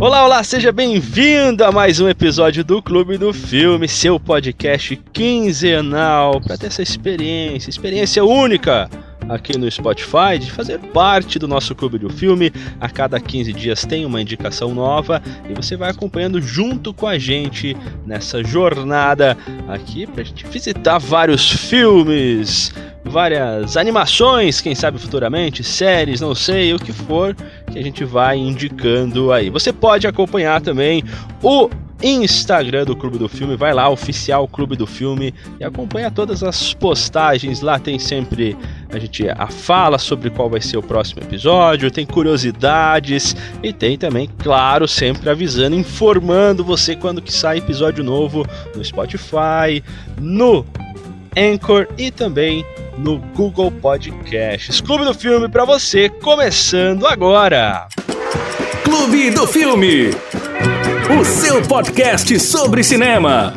Olá, 0.00 0.24
olá, 0.24 0.44
seja 0.44 0.70
bem-vindo 0.70 1.64
a 1.64 1.72
mais 1.72 1.98
um 1.98 2.08
episódio 2.08 2.62
do 2.62 2.80
Clube 2.80 3.18
do 3.18 3.32
Filme, 3.32 3.88
seu 3.88 4.20
podcast 4.20 4.94
quinzenal, 5.12 6.40
para 6.40 6.56
ter 6.56 6.68
essa 6.68 6.80
experiência, 6.82 7.68
experiência 7.68 8.24
única 8.24 8.88
aqui 9.28 9.56
no 9.58 9.70
Spotify 9.70 10.38
de 10.38 10.50
fazer 10.50 10.78
parte 10.78 11.38
do 11.38 11.46
nosso 11.46 11.74
Clube 11.74 11.98
do 11.98 12.10
Filme. 12.10 12.52
A 12.80 12.88
cada 12.88 13.20
15 13.20 13.52
dias 13.52 13.84
tem 13.84 14.04
uma 14.04 14.20
indicação 14.20 14.74
nova 14.74 15.22
e 15.48 15.54
você 15.54 15.76
vai 15.76 15.90
acompanhando 15.90 16.40
junto 16.40 16.94
com 16.94 17.06
a 17.06 17.18
gente 17.18 17.76
nessa 18.06 18.42
jornada 18.42 19.36
aqui 19.68 20.06
para 20.06 20.22
a 20.22 20.24
gente 20.24 20.46
visitar 20.46 20.98
vários 20.98 21.50
filmes, 21.50 22.72
várias 23.04 23.76
animações, 23.76 24.60
quem 24.60 24.74
sabe 24.74 24.98
futuramente, 24.98 25.62
séries, 25.62 26.20
não 26.20 26.34
sei, 26.34 26.72
o 26.72 26.78
que 26.78 26.92
for 26.92 27.34
que 27.70 27.78
a 27.78 27.82
gente 27.82 28.04
vai 28.04 28.36
indicando 28.36 29.32
aí. 29.32 29.50
Você 29.50 29.72
pode 29.72 30.06
acompanhar 30.06 30.60
também 30.60 31.02
o 31.42 31.68
Instagram 32.02 32.84
do 32.84 32.94
Clube 32.94 33.18
do 33.18 33.28
Filme, 33.28 33.56
vai 33.56 33.74
lá, 33.74 33.88
oficial 33.88 34.46
Clube 34.46 34.76
do 34.76 34.86
Filme, 34.86 35.34
e 35.58 35.64
acompanha 35.64 36.10
todas 36.10 36.42
as 36.42 36.72
postagens. 36.72 37.60
Lá 37.60 37.78
tem 37.78 37.98
sempre 37.98 38.56
a 38.92 38.98
gente 38.98 39.28
a 39.28 39.48
fala 39.48 39.98
sobre 39.98 40.30
qual 40.30 40.48
vai 40.48 40.60
ser 40.60 40.76
o 40.76 40.82
próximo 40.82 41.22
episódio, 41.22 41.90
tem 41.90 42.06
curiosidades 42.06 43.34
e 43.62 43.72
tem 43.72 43.98
também, 43.98 44.28
claro, 44.38 44.86
sempre 44.86 45.28
avisando, 45.28 45.76
informando 45.76 46.64
você 46.64 46.94
quando 46.94 47.20
que 47.20 47.32
sai 47.32 47.58
episódio 47.58 48.04
novo 48.04 48.46
no 48.74 48.84
Spotify, 48.84 49.82
no 50.20 50.64
Anchor 51.36 51.86
e 51.98 52.10
também 52.10 52.64
no 52.96 53.18
Google 53.18 53.70
Podcasts. 53.70 54.80
Clube 54.80 55.04
do 55.04 55.14
Filme 55.14 55.48
para 55.48 55.64
você, 55.64 56.08
começando 56.08 57.06
agora. 57.06 57.86
Clube 58.82 59.30
do 59.30 59.46
Filme, 59.46 60.10
o 61.10 61.24
seu 61.24 61.62
podcast 61.62 62.38
sobre 62.38 62.84
cinema. 62.84 63.54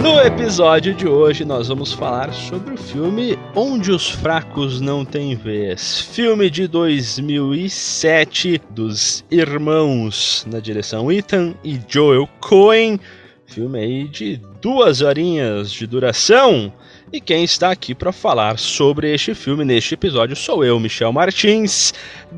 No 0.00 0.18
episódio 0.20 0.94
de 0.94 1.06
hoje 1.06 1.44
nós 1.44 1.68
vamos 1.68 1.92
falar 1.92 2.32
sobre 2.32 2.72
o 2.74 2.78
filme 2.78 3.38
Onde 3.54 3.92
os 3.92 4.08
Fracos 4.08 4.80
Não 4.80 5.04
Têm 5.04 5.36
Vez. 5.36 6.00
Filme 6.00 6.48
de 6.48 6.66
2007 6.66 8.62
dos 8.70 9.22
irmãos 9.30 10.46
na 10.50 10.60
direção 10.60 11.12
Ethan 11.12 11.54
e 11.62 11.78
Joel 11.86 12.26
Cohen. 12.40 12.98
Filme 13.44 13.78
aí 13.78 14.08
de 14.08 14.40
duas 14.62 15.02
horinhas 15.02 15.70
de 15.70 15.86
duração. 15.86 16.72
E 17.12 17.20
quem 17.20 17.44
está 17.44 17.70
aqui 17.70 17.94
para 17.94 18.12
falar 18.12 18.58
sobre 18.58 19.12
este 19.12 19.34
filme 19.34 19.62
neste 19.62 19.92
episódio 19.92 20.34
sou 20.34 20.64
eu, 20.64 20.80
Michel 20.80 21.12
Martins, 21.12 21.92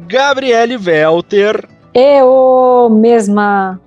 Gabriele 0.08 0.77
Welter. 0.77 1.69
Eu 1.95 2.89
mesma. 2.91 3.81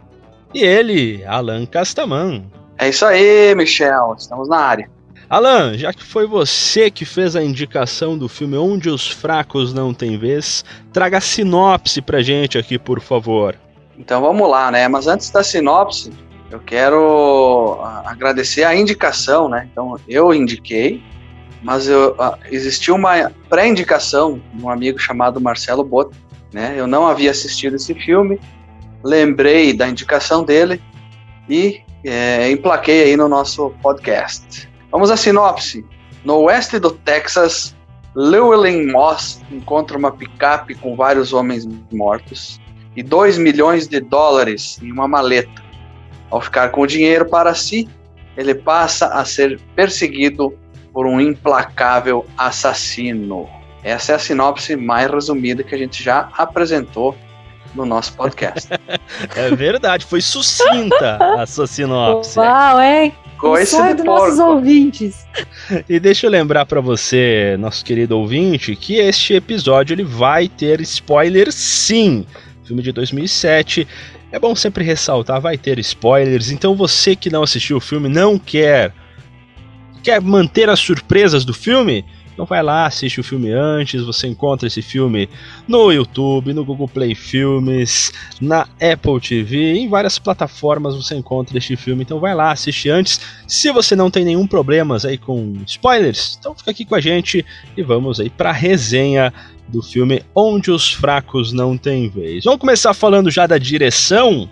E 0.54 0.64
ele, 0.64 1.24
Alan 1.26 1.66
Castaman. 1.66 2.46
É 2.78 2.90
isso 2.90 3.06
aí, 3.06 3.54
Michel, 3.54 4.16
estamos 4.18 4.48
na 4.48 4.58
área. 4.58 4.90
Alan, 5.30 5.78
já 5.78 5.92
que 5.92 6.04
foi 6.04 6.26
você 6.26 6.90
que 6.90 7.04
fez 7.04 7.36
a 7.36 7.44
indicação 7.44 8.18
do 8.18 8.30
filme 8.30 8.56
Onde 8.56 8.90
os 8.90 9.06
Fracos 9.06 9.74
Não 9.74 9.94
Têm 9.94 10.18
Vez, 10.18 10.64
traga 10.94 11.18
a 11.18 11.22
sinopse 11.22 12.02
pra 12.02 12.22
gente 12.22 12.58
aqui, 12.58 12.80
por 12.80 13.02
favor. 13.02 13.56
Então 13.98 14.22
vamos 14.22 14.50
lá, 14.50 14.72
né? 14.72 14.88
Mas 14.88 15.06
antes 15.06 15.30
da 15.30 15.44
sinopse, 15.44 16.14
eu 16.50 16.60
quero 16.60 17.80
agradecer 18.06 18.64
a 18.64 18.74
indicação, 18.74 19.50
né? 19.50 19.68
Então, 19.70 20.00
eu 20.08 20.34
indiquei, 20.34 21.04
mas 21.62 21.90
eu, 21.90 22.16
existiu 22.50 22.96
uma 22.96 23.30
pré-indicação 23.50 24.42
de 24.54 24.64
um 24.64 24.70
amigo 24.70 24.98
chamado 24.98 25.42
Marcelo 25.42 25.84
Botta, 25.84 26.16
né? 26.58 26.74
Eu 26.76 26.88
não 26.88 27.06
havia 27.06 27.30
assistido 27.30 27.76
esse 27.76 27.94
filme, 27.94 28.40
lembrei 29.04 29.74
da 29.74 29.88
indicação 29.88 30.44
dele 30.44 30.82
e 31.48 31.82
é, 32.04 32.50
emplaquei 32.50 33.04
aí 33.04 33.16
no 33.16 33.30
nosso 33.30 33.70
podcast. 33.80 34.68
Vamos 34.92 35.12
à 35.12 35.16
sinopse. 35.16 35.86
No 36.26 36.40
oeste 36.40 36.80
do 36.80 36.90
Texas, 36.90 37.76
Llewellyn 38.16 38.92
Moss 38.92 39.40
encontra 39.52 39.96
uma 40.00 40.12
picape 40.12 40.74
com 40.74 40.96
vários 40.96 41.32
homens 41.32 41.68
mortos 41.94 42.60
e 42.96 43.04
2 43.04 43.38
milhões 43.38 43.88
de 43.88 44.00
dólares 44.00 44.80
em 44.82 44.92
uma 44.92 45.08
maleta 45.08 45.62
ao 46.32 46.42
ficar 46.42 46.70
com 46.70 46.82
o 46.82 46.88
dinheiro 46.88 47.30
para 47.30 47.54
si, 47.54 47.88
ele 48.36 48.56
passa 48.56 49.10
a 49.10 49.24
ser 49.24 49.60
perseguido 49.76 50.58
por 50.92 51.06
um 51.06 51.22
implacável 51.22 52.26
assassino. 52.36 53.48
Essa 53.84 54.14
é 54.14 54.16
a 54.16 54.20
sinopse 54.20 54.76
mais 54.76 55.10
resumida 55.10 55.64
que 55.64 55.74
a 55.74 55.78
gente 55.78 56.04
já 56.04 56.30
apresentou 56.38 57.16
no 57.76 57.86
nosso 57.86 58.14
podcast. 58.14 58.70
é 59.36 59.56
verdade, 59.56 60.06
foi 60.06 60.22
sucinta 60.22 61.18
a 61.40 61.46
sua 61.46 61.68
sinopse. 61.68 62.40
Uau, 62.40 62.82
hein? 62.82 63.14
Coisa 63.38 63.78
o 63.78 63.80
sonho 63.80 63.96
dos 63.96 64.06
nossos 64.06 64.40
ouvintes. 64.40 65.28
E 65.88 66.00
deixa 66.00 66.26
eu 66.26 66.32
lembrar 66.32 66.66
para 66.66 66.82
você, 66.82 67.56
nosso 67.60 67.86
querido 67.86 68.18
ouvinte, 68.18 68.76
que 68.76 68.96
este 68.96 69.36
episódio 69.36 69.94
ele 69.94 70.04
vai 70.04 70.48
ter 70.48 70.82
spoiler 70.82 71.52
sim. 71.52 72.26
Filme 72.64 72.82
de 72.82 72.92
2007 72.92 73.88
é 74.32 74.40
bom 74.40 74.56
sempre 74.56 74.84
ressaltar, 74.84 75.40
vai 75.40 75.58
ter 75.58 75.80
spoilers, 75.80 76.52
então 76.52 76.76
você 76.76 77.16
que 77.16 77.30
não 77.30 77.44
assistiu 77.44 77.78
o 77.78 77.82
filme 77.82 78.10
não 78.10 78.38
quer 78.38 78.92
quer 80.04 80.22
manter 80.22 80.70
as 80.70 80.80
surpresas 80.80 81.44
do 81.44 81.54
filme, 81.54 82.06
então 82.38 82.46
vai 82.46 82.62
lá, 82.62 82.86
assiste 82.86 83.20
o 83.20 83.24
filme 83.24 83.52
antes, 83.52 84.04
você 84.04 84.28
encontra 84.28 84.68
esse 84.68 84.84
filme 84.84 85.28
no 85.68 85.92
YouTube, 85.92 86.54
no 86.54 86.64
Google 86.64 86.88
Play 86.88 87.16
Filmes, 87.16 88.14
na 88.40 88.68
Apple 88.80 89.20
TV, 89.20 89.74
em 89.74 89.90
várias 89.90 90.20
plataformas 90.20 90.96
você 90.96 91.16
encontra 91.16 91.58
este 91.58 91.76
filme, 91.76 92.04
então 92.04 92.20
vai 92.20 92.36
lá, 92.36 92.52
assiste 92.52 92.92
antes. 92.92 93.20
Se 93.48 93.72
você 93.72 93.96
não 93.96 94.12
tem 94.12 94.24
nenhum 94.24 94.46
problemas 94.46 95.04
aí 95.04 95.18
com 95.18 95.52
spoilers, 95.66 96.38
então 96.40 96.54
fica 96.54 96.70
aqui 96.70 96.86
com 96.86 96.94
a 96.94 97.02
gente 97.02 97.44
e 97.76 97.82
vamos 97.82 98.20
aí 98.20 98.30
para 98.30 98.52
resenha 98.52 99.34
do 99.68 99.82
filme 99.82 100.22
Onde 100.36 100.70
os 100.70 100.94
Fracos 100.94 101.52
Não 101.52 101.76
Têm 101.76 102.08
Vez. 102.08 102.44
Vamos 102.44 102.60
começar 102.60 102.94
falando 102.94 103.32
já 103.32 103.48
da 103.48 103.58
direção, 103.58 104.48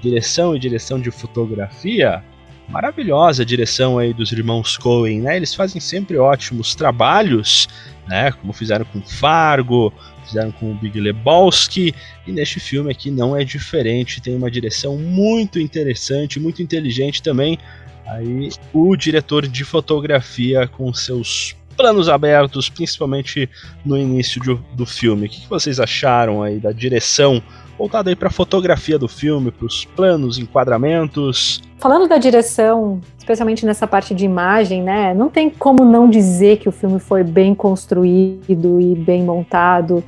direção 0.00 0.56
e 0.56 0.58
direção 0.58 0.98
de 0.98 1.10
fotografia. 1.10 2.24
Maravilhosa 2.70 3.42
a 3.42 3.46
direção 3.46 3.98
aí 3.98 4.14
dos 4.14 4.30
irmãos 4.30 4.76
Coen, 4.76 5.22
né? 5.22 5.36
Eles 5.36 5.52
fazem 5.52 5.80
sempre 5.80 6.16
ótimos 6.16 6.72
trabalhos, 6.72 7.66
né? 8.06 8.30
Como 8.30 8.52
fizeram 8.52 8.84
com 8.84 9.02
Fargo, 9.02 9.92
fizeram 10.24 10.52
com 10.52 10.70
o 10.70 10.74
Big 10.76 11.00
Lebowski, 11.00 11.92
e 12.24 12.30
neste 12.30 12.60
filme 12.60 12.92
aqui 12.92 13.10
não 13.10 13.36
é 13.36 13.42
diferente, 13.42 14.20
tem 14.20 14.36
uma 14.36 14.48
direção 14.48 14.96
muito 14.96 15.58
interessante, 15.58 16.38
muito 16.38 16.62
inteligente 16.62 17.20
também. 17.20 17.58
Aí 18.06 18.50
o 18.72 18.94
diretor 18.94 19.48
de 19.48 19.64
fotografia 19.64 20.68
com 20.68 20.94
seus 20.94 21.56
planos 21.76 22.08
abertos, 22.08 22.68
principalmente 22.68 23.50
no 23.84 23.96
início 23.96 24.40
do, 24.42 24.64
do 24.74 24.86
filme. 24.86 25.26
O 25.26 25.28
que, 25.28 25.40
que 25.40 25.48
vocês 25.48 25.80
acharam 25.80 26.40
aí 26.40 26.60
da 26.60 26.70
direção 26.70 27.42
voltada 27.80 28.10
aí 28.10 28.16
para 28.16 28.28
fotografia 28.28 28.98
do 28.98 29.08
filme, 29.08 29.50
para 29.50 29.64
os 29.64 29.86
planos, 29.86 30.38
enquadramentos? 30.38 31.62
Falando 31.78 32.06
da 32.06 32.18
direção, 32.18 33.00
especialmente 33.16 33.64
nessa 33.64 33.86
parte 33.86 34.14
de 34.14 34.26
imagem, 34.26 34.82
né? 34.82 35.14
Não 35.14 35.30
tem 35.30 35.48
como 35.48 35.82
não 35.82 36.10
dizer 36.10 36.58
que 36.58 36.68
o 36.68 36.72
filme 36.72 37.00
foi 37.00 37.24
bem 37.24 37.54
construído 37.54 38.78
e 38.78 38.94
bem 38.94 39.24
montado. 39.24 40.04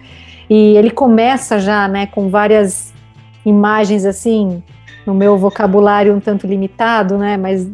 E 0.50 0.77
ele 0.77 0.91
começa 0.91 1.59
já, 1.59 1.88
né, 1.88 2.05
com 2.06 2.28
várias 2.28 2.93
imagens 3.44 4.05
assim 4.05 4.62
no 5.06 5.15
meu 5.15 5.38
vocabulário 5.38 6.15
um 6.15 6.21
tanto 6.21 6.47
limitado, 6.47 7.16
né, 7.16 7.37
mas 7.37 7.66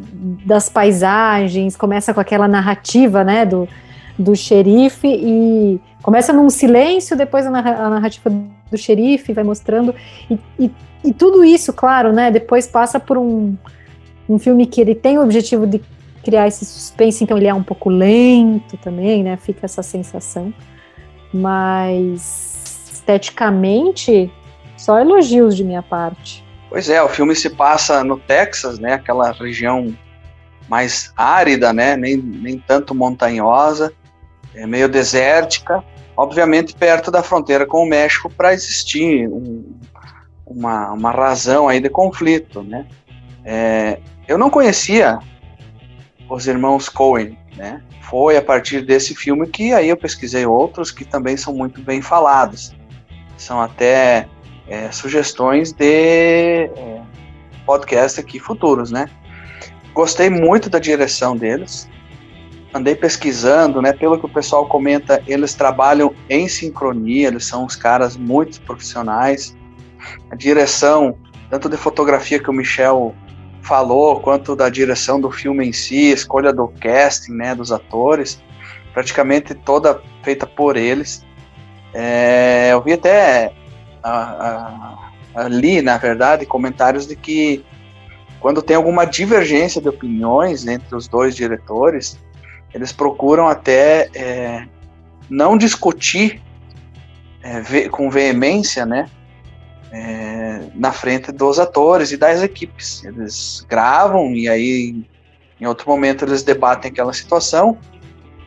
das 0.46 0.68
paisagens, 0.68 1.76
começa 1.76 2.14
com 2.14 2.20
aquela 2.20 2.48
narrativa, 2.48 3.22
né, 3.22 3.44
do, 3.44 3.68
do 4.18 4.34
xerife 4.34 5.08
e 5.08 5.80
começa 6.02 6.32
num 6.32 6.48
silêncio, 6.48 7.16
depois 7.16 7.44
a, 7.44 7.50
narrativa 7.50 8.30
do 8.70 8.76
xerife 8.76 9.32
vai 9.32 9.44
mostrando 9.44 9.94
e, 10.30 10.38
e, 10.58 10.70
e, 11.04 11.12
tudo 11.12 11.44
isso, 11.44 11.72
claro, 11.72 12.12
né? 12.12 12.30
Depois 12.30 12.66
passa 12.66 12.98
por 13.00 13.16
um, 13.16 13.56
um 14.28 14.38
filme 14.38 14.66
que 14.66 14.80
ele 14.80 14.94
tem 14.94 15.18
o 15.18 15.22
objetivo 15.22 15.66
de 15.66 15.80
criar 16.22 16.46
esse 16.46 16.64
suspense, 16.64 17.24
então 17.24 17.36
ele 17.36 17.46
é 17.46 17.54
um 17.54 17.62
pouco 17.62 17.88
lento 17.88 18.76
também, 18.78 19.22
né? 19.22 19.36
Fica 19.36 19.64
essa 19.64 19.82
sensação, 19.82 20.52
mas 21.32 22.92
esteticamente 22.92 24.30
só 24.76 24.98
elogios 24.98 25.56
de 25.56 25.64
minha 25.64 25.82
parte. 25.82 26.44
Pois 26.68 26.90
é, 26.90 27.02
o 27.02 27.08
filme 27.08 27.34
se 27.34 27.48
passa 27.50 28.04
no 28.04 28.18
Texas, 28.18 28.78
né? 28.78 28.94
Aquela 28.94 29.32
região 29.32 29.94
mais 30.68 31.12
árida, 31.16 31.72
né? 31.72 31.96
Nem, 31.96 32.16
nem 32.16 32.58
tanto 32.58 32.94
montanhosa 32.94 33.92
é 34.54 34.66
meio 34.66 34.88
desértica, 34.88 35.82
obviamente 36.18 36.74
perto 36.74 37.12
da 37.12 37.22
fronteira 37.22 37.64
com 37.64 37.84
o 37.84 37.88
México 37.88 38.28
para 38.28 38.52
existir 38.52 39.28
um, 39.28 39.72
uma, 40.44 40.90
uma 40.90 41.12
razão 41.12 41.68
aí 41.68 41.78
de 41.78 41.88
conflito, 41.88 42.60
né? 42.60 42.86
É, 43.44 44.00
eu 44.26 44.36
não 44.36 44.50
conhecia 44.50 45.20
os 46.28 46.48
irmãos 46.48 46.88
Coen, 46.88 47.38
né? 47.56 47.80
Foi 48.02 48.36
a 48.36 48.42
partir 48.42 48.84
desse 48.84 49.14
filme 49.14 49.46
que 49.46 49.72
aí 49.72 49.88
eu 49.90 49.96
pesquisei 49.96 50.44
outros 50.44 50.90
que 50.90 51.04
também 51.04 51.36
são 51.36 51.54
muito 51.54 51.80
bem 51.80 52.02
falados. 52.02 52.74
São 53.36 53.60
até 53.60 54.26
é, 54.66 54.90
sugestões 54.90 55.70
de 55.70 55.84
é, 55.84 57.00
podcast 57.64 58.18
aqui 58.18 58.40
futuros, 58.40 58.90
né? 58.90 59.08
Gostei 59.94 60.28
muito 60.28 60.68
da 60.68 60.80
direção 60.80 61.36
deles. 61.36 61.88
Andei 62.72 62.94
pesquisando, 62.94 63.80
né? 63.80 63.92
Pelo 63.92 64.18
que 64.18 64.26
o 64.26 64.28
pessoal 64.28 64.66
comenta, 64.66 65.22
eles 65.26 65.54
trabalham 65.54 66.14
em 66.28 66.48
sincronia, 66.48 67.28
eles 67.28 67.46
são 67.46 67.64
uns 67.64 67.74
caras 67.74 68.16
muito 68.16 68.60
profissionais. 68.62 69.56
A 70.30 70.36
direção, 70.36 71.16
tanto 71.50 71.68
de 71.68 71.76
fotografia 71.76 72.38
que 72.38 72.50
o 72.50 72.52
Michel 72.52 73.14
falou, 73.62 74.20
quanto 74.20 74.54
da 74.54 74.68
direção 74.68 75.20
do 75.20 75.30
filme 75.30 75.66
em 75.66 75.72
si, 75.72 76.10
escolha 76.10 76.52
do 76.52 76.68
casting, 76.68 77.32
né, 77.32 77.54
dos 77.54 77.72
atores, 77.72 78.40
praticamente 78.92 79.54
toda 79.54 80.00
feita 80.22 80.46
por 80.46 80.76
eles. 80.76 81.24
É, 81.92 82.70
eu 82.72 82.82
vi 82.82 82.92
até 82.92 83.52
ali, 85.34 85.82
na 85.82 85.96
verdade, 85.96 86.46
comentários 86.46 87.06
de 87.06 87.16
que 87.16 87.64
quando 88.40 88.62
tem 88.62 88.76
alguma 88.76 89.04
divergência 89.04 89.80
de 89.80 89.88
opiniões 89.88 90.66
entre 90.66 90.94
os 90.94 91.08
dois 91.08 91.34
diretores, 91.34 92.18
eles 92.74 92.92
procuram 92.92 93.48
até 93.48 94.10
é, 94.14 94.66
não 95.28 95.56
discutir 95.56 96.42
é, 97.42 97.88
com 97.88 98.10
veemência, 98.10 98.84
né, 98.84 99.08
é, 99.90 100.60
na 100.74 100.92
frente 100.92 101.32
dos 101.32 101.58
atores 101.58 102.12
e 102.12 102.16
das 102.16 102.42
equipes. 102.42 103.04
Eles 103.04 103.64
gravam 103.68 104.32
e 104.32 104.48
aí, 104.48 105.04
em 105.60 105.66
outro 105.66 105.88
momento, 105.88 106.24
eles 106.24 106.42
debatem 106.42 106.90
aquela 106.90 107.12
situação. 107.12 107.78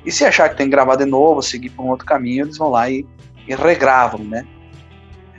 E 0.06 0.12
se 0.12 0.26
achar 0.26 0.50
que 0.50 0.58
tem 0.58 0.68
que 0.68 0.72
gravar 0.72 0.96
de 0.96 1.06
novo, 1.06 1.42
seguir 1.42 1.70
por 1.70 1.84
um 1.84 1.90
outro 1.90 2.06
caminho, 2.06 2.46
eles 2.46 2.58
vão 2.58 2.70
lá 2.70 2.90
e, 2.90 3.06
e 3.48 3.56
regravam, 3.56 4.24
né? 4.24 4.46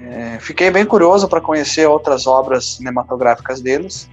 É, 0.00 0.38
fiquei 0.40 0.70
bem 0.70 0.85
curioso 0.85 1.28
para 1.28 1.40
conhecer 1.40 1.87
outras 1.87 2.26
obras 2.26 2.76
cinematográficas 2.76 3.61
deles. 3.61 4.11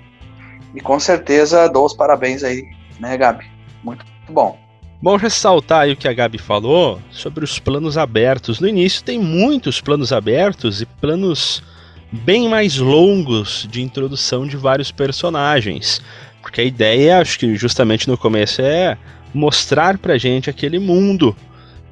E 0.75 0.79
com 0.79 0.99
certeza 0.99 1.67
dou 1.67 1.85
os 1.85 1.93
parabéns 1.93 2.43
aí, 2.43 2.63
né, 2.99 3.17
Gabi? 3.17 3.49
Muito, 3.83 4.05
muito 4.29 4.33
bom. 4.33 4.57
Bom 5.01 5.15
ressaltar 5.15 5.81
aí 5.81 5.93
o 5.93 5.97
que 5.97 6.07
a 6.07 6.13
Gabi 6.13 6.37
falou 6.37 7.01
sobre 7.09 7.43
os 7.43 7.57
planos 7.57 7.97
abertos. 7.97 8.59
No 8.59 8.67
início 8.67 9.03
tem 9.03 9.17
muitos 9.17 9.81
planos 9.81 10.11
abertos 10.11 10.81
e 10.81 10.85
planos 10.85 11.63
bem 12.11 12.49
mais 12.49 12.77
longos 12.77 13.67
de 13.69 13.81
introdução 13.81 14.45
de 14.45 14.57
vários 14.57 14.91
personagens. 14.91 16.01
Porque 16.41 16.61
a 16.61 16.63
ideia, 16.63 17.19
acho 17.19 17.39
que 17.39 17.55
justamente 17.55 18.07
no 18.07 18.17
começo, 18.17 18.61
é 18.61 18.97
mostrar 19.33 19.97
pra 19.97 20.17
gente 20.17 20.49
aquele 20.49 20.79
mundo 20.79 21.35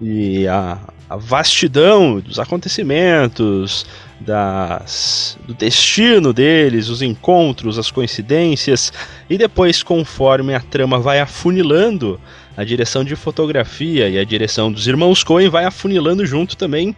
e 0.02 0.48
a, 0.48 0.78
a 1.10 1.16
vastidão 1.16 2.20
dos 2.20 2.40
acontecimentos, 2.40 3.86
das, 4.20 5.38
do 5.48 5.54
destino 5.54 6.34
deles, 6.34 6.90
os 6.90 7.02
encontros, 7.02 7.78
as 7.78 7.92
coincidências, 7.92 8.92
e 9.30 9.38
depois, 9.38 9.84
conforme 9.84 10.54
a 10.54 10.60
trama 10.60 11.00
vai 11.00 11.20
afunilando, 11.20 12.20
a 12.56 12.64
direção 12.64 13.04
de 13.04 13.16
fotografia 13.16 14.10
e 14.10 14.18
a 14.18 14.24
direção 14.24 14.72
dos 14.72 14.88
irmãos 14.88 15.24
Coen 15.24 15.48
vai 15.48 15.64
afunilando 15.66 16.26
junto 16.26 16.58
também 16.58 16.96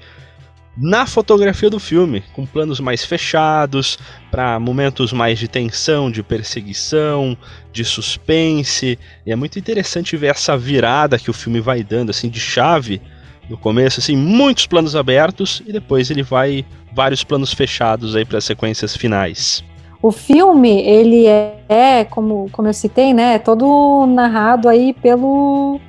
na 0.78 1.06
fotografia 1.06 1.70
do 1.70 1.78
filme, 1.78 2.24
com 2.32 2.46
planos 2.46 2.80
mais 2.80 3.04
fechados, 3.04 4.00
para 4.32 4.58
momentos 4.58 5.12
mais 5.12 5.38
de 5.38 5.50
tensão, 5.50 6.10
de 6.10 6.24
perseguição, 6.24 7.38
de 7.74 7.84
suspense. 7.84 8.98
E 9.26 9.32
é 9.32 9.36
muito 9.36 9.60
interessante 9.60 10.16
ver 10.16 10.28
essa 10.28 10.58
virada 10.58 11.20
que 11.20 11.30
o 11.30 11.34
filme 11.34 11.60
vai 11.60 11.84
dando, 11.84 12.12
assim, 12.12 12.30
de 12.30 12.40
chave. 12.40 13.02
No 13.50 13.58
começo, 13.58 14.00
assim, 14.00 14.16
muitos 14.16 14.68
planos 14.68 14.96
abertos 14.96 15.64
e 15.66 15.74
depois 15.74 16.12
ele 16.12 16.22
vai 16.22 16.64
vários 16.94 17.24
planos 17.24 17.52
fechados 17.52 18.16
aí 18.16 18.24
para 18.24 18.38
as 18.38 18.46
sequências 18.46 18.96
finais. 18.96 19.64
O 20.02 20.12
filme, 20.12 20.82
ele 20.82 21.26
é, 21.26 22.06
como, 22.10 22.48
como 22.52 22.68
eu 22.68 22.74
citei, 22.74 23.14
né, 23.14 23.40
todo 23.40 24.06
narrado 24.06 24.70
aí 24.70 24.94
pelo, 24.94 25.80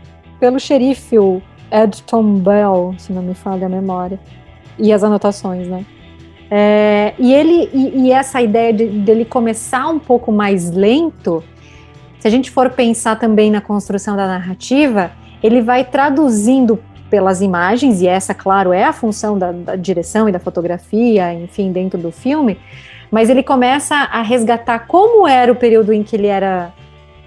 pelo 0.40 0.58
xerife, 0.58 1.18
o 1.18 1.40
Edton 1.70 2.38
Bell, 2.38 2.94
se 2.98 3.12
não 3.12 3.22
me 3.22 3.34
falha 3.34 3.66
a 3.66 3.68
memória 3.68 4.18
e 4.78 4.92
as 4.92 5.04
anotações, 5.04 5.68
né? 5.68 5.84
É, 6.50 7.14
e 7.16 7.32
ele 7.32 7.70
e, 7.72 8.06
e, 8.06 8.12
essa 8.12 8.42
ideia 8.42 8.72
de, 8.72 8.86
dele 8.86 9.24
começar 9.24 9.86
um 9.86 10.00
pouco 10.00 10.32
mais 10.32 10.68
lento, 10.70 11.44
se 12.18 12.26
a 12.26 12.30
gente 12.30 12.50
for 12.50 12.70
pensar 12.70 13.16
também 13.16 13.52
na 13.52 13.60
construção 13.60 14.16
da 14.16 14.26
narrativa, 14.26 15.12
ele 15.40 15.62
vai 15.62 15.84
traduzindo 15.84 16.76
pelas 17.10 17.42
imagens, 17.42 18.00
e 18.00 18.06
essa, 18.06 18.32
claro, 18.32 18.72
é 18.72 18.84
a 18.84 18.92
função 18.92 19.36
da, 19.36 19.50
da 19.50 19.76
direção 19.76 20.28
e 20.28 20.32
da 20.32 20.38
fotografia, 20.38 21.34
enfim, 21.34 21.72
dentro 21.72 21.98
do 21.98 22.12
filme, 22.12 22.56
mas 23.10 23.28
ele 23.28 23.42
começa 23.42 23.96
a 23.96 24.22
resgatar 24.22 24.86
como 24.86 25.26
era 25.26 25.50
o 25.50 25.56
período 25.56 25.92
em 25.92 26.02
que 26.04 26.14
ele 26.14 26.28
era 26.28 26.72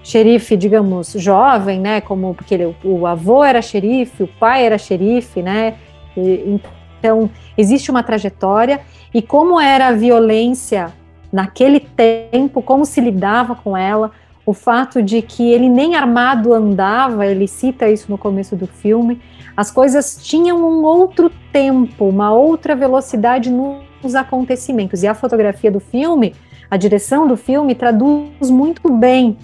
xerife, 0.02 0.56
digamos, 0.56 1.12
jovem, 1.12 1.78
né? 1.80 2.00
Como 2.00 2.34
porque 2.34 2.54
ele, 2.54 2.74
o 2.82 3.06
avô 3.06 3.44
era 3.44 3.60
xerife, 3.60 4.22
o 4.22 4.26
pai 4.26 4.64
era 4.64 4.78
xerife, 4.78 5.42
né? 5.42 5.74
E, 6.16 6.58
então, 6.98 7.30
existe 7.56 7.90
uma 7.90 8.02
trajetória 8.02 8.80
e 9.12 9.20
como 9.20 9.60
era 9.60 9.88
a 9.88 9.92
violência 9.92 10.92
naquele 11.32 11.80
tempo, 11.80 12.62
como 12.62 12.86
se 12.86 13.00
lidava 13.00 13.54
com 13.54 13.76
ela, 13.76 14.10
o 14.46 14.52
fato 14.52 15.02
de 15.02 15.22
que 15.22 15.50
ele 15.50 15.68
nem 15.68 15.96
armado 15.96 16.52
andava, 16.52 17.26
ele 17.26 17.48
cita 17.48 17.88
isso 17.88 18.10
no 18.10 18.18
começo 18.18 18.54
do 18.54 18.66
filme, 18.66 19.20
as 19.56 19.70
coisas 19.70 20.18
tinham 20.22 20.58
um 20.58 20.82
outro 20.84 21.30
tempo, 21.52 22.08
uma 22.08 22.32
outra 22.32 22.74
velocidade 22.74 23.50
nos 23.50 24.14
acontecimentos. 24.14 25.02
E 25.02 25.06
a 25.06 25.14
fotografia 25.14 25.70
do 25.70 25.80
filme, 25.80 26.34
a 26.70 26.76
direção 26.76 27.26
do 27.26 27.36
filme 27.36 27.74
traduz 27.74 28.50
muito 28.50 28.92
bem. 28.92 29.36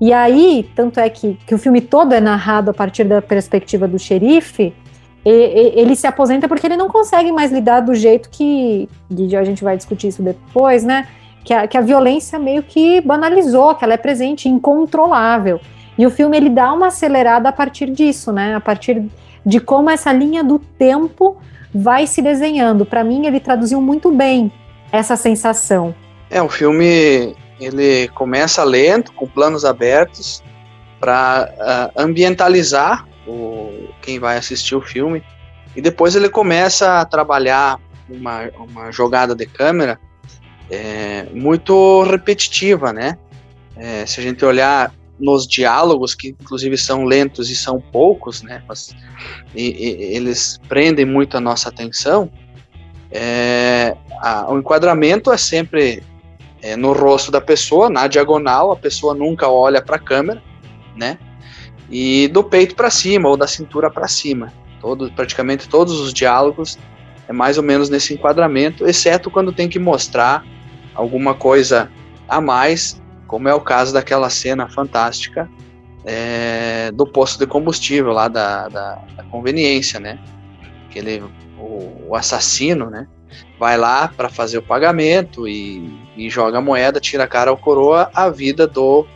E 0.00 0.12
aí, 0.12 0.68
tanto 0.74 0.98
é 0.98 1.08
que, 1.08 1.38
que 1.46 1.54
o 1.54 1.58
filme 1.58 1.80
todo 1.80 2.12
é 2.12 2.20
narrado 2.20 2.70
a 2.70 2.74
partir 2.74 3.04
da 3.04 3.22
perspectiva 3.22 3.86
do 3.86 3.98
xerife, 3.98 4.74
ele 5.24 5.94
se 5.94 6.06
aposenta 6.06 6.48
porque 6.48 6.66
ele 6.66 6.76
não 6.76 6.88
consegue 6.88 7.30
mais 7.30 7.52
lidar 7.52 7.80
do 7.80 7.94
jeito 7.94 8.28
que, 8.28 8.88
e 9.08 9.36
a 9.36 9.44
gente 9.44 9.62
vai 9.62 9.76
discutir 9.76 10.08
isso 10.08 10.22
depois, 10.22 10.82
né? 10.82 11.06
Que 11.44 11.54
a, 11.54 11.66
que 11.68 11.78
a 11.78 11.80
violência 11.80 12.38
meio 12.38 12.62
que 12.62 13.00
banalizou, 13.00 13.74
que 13.76 13.84
ela 13.84 13.94
é 13.94 13.96
presente, 13.96 14.48
incontrolável. 14.48 15.60
E 15.96 16.06
o 16.06 16.10
filme 16.10 16.36
ele 16.36 16.48
dá 16.48 16.72
uma 16.72 16.88
acelerada 16.88 17.48
a 17.48 17.52
partir 17.52 17.90
disso, 17.90 18.32
né? 18.32 18.56
A 18.56 18.60
partir 18.60 19.04
de 19.44 19.60
como 19.60 19.90
essa 19.90 20.12
linha 20.12 20.42
do 20.42 20.58
tempo 20.58 21.36
vai 21.74 22.06
se 22.06 22.20
desenhando. 22.22 22.84
Para 22.84 23.02
mim, 23.02 23.26
ele 23.26 23.40
traduziu 23.40 23.80
muito 23.80 24.10
bem 24.10 24.52
essa 24.90 25.16
sensação. 25.16 25.94
É, 26.30 26.40
o 26.42 26.48
filme 26.48 27.34
ele 27.60 28.08
começa 28.08 28.64
lento, 28.64 29.12
com 29.12 29.26
planos 29.26 29.64
abertos, 29.64 30.42
para 30.98 31.50
uh, 31.52 31.60
ah, 31.60 31.90
ambientalizar 31.96 33.06
o, 33.26 33.88
quem 34.00 34.18
vai 34.18 34.36
assistir 34.36 34.74
o 34.74 34.80
filme. 34.80 35.22
E 35.74 35.80
depois 35.80 36.14
ele 36.14 36.28
começa 36.28 37.00
a 37.00 37.04
trabalhar 37.04 37.80
uma, 38.08 38.50
uma 38.56 38.92
jogada 38.92 39.34
de 39.34 39.46
câmera 39.46 39.98
é, 40.70 41.26
muito 41.32 42.02
repetitiva, 42.04 42.92
né? 42.92 43.18
É, 43.76 44.04
se 44.06 44.20
a 44.20 44.22
gente 44.22 44.44
olhar 44.44 44.92
nos 45.22 45.46
diálogos, 45.46 46.14
que 46.14 46.28
inclusive 46.28 46.76
são 46.76 47.04
lentos 47.04 47.48
e 47.48 47.56
são 47.56 47.80
poucos, 47.80 48.42
né? 48.42 48.62
Mas, 48.68 48.94
e, 49.54 49.70
e, 49.70 50.16
eles 50.16 50.60
prendem 50.68 51.04
muito 51.04 51.36
a 51.36 51.40
nossa 51.40 51.68
atenção. 51.68 52.30
É, 53.10 53.96
a, 54.20 54.52
o 54.52 54.58
enquadramento 54.58 55.32
é 55.32 55.36
sempre 55.36 56.02
é, 56.60 56.76
no 56.76 56.92
rosto 56.92 57.30
da 57.30 57.40
pessoa, 57.40 57.88
na 57.88 58.06
diagonal, 58.06 58.72
a 58.72 58.76
pessoa 58.76 59.14
nunca 59.14 59.48
olha 59.48 59.80
para 59.80 59.96
a 59.96 60.00
câmera, 60.00 60.42
né? 60.96 61.18
e 61.92 62.26
do 62.28 62.42
peito 62.42 62.74
para 62.74 62.88
cima 62.88 63.28
ou 63.28 63.36
da 63.36 63.46
cintura 63.46 63.90
para 63.90 64.08
cima. 64.08 64.50
Todo, 64.80 65.12
praticamente 65.12 65.68
todos 65.68 66.00
os 66.00 66.12
diálogos 66.12 66.78
é 67.28 67.32
mais 67.32 67.58
ou 67.58 67.62
menos 67.62 67.90
nesse 67.90 68.14
enquadramento, 68.14 68.86
exceto 68.86 69.30
quando 69.30 69.52
tem 69.52 69.68
que 69.68 69.78
mostrar 69.78 70.42
alguma 70.94 71.34
coisa 71.34 71.90
a 72.26 72.40
mais, 72.40 73.00
como 73.32 73.48
é 73.48 73.54
o 73.54 73.60
caso 73.62 73.94
daquela 73.94 74.28
cena 74.28 74.68
fantástica 74.68 75.48
é, 76.04 76.90
do 76.92 77.06
posto 77.06 77.38
de 77.38 77.46
combustível 77.46 78.12
lá 78.12 78.28
da, 78.28 78.68
da, 78.68 78.98
da 79.16 79.22
conveniência, 79.24 79.98
né? 79.98 80.18
Aquele, 80.86 81.24
o, 81.58 82.08
o, 82.08 82.14
assassino, 82.14 82.90
né? 82.90 83.08
Vai 83.58 83.78
lá 83.78 84.06
para 84.06 84.28
fazer 84.28 84.58
o 84.58 84.62
pagamento 84.62 85.48
e, 85.48 85.98
e 86.14 86.28
joga 86.28 86.58
a 86.58 86.60
moeda, 86.60 87.00
tira 87.00 87.24
a 87.24 87.26
cara 87.26 87.48
ao 87.48 87.56
coroa, 87.56 88.10
a 88.12 88.28
vida 88.28 88.66
do 88.66 89.06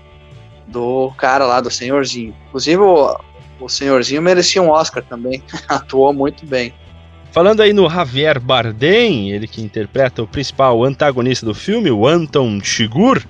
do 0.66 1.12
cara 1.18 1.44
lá, 1.44 1.60
do 1.60 1.70
senhorzinho. 1.70 2.34
Inclusive, 2.48 2.80
o, 2.80 3.20
o 3.60 3.68
senhorzinho 3.68 4.22
merecia 4.22 4.62
um 4.62 4.70
Oscar 4.70 5.04
também. 5.04 5.42
Atuou 5.68 6.14
muito 6.14 6.46
bem. 6.46 6.72
Falando 7.32 7.60
aí 7.60 7.74
no 7.74 7.86
Javier 7.86 8.40
Bardem, 8.40 9.30
ele 9.30 9.46
que 9.46 9.60
interpreta 9.60 10.22
o 10.22 10.26
principal 10.26 10.82
antagonista 10.82 11.44
do 11.44 11.54
filme, 11.54 11.90
o 11.90 12.06
Anton 12.06 12.58
Chigurh, 12.64 13.22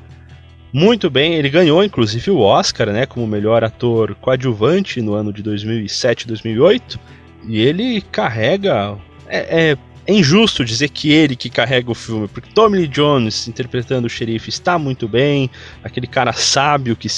muito 0.77 1.09
bem, 1.09 1.33
ele 1.33 1.49
ganhou 1.49 1.83
inclusive 1.83 2.31
o 2.31 2.41
Oscar, 2.41 2.89
né, 2.93 3.07
como 3.07 3.27
melhor 3.27 3.65
ator 3.65 4.15
coadjuvante 4.17 5.01
no 5.01 5.15
ano 5.15 5.33
de 5.33 5.43
2007 5.43 6.27
2008, 6.27 7.01
e 7.49 7.63
ele 7.63 8.03
carrega 8.03 8.99
é, 9.27 9.71
é 9.71 9.79
é 10.09 10.13
injusto 10.13 10.65
dizer 10.65 10.91
que 10.91 11.11
ele 11.11 11.35
que 11.35 11.51
carrega 11.51 11.91
o 11.91 11.95
filme, 11.95 12.29
porque 12.29 12.53
Tommy 12.53 12.79
Lee 12.79 12.87
Jones 12.87 13.49
interpretando 13.49 14.05
o 14.05 14.11
xerife 14.11 14.51
está 14.51 14.79
muito 14.79 15.09
bem, 15.09 15.51
aquele 15.83 16.07
cara 16.07 16.33
sábio 16.33 16.95
que, 16.95 17.09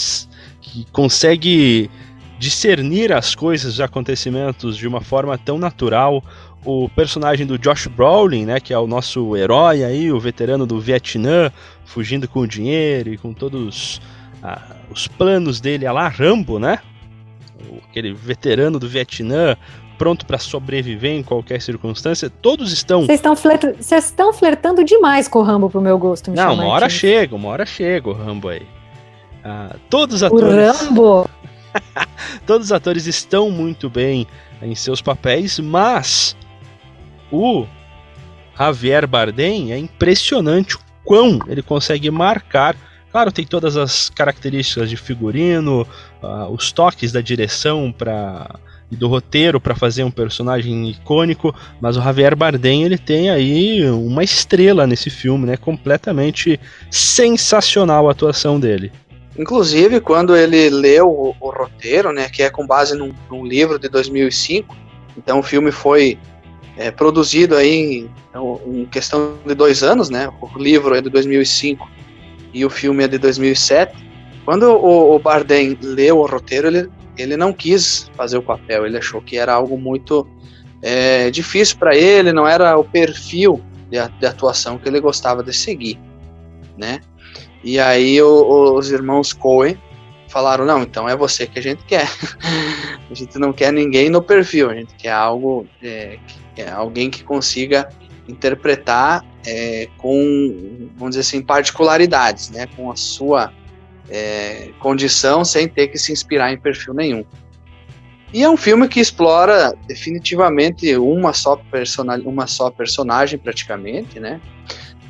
que 0.61 0.87
consegue 0.91 1.91
discernir 2.39 3.13
as 3.13 3.35
coisas, 3.35 3.75
os 3.75 3.81
acontecimentos 3.81 4.77
de 4.77 4.87
uma 4.87 5.01
forma 5.01 5.37
tão 5.37 5.59
natural. 5.59 6.25
O 6.71 6.87
personagem 6.91 7.47
do 7.47 7.59
Josh 7.59 7.87
Brolin, 7.87 8.45
né, 8.45 8.61
que 8.61 8.75
é 8.75 8.79
o 8.79 8.87
nosso 8.87 9.35
herói 9.35 9.83
aí, 9.83 10.13
o 10.13 10.21
veterano 10.21 10.67
do 10.67 10.79
Vietnã, 10.79 11.51
fugindo 11.87 12.29
com 12.29 12.41
o 12.41 12.47
dinheiro 12.47 13.11
e 13.11 13.17
com 13.17 13.33
todos 13.33 14.03
ah, 14.43 14.77
os 14.91 15.09
planos 15.09 15.63
dele 15.63 15.87
a 15.87 15.93
lá 15.93 16.09
Rambo, 16.09 16.59
né? 16.59 16.79
Aquele 17.89 18.13
veterano 18.13 18.79
do 18.79 18.87
Vietnã, 18.87 19.57
pronto 19.97 20.27
para 20.27 20.37
sobreviver 20.37 21.13
em 21.13 21.23
qualquer 21.23 21.63
circunstância, 21.63 22.29
todos 22.29 22.71
estão. 22.71 23.07
Vocês 23.07 23.19
estão, 23.19 23.35
flertando, 23.35 23.77
estão 23.81 24.33
flertando 24.35 24.85
demais 24.85 25.27
com 25.27 25.39
o 25.39 25.43
Rambo 25.43 25.71
pro 25.71 25.81
meu 25.81 25.97
gosto, 25.99 26.31
Não, 26.33 26.53
uma 26.53 26.67
hora 26.67 26.91
chega, 26.91 27.35
uma 27.35 27.49
hora 27.49 27.65
chega 27.65 28.11
o 28.11 28.13
Rambo 28.13 28.47
aí. 28.47 28.67
Ah, 29.43 29.75
todos 29.89 30.17
os 30.17 30.23
atores. 30.23 30.45
O 30.45 30.85
Rambo! 30.85 31.31
todos 32.47 32.67
os 32.67 32.73
atores 32.73 33.07
estão 33.07 33.51
muito 33.51 33.89
bem 33.89 34.27
em 34.61 34.75
seus 34.75 35.01
papéis, 35.01 35.59
mas 35.59 36.37
o 37.31 37.67
Javier 38.57 39.07
Bardem 39.07 39.73
é 39.73 39.79
impressionante 39.79 40.77
o 40.77 40.81
quão 41.05 41.39
ele 41.49 41.63
consegue 41.63 42.11
marcar. 42.11 42.77
Claro, 43.11 43.33
tem 43.33 43.47
todas 43.47 43.77
as 43.77 44.11
características 44.11 44.91
de 44.91 44.97
figurino, 44.97 45.87
uh, 46.23 46.53
os 46.53 46.73
toques 46.73 47.11
da 47.11 47.21
direção 47.21 47.91
para 47.91 48.59
e 48.91 48.97
do 48.97 49.07
roteiro 49.07 49.61
para 49.61 49.75
fazer 49.75 50.03
um 50.03 50.11
personagem 50.11 50.89
icônico, 50.91 51.55
mas 51.81 51.97
o 51.97 52.03
Javier 52.03 52.35
Bardem 52.35 52.85
ele 52.85 52.97
tem 52.97 53.29
aí 53.31 53.89
uma 53.91 54.25
estrela 54.25 54.87
nesse 54.87 55.11
filme, 55.11 55.47
né? 55.47 55.57
Completamente 55.57 56.59
sensacional 56.91 58.09
a 58.09 58.13
atuação 58.13 58.59
dele. 58.59 58.91
Inclusive, 59.39 60.01
quando 60.01 60.35
ele 60.37 60.69
leu 60.71 61.09
o, 61.09 61.37
o 61.39 61.51
roteiro, 61.51 62.13
né, 62.13 62.29
que 62.29 62.43
é 62.43 62.51
com 62.51 62.67
base 62.67 62.97
num, 62.97 63.13
num, 63.31 63.47
livro 63.47 63.79
de 63.79 63.89
2005, 63.89 64.75
então 65.17 65.39
o 65.39 65.43
filme 65.43 65.71
foi 65.71 66.19
é, 66.79 66.91
produzido 66.91 67.57
aí 67.57 67.75
em, 67.75 68.11
em, 68.67 68.85
questão 68.87 69.35
de 69.45 69.55
dois 69.55 69.83
anos, 69.83 70.09
né? 70.09 70.31
O 70.41 70.59
livro 70.59 70.95
é 70.95 71.03
de 71.03 71.11
2005 71.11 71.87
e 72.55 72.65
o 72.65 72.71
filme 72.71 73.05
é 73.05 73.09
de 73.09 73.19
2007. 73.19 74.09
Quando 74.45 74.63
o, 74.71 75.15
o 75.15 75.19
Bardem 75.19 75.77
leu 75.83 76.19
o 76.19 76.27
roteiro, 76.27 76.69
ele 76.69 76.89
ele 77.19 77.37
não 77.37 77.53
quis 77.53 78.11
fazer 78.17 78.39
o 78.39 78.43
papel, 78.43 78.87
ele 78.87 78.97
achou 78.97 79.21
que 79.21 79.37
era 79.37 79.53
algo 79.53 79.77
muito 79.77 80.27
é, 80.81 81.31
difícil 81.31 81.77
para 81.77 81.97
ele, 81.97 82.33
não 82.33 82.47
era 82.47 82.79
o 82.79 82.85
perfil 82.85 83.61
de, 83.91 83.99
de, 84.21 84.27
atuação 84.27 84.79
que 84.79 84.89
ele 84.89 85.01
gostava 85.01 85.43
de 85.43 85.53
seguir, 85.53 85.99
né? 86.77 87.01
E 87.65 87.81
aí 87.81 88.23
o, 88.23 88.75
os 88.75 88.91
irmãos 88.93 89.33
Coen 89.33 89.77
falaram, 90.29 90.65
não, 90.65 90.83
então 90.83 91.09
é 91.09 91.17
você 91.17 91.47
que 91.47 91.59
a 91.59 91.63
gente 91.63 91.85
quer. 91.85 92.09
a 93.11 93.15
gente 93.15 93.39
não 93.39 93.53
quer 93.53 93.73
ninguém 93.73 94.09
no 94.09 94.23
perfil, 94.23 94.71
a 94.71 94.75
gente 94.75 94.95
quer 94.95 95.13
algo, 95.13 95.67
é, 95.83 96.19
é 96.63 96.71
alguém 96.71 97.11
que 97.11 97.23
consiga 97.23 97.89
interpretar 98.29 99.25
é, 99.47 99.89
com, 99.97 100.89
vamos 100.97 101.17
dizer 101.17 101.21
assim, 101.21 101.43
particularidades, 101.43 102.51
né? 102.51 102.67
Com 102.77 102.91
a 102.91 102.97
sua 102.97 103.53
é, 104.09 104.71
condição 104.79 105.45
sem 105.45 105.67
ter 105.69 105.89
que 105.89 105.99
se 105.99 106.13
inspirar 106.13 106.53
em 106.53 106.59
perfil 106.59 106.95
nenhum. 106.95 107.25
E 108.33 108.43
é 108.43 108.51
um 108.51 108.57
filme 108.57 108.87
que 108.89 109.01
explora 109.01 109.75
definitivamente 109.87 110.95
uma 110.97 111.33
só, 111.33 111.59
uma 112.25 112.47
só 112.47 112.71
personagem, 112.71 113.39
praticamente, 113.39 114.21
né? 114.21 114.41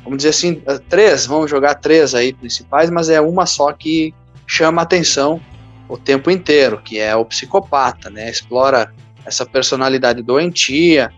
Vamos 0.03 0.17
dizer 0.17 0.29
assim, 0.29 0.61
eh, 0.65 0.79
três, 0.87 1.25
vamos 1.25 1.51
jogar 1.51 1.75
três 1.75 2.15
aí 2.15 2.33
principais, 2.33 2.89
mas 2.89 3.09
é 3.09 3.19
uma 3.19 3.45
só 3.45 3.73
que 3.73 4.13
chama 4.47 4.81
atenção 4.81 5.41
o 5.89 5.97
tempo 5.97 6.31
inteiro, 6.31 6.81
que 6.81 6.97
é 6.97 7.13
o 7.13 7.25
psicopata, 7.25 8.09
né? 8.09 8.29
Explora 8.29 8.93
essa 9.25 9.45
personalidade 9.45 10.23
doentia, 10.23 11.11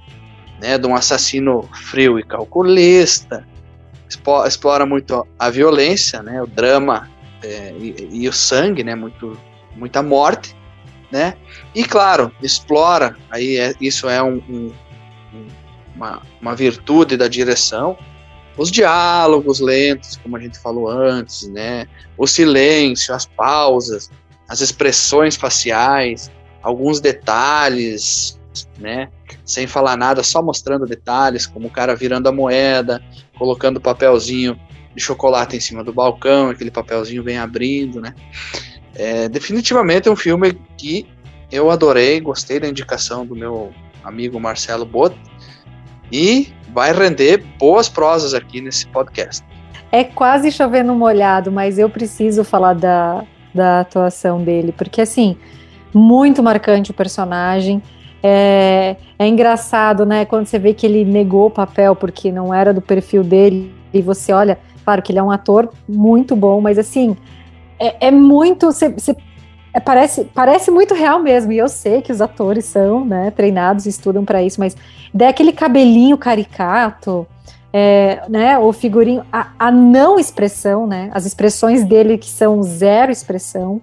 né? 0.62 0.78
De 0.78 0.86
um 0.86 0.96
assassino 0.96 1.68
frio 1.74 2.20
e 2.20 2.24
calculista, 2.24 3.46
explora 4.46 4.86
muito 4.86 5.28
a 5.40 5.50
violência, 5.50 6.22
né? 6.22 6.42
O 6.42 6.48
drama 6.48 7.10
é, 7.44 7.74
e, 7.78 8.10
e, 8.12 8.30
o 8.30 8.34
sangue, 8.34 8.84
né? 8.84 8.94
Muito, 8.94 9.38
muita 9.76 10.04
morte, 10.04 10.56
né? 11.12 11.36
E 11.74 11.84
claro, 11.84 12.32
explora. 12.42 13.18
Aí 13.32 13.58
é, 13.58 13.74
isso 13.82 14.08
é 14.08 14.22
um, 14.22 14.36
um, 14.50 14.72
uma, 15.96 16.22
uma 16.40 16.56
virtude 16.56 17.18
da 17.18 17.28
direção. 17.28 17.98
Os 18.58 18.70
diálogos 18.70 19.60
lentos, 19.60 20.18
como 20.18 20.38
a 20.38 20.40
gente 20.40 20.60
falou 20.60 20.88
antes, 20.88 21.48
né? 21.48 21.88
O 22.18 22.28
silêncio, 22.28 23.16
as 23.16 23.26
pausas, 23.26 24.12
as 24.48 24.62
expressões 24.62 25.36
faciais, 25.36 26.30
alguns 26.62 27.00
detalhes, 27.00 28.40
né? 28.78 29.10
Sem 29.46 29.68
falar 29.68 29.98
nada, 29.98 30.24
só 30.24 30.42
mostrando 30.42 30.86
detalhes, 30.86 31.46
como 31.46 31.68
o 31.68 31.72
cara 31.72 31.96
virando 31.96 32.28
a 32.28 32.32
moeda, 32.32 33.02
colocando 33.38 33.78
o 33.78 33.82
papelzinho 33.82 34.60
de 34.96 35.02
chocolate 35.02 35.56
em 35.56 35.60
cima 35.60 35.84
do 35.84 35.94
balcão, 35.94 36.50
aquele 36.50 36.72
papelzinho 36.72 37.24
vem 37.24 37.38
abrindo, 37.38 38.02
né? 38.02 38.14
É, 38.96 39.30
definitivamente 39.30 40.08
é 40.08 40.12
um 40.12 40.16
filme 40.16 40.54
que 40.78 41.08
eu 41.52 41.72
adorei, 41.72 42.20
gostei 42.20 42.60
da 42.60 42.68
indicação 42.68 43.26
do 43.26 43.36
meu 43.36 43.72
amigo 44.04 44.40
Marcelo 44.40 44.86
Bot 44.86 45.16
e 46.12 46.52
vai 46.74 46.94
render 46.94 47.44
boas 47.58 47.88
prosas 47.88 48.34
aqui 48.34 48.62
nesse 48.62 48.88
podcast. 48.88 49.46
É 49.92 50.04
quase 50.04 50.52
chovendo 50.52 50.94
molhado, 50.94 51.52
mas 51.52 51.78
eu 51.78 51.90
preciso 51.90 52.44
falar 52.44 52.74
da, 52.74 53.26
da 53.54 53.82
atuação 53.82 54.44
dele, 54.44 54.72
porque 54.72 55.02
assim, 55.02 55.38
muito 55.94 56.42
marcante 56.42 56.92
o 56.92 56.94
personagem. 56.94 57.82
É, 58.24 58.96
é 59.18 59.28
engraçado, 59.28 60.06
né? 60.06 60.26
Quando 60.26 60.46
você 60.46 60.60
vê 60.60 60.74
que 60.74 60.86
ele 60.86 61.04
negou 61.04 61.48
o 61.48 61.52
papel 61.52 61.96
porque 61.96 62.32
não 62.32 62.54
era 62.54 62.74
do 62.74 62.82
perfil 62.82 63.24
dele, 63.24 63.74
e 63.94 64.02
você 64.02 64.32
olha, 64.32 64.58
Claro 64.84 65.02
que 65.02 65.12
ele 65.12 65.20
é 65.20 65.24
um 65.24 65.32
ator 65.32 65.72
muito 65.88 66.36
bom, 66.36 66.60
mas 66.60 66.78
assim, 66.78 67.16
é, 67.80 68.08
é 68.08 68.12
muito. 68.12 68.70
É, 69.74 69.80
parece, 69.80 70.26
parece 70.26 70.72
muito 70.72 70.94
real 70.94 71.22
mesmo. 71.22 71.52
E 71.52 71.58
eu 71.58 71.70
sei 71.70 72.02
que 72.02 72.12
os 72.12 72.22
atores 72.22 72.66
são 72.66 73.06
né, 73.06 73.32
treinados, 73.32 73.86
estudam 73.86 74.26
para 74.26 74.42
isso, 74.44 74.60
mas 74.60 74.76
daí 75.14 75.28
aquele 75.28 75.54
cabelinho 75.54 76.18
caricato. 76.18 77.28
É, 77.74 78.24
né, 78.28 78.60
o 78.60 78.74
figurinho, 78.74 79.24
a, 79.32 79.52
a, 79.58 79.72
não 79.72 80.20
expressão, 80.20 80.86
né, 80.86 81.10
as 81.14 81.26
expressões 81.26 81.86
dele 81.86 82.18
que 82.18 82.28
são 82.28 82.62
zero 82.62 83.14
expressão, 83.14 83.82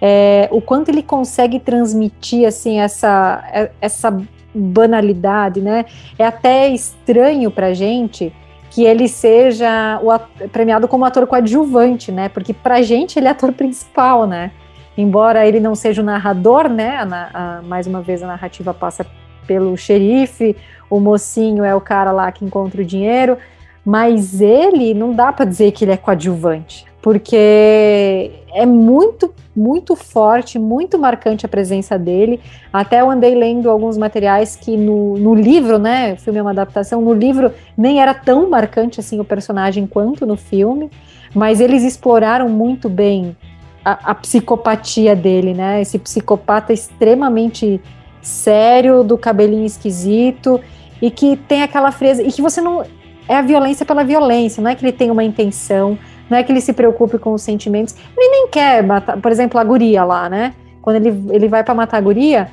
é, 0.00 0.48
o 0.50 0.60
quanto 0.60 0.88
ele 0.88 1.02
consegue 1.02 1.60
transmitir 1.60 2.46
assim 2.46 2.80
essa, 2.80 3.44
é, 3.52 3.70
essa 3.80 4.22
banalidade, 4.54 5.60
né, 5.60 5.84
é 6.18 6.24
até 6.24 6.68
estranho 6.68 7.50
para 7.50 7.74
gente 7.74 8.32
que 8.70 8.84
ele 8.84 9.08
seja 9.08 10.00
o, 10.02 10.48
premiado 10.48 10.86
como 10.86 11.04
ator 11.04 11.26
coadjuvante, 11.26 12.12
né? 12.12 12.28
Porque 12.28 12.54
pra 12.54 12.82
gente 12.82 13.18
ele 13.18 13.26
é 13.26 13.30
ator 13.30 13.52
principal, 13.52 14.28
né? 14.28 14.52
Embora 14.96 15.44
ele 15.44 15.58
não 15.58 15.74
seja 15.74 16.00
o 16.00 16.04
narrador, 16.04 16.68
né? 16.68 16.98
A, 16.98 17.30
a, 17.58 17.62
mais 17.62 17.88
uma 17.88 18.00
vez 18.00 18.22
a 18.22 18.28
narrativa 18.28 18.72
passa 18.72 19.04
pelo 19.44 19.76
xerife, 19.76 20.56
o 20.88 21.00
mocinho 21.00 21.64
é 21.64 21.74
o 21.74 21.80
cara 21.80 22.12
lá 22.12 22.30
que 22.30 22.44
encontra 22.44 22.80
o 22.80 22.84
dinheiro, 22.84 23.36
mas 23.84 24.40
ele 24.40 24.94
não 24.94 25.12
dá 25.12 25.32
para 25.32 25.44
dizer 25.44 25.72
que 25.72 25.84
ele 25.84 25.92
é 25.92 25.96
coadjuvante 25.96 26.89
porque 27.02 28.30
é 28.52 28.66
muito, 28.66 29.32
muito 29.56 29.96
forte, 29.96 30.58
muito 30.58 30.98
marcante 30.98 31.46
a 31.46 31.48
presença 31.48 31.98
dele. 31.98 32.40
Até 32.72 33.00
eu 33.00 33.10
andei 33.10 33.34
lendo 33.34 33.70
alguns 33.70 33.96
materiais 33.96 34.56
que 34.56 34.76
no, 34.76 35.16
no 35.16 35.34
livro, 35.34 35.78
né? 35.78 36.14
O 36.14 36.16
filme 36.16 36.38
é 36.38 36.42
uma 36.42 36.50
adaptação, 36.50 37.00
no 37.00 37.14
livro 37.14 37.52
nem 37.76 38.00
era 38.00 38.12
tão 38.12 38.50
marcante 38.50 39.00
assim 39.00 39.18
o 39.18 39.24
personagem 39.24 39.86
quanto 39.86 40.26
no 40.26 40.36
filme, 40.36 40.90
mas 41.34 41.60
eles 41.60 41.82
exploraram 41.82 42.48
muito 42.48 42.88
bem 42.88 43.36
a, 43.84 44.10
a 44.10 44.14
psicopatia 44.14 45.16
dele, 45.16 45.54
né? 45.54 45.80
Esse 45.80 45.98
psicopata 45.98 46.72
extremamente 46.72 47.80
sério, 48.20 49.02
do 49.02 49.16
cabelinho 49.16 49.64
esquisito, 49.64 50.60
e 51.00 51.10
que 51.10 51.36
tem 51.36 51.62
aquela 51.62 51.90
frase, 51.90 52.22
e 52.22 52.30
que 52.30 52.42
você 52.42 52.60
não. 52.60 52.84
É 53.28 53.36
a 53.36 53.42
violência 53.42 53.86
pela 53.86 54.02
violência, 54.02 54.60
não 54.60 54.70
é 54.70 54.74
que 54.74 54.84
ele 54.84 54.92
tem 54.92 55.08
uma 55.08 55.22
intenção 55.22 55.96
não 56.30 56.38
é 56.38 56.44
que 56.44 56.52
ele 56.52 56.60
se 56.60 56.72
preocupe 56.72 57.18
com 57.18 57.32
os 57.32 57.42
sentimentos. 57.42 57.94
Ele 58.16 58.28
nem 58.28 58.48
quer 58.48 58.82
matar, 58.84 59.20
por 59.20 59.32
exemplo, 59.32 59.58
a 59.58 59.64
guria 59.64 60.04
lá, 60.04 60.28
né? 60.28 60.54
Quando 60.80 60.96
ele, 60.96 61.34
ele 61.34 61.48
vai 61.48 61.64
para 61.64 61.74
matar 61.74 61.98
a 61.98 62.00
guria, 62.00 62.48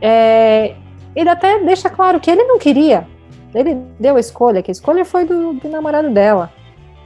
é, 0.00 0.74
ele 1.14 1.28
até 1.28 1.60
deixa 1.60 1.88
claro 1.88 2.18
que 2.18 2.30
ele 2.30 2.42
não 2.42 2.58
queria. 2.58 3.06
Ele 3.54 3.76
deu 3.98 4.16
a 4.16 4.20
escolha, 4.20 4.62
que 4.62 4.70
a 4.70 4.72
escolha 4.72 5.04
foi 5.04 5.24
do, 5.24 5.54
do 5.54 5.68
namorado 5.68 6.10
dela. 6.10 6.52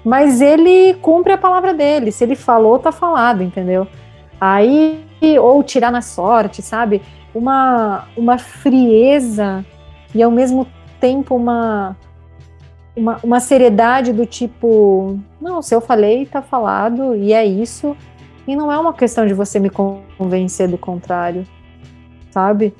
Mas 0.04 0.40
ele 0.40 0.94
cumpre 0.94 1.32
a 1.32 1.38
palavra 1.38 1.72
dele. 1.72 2.10
Se 2.10 2.24
ele 2.24 2.36
falou, 2.36 2.78
tá 2.78 2.92
falado, 2.92 3.42
entendeu? 3.42 3.86
Aí, 4.40 5.04
ou 5.40 5.62
tirar 5.62 5.90
na 5.90 6.02
sorte, 6.02 6.60
sabe? 6.60 7.00
Uma, 7.34 8.06
uma 8.16 8.38
frieza 8.38 9.64
e 10.14 10.22
ao 10.22 10.30
mesmo 10.30 10.66
tempo 11.00 11.34
uma, 11.34 11.96
uma, 12.96 13.18
uma 13.22 13.40
seriedade 13.40 14.12
do 14.12 14.24
tipo, 14.24 15.18
não, 15.40 15.60
se 15.60 15.74
eu 15.74 15.80
falei, 15.80 16.26
tá 16.26 16.40
falado, 16.40 17.14
e 17.14 17.32
é 17.32 17.44
isso. 17.44 17.96
E 18.46 18.54
não 18.54 18.70
é 18.70 18.78
uma 18.78 18.92
questão 18.92 19.26
de 19.26 19.34
você 19.34 19.58
me 19.58 19.70
convencer 19.70 20.68
do 20.68 20.76
contrário, 20.76 21.46
sabe? 22.30 22.74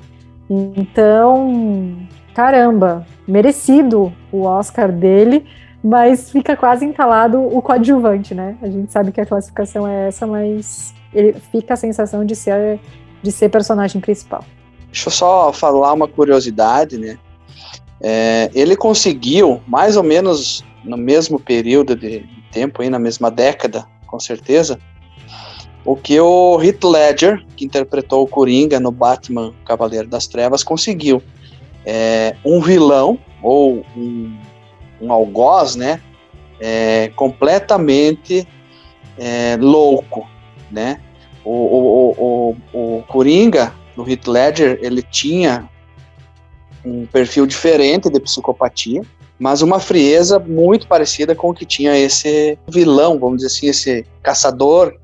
Então, 0.49 1.97
caramba, 2.35 3.07
merecido 3.27 4.13
o 4.31 4.43
Oscar 4.43 4.93
dele, 4.93 5.47
mas 5.83 6.31
fica 6.31 6.57
quase 6.57 6.85
entalado 6.85 7.41
o 7.41 7.63
coadjuvante, 7.63 8.35
né? 8.35 8.57
A 8.63 8.69
gente 8.69 8.93
sabe 8.93 9.11
que 9.11 9.21
a 9.21 9.27
classificação 9.27 9.87
é 9.87 10.09
essa, 10.09 10.27
mas 10.27 10.95
ele 11.13 11.33
fica 11.51 11.75
a 11.75 11.77
sensação 11.77 12.25
de 12.25 12.37
ser, 12.37 12.79
de 13.23 13.33
ser 13.33 13.49
personagem 13.49 14.01
principal. 14.01 14.45
Deixa 14.87 15.09
eu 15.09 15.13
só 15.13 15.53
falar 15.53 15.93
uma 15.93 16.07
curiosidade, 16.07 16.99
né? 16.99 17.19
É, 18.07 18.51
ele 18.55 18.77
conseguiu, 18.77 19.63
mais 19.67 19.97
ou 19.97 20.03
menos 20.03 20.63
no 20.85 20.95
mesmo 20.95 21.41
período 21.41 21.97
de 21.97 22.23
tempo, 22.53 22.83
aí, 22.83 22.91
na 22.91 22.99
mesma 22.99 23.31
década, 23.31 23.87
com 24.07 24.21
certeza, 24.21 24.79
o 25.87 25.97
que 25.97 26.21
o 26.21 26.61
Heath 26.63 26.85
Ledger, 26.85 27.43
que 27.57 27.65
interpretou 27.65 28.23
o 28.23 28.29
Coringa 28.29 28.79
no 28.79 28.91
Batman 28.91 29.55
Cavaleiro 29.65 30.07
das 30.07 30.27
Trevas, 30.27 30.63
conseguiu. 30.63 31.23
É, 31.87 32.37
um 32.45 32.61
vilão, 32.61 33.19
ou 33.43 33.85
um, 33.97 34.37
um 35.01 35.11
algoz, 35.11 35.75
né? 35.75 35.99
É, 36.61 37.11
completamente 37.17 38.47
é, 39.17 39.57
louco, 39.59 40.29
né? 40.71 41.01
O, 41.43 41.51
o, 41.51 42.57
o, 42.73 42.99
o, 42.99 43.03
Coringa, 43.09 43.73
do 43.97 44.07
Heath 44.09 44.27
Ledger, 44.27 44.79
ele 44.83 45.03
tinha 45.03 45.69
um 46.85 47.07
perfil 47.07 47.47
diferente 47.47 48.11
de 48.11 48.21
psicopatia, 48.21 49.03
mas 49.39 49.63
uma 49.63 49.81
frieza 49.81 50.39
muito 50.39 50.87
parecida 50.87 51.35
com 51.35 51.51
o 51.51 51.55
que 51.55 51.65
tinha 51.65 51.97
esse 51.99 52.59
vilão, 52.69 53.19
vamos 53.19 53.39
dizer 53.39 53.49
assim, 53.49 53.67
esse 53.69 54.07
caçador 54.23 54.95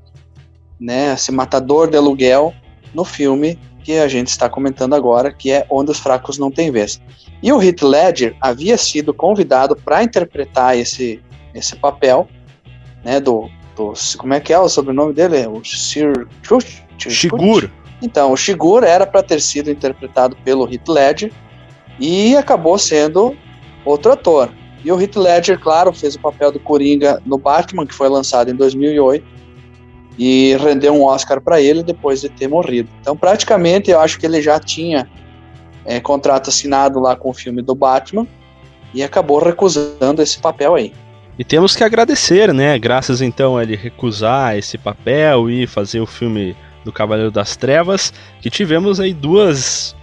né, 0.81 1.13
esse 1.13 1.31
matador 1.31 1.87
de 1.87 1.95
aluguel 1.95 2.51
no 2.91 3.05
filme 3.05 3.59
que 3.83 3.93
a 3.93 4.07
gente 4.07 4.27
está 4.27 4.49
comentando 4.49 4.95
agora, 4.95 5.31
que 5.31 5.51
é 5.51 5.65
Onde 5.69 5.91
os 5.91 5.99
Fracos 5.99 6.39
Não 6.39 6.51
Têm 6.51 6.71
Vez. 6.71 6.99
E 7.41 7.53
o 7.53 7.61
Heath 7.61 7.83
Ledger 7.83 8.35
havia 8.41 8.77
sido 8.77 9.13
convidado 9.13 9.75
para 9.75 10.03
interpretar 10.03 10.77
esse, 10.77 11.21
esse 11.53 11.75
papel, 11.75 12.27
né, 13.03 13.19
do, 13.19 13.47
do, 13.75 13.93
como 14.17 14.33
é 14.33 14.39
que 14.39 14.51
é 14.51 14.59
o 14.59 14.67
sobrenome 14.67 15.13
dele? 15.13 15.47
O 15.47 15.63
Sir 15.63 16.27
Shigur. 16.97 17.69
Então, 18.01 18.31
o 18.31 18.37
Shigur 18.37 18.83
era 18.83 19.05
para 19.05 19.21
ter 19.21 19.39
sido 19.39 19.69
interpretado 19.69 20.35
pelo 20.43 20.71
Heath 20.71 20.87
Ledger 20.87 21.31
e 22.01 22.35
acabou 22.35 22.77
sendo 22.77 23.37
outro 23.85 24.11
ator. 24.11 24.49
E 24.83 24.91
o 24.91 24.99
Heath 24.99 25.15
Ledger, 25.15 25.59
claro, 25.59 25.93
fez 25.93 26.15
o 26.15 26.19
papel 26.19 26.51
do 26.51 26.59
Coringa 26.59 27.21
no 27.25 27.37
Batman, 27.37 27.85
que 27.85 27.93
foi 27.93 28.09
lançado 28.09 28.49
em 28.49 28.55
2008 28.55 29.23
e 30.17 30.57
rendeu 30.59 30.93
um 30.93 31.03
Oscar 31.03 31.39
para 31.39 31.61
ele 31.61 31.83
depois 31.83 32.21
de 32.21 32.29
ter 32.29 32.47
morrido. 32.47 32.89
Então, 32.99 33.15
praticamente, 33.15 33.91
eu 33.91 33.99
acho 33.99 34.19
que 34.19 34.25
ele 34.25 34.41
já 34.41 34.59
tinha 34.59 35.07
é, 35.85 35.99
contrato 35.99 36.49
assinado 36.49 36.99
lá 36.99 37.15
com 37.15 37.29
o 37.29 37.33
filme 37.33 37.61
do 37.61 37.75
Batman 37.75 38.27
e 38.93 39.03
acabou 39.03 39.39
recusando 39.39 40.21
esse 40.21 40.39
papel 40.39 40.75
aí. 40.75 40.91
E 41.37 41.43
temos 41.43 41.75
que 41.75 41.83
agradecer, 41.83 42.53
né? 42.53 42.77
Graças 42.77 43.21
então 43.21 43.57
a 43.57 43.63
ele 43.63 43.75
recusar 43.75 44.57
esse 44.57 44.77
papel 44.77 45.49
e 45.49 45.65
fazer 45.65 45.99
o 45.99 46.05
filme 46.05 46.55
do 46.83 46.91
Cavaleiro 46.91 47.31
das 47.31 47.55
Trevas, 47.55 48.11
que 48.41 48.49
tivemos 48.49 48.99
aí 48.99 49.13
duas 49.13 49.95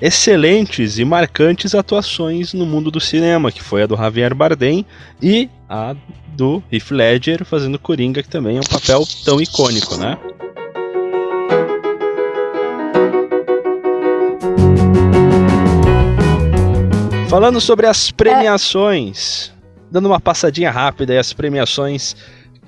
excelentes 0.00 0.98
e 0.98 1.04
marcantes 1.04 1.74
atuações 1.74 2.52
no 2.52 2.66
mundo 2.66 2.90
do 2.90 3.00
cinema, 3.00 3.50
que 3.50 3.62
foi 3.62 3.82
a 3.82 3.86
do 3.86 3.96
Javier 3.96 4.34
Bardem 4.34 4.84
e 5.22 5.48
a 5.68 5.94
do 6.28 6.62
Heath 6.70 6.90
Ledger 6.90 7.44
fazendo 7.44 7.78
Coringa, 7.78 8.22
que 8.22 8.28
também 8.28 8.58
é 8.58 8.60
um 8.60 8.64
papel 8.64 9.02
tão 9.24 9.40
icônico, 9.40 9.96
né? 9.96 10.18
Falando 17.28 17.60
sobre 17.60 17.86
as 17.86 18.10
premiações, 18.10 19.52
dando 19.90 20.06
uma 20.06 20.20
passadinha 20.20 20.70
rápida 20.70 21.12
as 21.18 21.32
premiações 21.32 22.16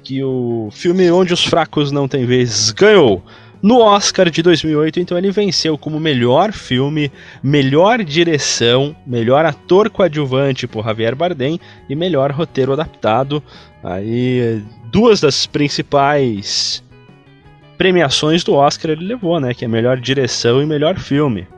que 0.02 0.22
o 0.22 0.68
filme 0.72 1.10
Onde 1.10 1.32
os 1.32 1.44
Fracos 1.44 1.92
Não 1.92 2.08
Têm 2.08 2.26
Vez 2.26 2.70
ganhou. 2.70 3.22
No 3.60 3.80
Oscar 3.80 4.30
de 4.30 4.40
2008, 4.40 5.00
então 5.00 5.18
ele 5.18 5.32
venceu 5.32 5.76
como 5.76 5.98
melhor 5.98 6.52
filme, 6.52 7.10
melhor 7.42 8.04
direção, 8.04 8.94
melhor 9.04 9.44
ator 9.44 9.90
coadjuvante 9.90 10.68
por 10.68 10.84
Javier 10.84 11.16
Bardem 11.16 11.58
e 11.88 11.96
melhor 11.96 12.30
roteiro 12.30 12.72
adaptado. 12.72 13.42
Aí 13.82 14.62
duas 14.92 15.20
das 15.20 15.44
principais 15.44 16.84
premiações 17.76 18.44
do 18.44 18.54
Oscar 18.54 18.92
ele 18.92 19.04
levou, 19.04 19.40
né, 19.40 19.52
que 19.52 19.64
é 19.64 19.68
melhor 19.68 19.98
direção 19.98 20.62
e 20.62 20.66
melhor 20.66 20.96
filme. 20.96 21.48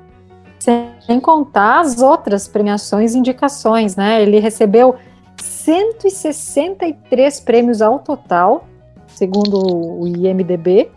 Sem 0.59 1.21
contar 1.21 1.81
as 1.81 2.01
outras 2.01 2.49
premiações 2.49 3.15
e 3.15 3.19
indicações, 3.19 3.95
né? 3.97 4.23
Ele 4.23 4.39
recebeu 4.39 4.97
163 5.39 7.41
prêmios 7.41 7.81
ao 7.81 7.99
total, 7.99 8.69
segundo 9.07 9.59
o 9.59 10.07
IMDb 10.07 10.91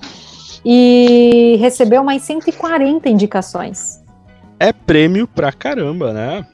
e 0.66 1.58
recebeu 1.60 2.04
mais 2.04 2.22
140 2.24 3.10
indicações. 3.10 4.02
É 4.60 4.72
prêmio 4.72 5.28
pra 5.28 5.52
caramba, 5.52 6.14
né? 6.14 6.46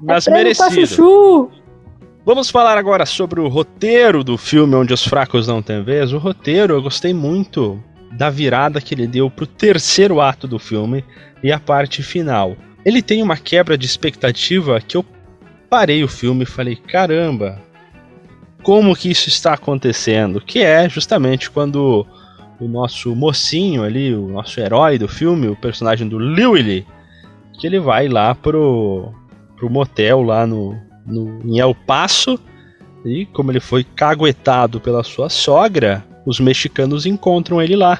Mas 0.00 0.26
é 0.26 0.30
merecido. 0.30 1.50
Vamos 2.24 2.50
falar 2.50 2.78
agora 2.78 3.04
sobre 3.04 3.40
o 3.40 3.48
roteiro 3.48 4.22
do 4.22 4.38
filme 4.38 4.76
Onde 4.76 4.94
os 4.94 5.04
Fracos 5.04 5.48
Não 5.48 5.60
Têm 5.60 5.82
Vez. 5.82 6.12
O 6.12 6.18
roteiro, 6.18 6.74
eu 6.74 6.82
gostei 6.82 7.12
muito 7.12 7.82
da 8.12 8.30
virada 8.30 8.80
que 8.80 8.94
ele 8.94 9.06
deu 9.06 9.30
pro 9.30 9.46
terceiro 9.46 10.20
ato 10.20 10.46
do 10.46 10.58
filme 10.58 11.04
e 11.42 11.50
a 11.50 11.58
parte 11.58 12.02
final. 12.02 12.56
Ele 12.84 13.02
tem 13.02 13.22
uma 13.22 13.36
quebra 13.36 13.76
de 13.76 13.86
expectativa 13.86 14.80
que 14.80 14.96
eu 14.96 15.04
parei 15.68 16.04
o 16.04 16.08
filme 16.08 16.44
e 16.44 16.46
falei: 16.46 16.76
caramba, 16.76 17.60
como 18.62 18.94
que 18.94 19.10
isso 19.10 19.28
está 19.28 19.54
acontecendo? 19.54 20.40
Que 20.40 20.62
é 20.62 20.88
justamente 20.88 21.50
quando 21.50 22.06
o 22.62 22.68
nosso 22.68 23.14
mocinho 23.16 23.82
ali, 23.82 24.14
o 24.14 24.28
nosso 24.28 24.60
herói 24.60 24.96
do 24.96 25.08
filme, 25.08 25.48
o 25.48 25.56
personagem 25.56 26.06
do 26.06 26.16
Lewis, 26.16 26.84
que 27.58 27.66
ele 27.66 27.80
vai 27.80 28.08
lá 28.08 28.36
pro, 28.36 29.12
pro 29.56 29.68
motel 29.68 30.22
lá 30.22 30.46
no, 30.46 30.76
no, 31.04 31.40
em 31.44 31.58
El 31.58 31.74
Paso, 31.74 32.38
e 33.04 33.26
como 33.26 33.50
ele 33.50 33.58
foi 33.58 33.82
caguetado 33.82 34.80
pela 34.80 35.02
sua 35.02 35.28
sogra, 35.28 36.04
os 36.24 36.38
mexicanos 36.38 37.04
encontram 37.04 37.60
ele 37.60 37.74
lá. 37.74 37.98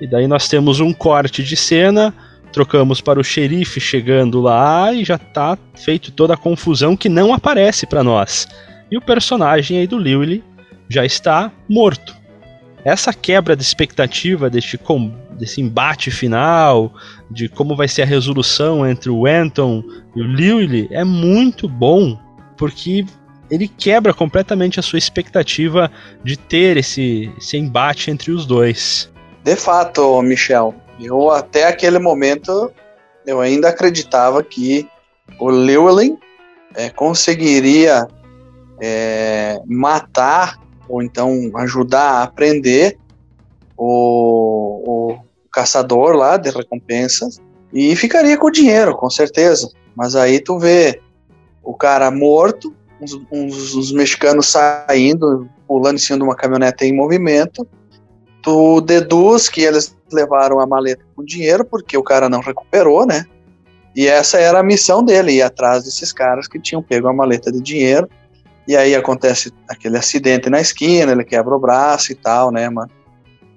E 0.00 0.06
daí 0.06 0.26
nós 0.26 0.48
temos 0.48 0.80
um 0.80 0.94
corte 0.94 1.44
de 1.44 1.54
cena, 1.54 2.14
trocamos 2.54 3.02
para 3.02 3.20
o 3.20 3.24
xerife 3.24 3.80
chegando 3.80 4.40
lá 4.40 4.94
e 4.94 5.04
já 5.04 5.18
tá 5.18 5.58
feito 5.74 6.10
toda 6.10 6.32
a 6.32 6.38
confusão 6.38 6.96
que 6.96 7.10
não 7.10 7.34
aparece 7.34 7.86
para 7.86 8.02
nós. 8.02 8.48
E 8.90 8.96
o 8.96 9.02
personagem 9.02 9.76
aí 9.76 9.86
do 9.86 9.98
Lewis 9.98 10.40
já 10.88 11.04
está 11.04 11.52
morto 11.68 12.19
essa 12.84 13.12
quebra 13.12 13.56
de 13.56 13.62
expectativa 13.62 14.48
deste, 14.48 14.78
desse 15.32 15.60
embate 15.60 16.10
final, 16.10 16.92
de 17.30 17.48
como 17.48 17.76
vai 17.76 17.88
ser 17.88 18.02
a 18.02 18.06
resolução 18.06 18.88
entre 18.88 19.10
o 19.10 19.26
Anton 19.26 19.82
e 20.14 20.20
o 20.22 20.24
Lily, 20.24 20.88
é 20.90 21.04
muito 21.04 21.68
bom, 21.68 22.18
porque 22.56 23.04
ele 23.50 23.68
quebra 23.68 24.14
completamente 24.14 24.78
a 24.78 24.82
sua 24.82 24.98
expectativa 24.98 25.90
de 26.22 26.36
ter 26.36 26.76
esse, 26.76 27.32
esse 27.36 27.56
embate 27.56 28.10
entre 28.10 28.30
os 28.30 28.46
dois. 28.46 29.10
De 29.42 29.56
fato, 29.56 30.20
Michel, 30.22 30.74
eu 31.00 31.30
até 31.30 31.66
aquele 31.66 31.98
momento 31.98 32.72
eu 33.26 33.40
ainda 33.40 33.68
acreditava 33.68 34.42
que 34.42 34.88
o 35.38 35.50
Llewellyn 35.50 36.16
é, 36.74 36.90
conseguiria 36.90 38.06
é, 38.80 39.58
matar 39.66 40.58
ou 40.90 41.02
então 41.02 41.50
ajudar 41.54 42.10
a 42.10 42.22
aprender 42.24 42.98
o, 43.76 44.82
o 45.12 45.18
caçador 45.52 46.14
lá 46.14 46.36
de 46.36 46.50
recompensas 46.50 47.40
e 47.72 47.94
ficaria 47.94 48.36
com 48.36 48.48
o 48.48 48.50
dinheiro, 48.50 48.96
com 48.96 49.08
certeza. 49.08 49.70
Mas 49.94 50.16
aí 50.16 50.40
tu 50.40 50.58
vê 50.58 51.00
o 51.62 51.74
cara 51.74 52.10
morto, 52.10 52.74
uns, 53.00 53.14
uns, 53.30 53.74
uns, 53.74 53.92
mexicanos 53.92 54.48
saindo, 54.48 55.48
pulando 55.66 55.94
em 55.94 56.00
cima 56.00 56.18
de 56.18 56.24
uma 56.24 56.34
caminhonete 56.34 56.84
em 56.84 56.94
movimento. 56.94 57.66
Tu 58.42 58.80
deduz 58.80 59.48
que 59.48 59.62
eles 59.62 59.96
levaram 60.12 60.58
a 60.58 60.66
maleta 60.66 61.04
com 61.14 61.24
dinheiro 61.24 61.64
porque 61.64 61.96
o 61.96 62.02
cara 62.02 62.28
não 62.28 62.40
recuperou, 62.40 63.06
né? 63.06 63.24
E 63.94 64.06
essa 64.06 64.38
era 64.38 64.60
a 64.60 64.62
missão 64.62 65.04
dele, 65.04 65.32
ir 65.32 65.42
atrás 65.42 65.84
desses 65.84 66.12
caras 66.12 66.48
que 66.48 66.60
tinham 66.60 66.82
pego 66.82 67.08
a 67.08 67.12
maleta 67.12 67.52
de 67.52 67.60
dinheiro 67.60 68.08
e 68.70 68.76
aí 68.76 68.94
acontece 68.94 69.52
aquele 69.68 69.96
acidente 69.96 70.48
na 70.48 70.60
esquina, 70.60 71.10
ele 71.10 71.24
quebra 71.24 71.56
o 71.56 71.58
braço 71.58 72.12
e 72.12 72.14
tal, 72.14 72.52
né? 72.52 72.70
Mas 72.70 72.88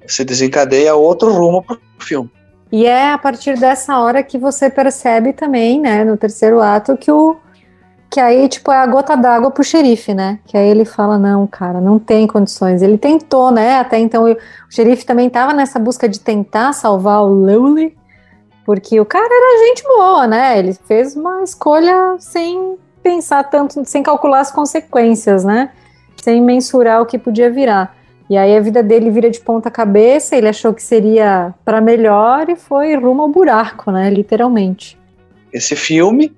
se 0.08 0.26
desencadeia 0.26 0.95
outro 0.95 1.32
rumo 1.32 1.62
pro 1.62 1.80
filme. 1.99 2.32
E 2.71 2.88
é 2.88 3.12
a 3.12 3.17
partir 3.19 3.56
dessa 3.56 3.99
hora 3.99 4.23
que 4.23 4.39
você 4.39 4.71
percebe 4.71 5.32
também, 5.32 5.80
né, 5.80 6.04
no 6.04 6.17
terceiro 6.17 6.60
ato, 6.60 6.97
que 6.97 7.12
o, 7.12 7.38
que 8.10 8.19
aí, 8.19 8.49
tipo, 8.49 8.71
é 8.71 8.78
a 8.78 8.88
gota 8.88 9.15
d'água 9.15 9.52
pro 9.52 9.63
xerife, 9.63 10.15
né? 10.15 10.39
Que 10.47 10.58
aí 10.58 10.67
ele 10.67 10.84
fala, 10.84 11.19
não, 11.19 11.45
cara, 11.45 11.80
não 11.80 11.99
tem 11.99 12.26
condições. 12.26 12.82
Ele 12.82 12.97
tentou, 12.97 13.52
né? 13.52 13.78
Até 13.78 13.99
então 13.99 14.23
o 14.23 14.36
xerife 14.67 15.06
também 15.06 15.30
tava 15.30 15.54
nessa 15.54 15.78
busca 15.78 16.10
de 16.10 16.19
tentar 16.19 16.73
salvar 16.73 17.21
o 17.21 17.28
Lowley, 17.28 17.95
porque 18.65 18.99
o 18.99 19.06
cara 19.06 19.30
era 19.30 19.67
gente 19.67 19.84
boa, 19.84 20.26
né? 20.26 20.58
Ele 20.58 20.73
fez 20.73 21.15
uma 21.15 21.43
escolha 21.43 22.15
sem 22.17 22.80
pensar 23.04 23.44
tanto, 23.44 23.84
sem 23.86 24.02
calcular 24.02 24.39
as 24.39 24.52
consequências, 24.52 25.44
né? 25.44 25.72
Sem 26.22 26.42
mensurar 26.42 27.02
o 27.02 27.06
que 27.06 27.20
podia 27.20 27.52
virar. 27.52 27.96
E 28.30 28.38
aí 28.38 28.56
a 28.56 28.62
vida 28.62 28.82
dele 28.82 29.12
vira 29.12 29.30
de 29.30 29.39
ponta 29.39 29.70
cabeça, 29.70 30.36
ele 30.36 30.48
achou 30.48 30.74
que 30.74 30.82
seria 30.82 31.54
para 31.66 31.82
melhor 31.82 32.50
e 32.50 32.56
foi 32.56 32.96
rumo 32.96 33.24
ao 33.24 33.30
buraco, 33.30 33.92
né? 33.92 34.10
Literalmente. 34.10 34.98
Esse 35.52 35.76
filme 35.76 36.34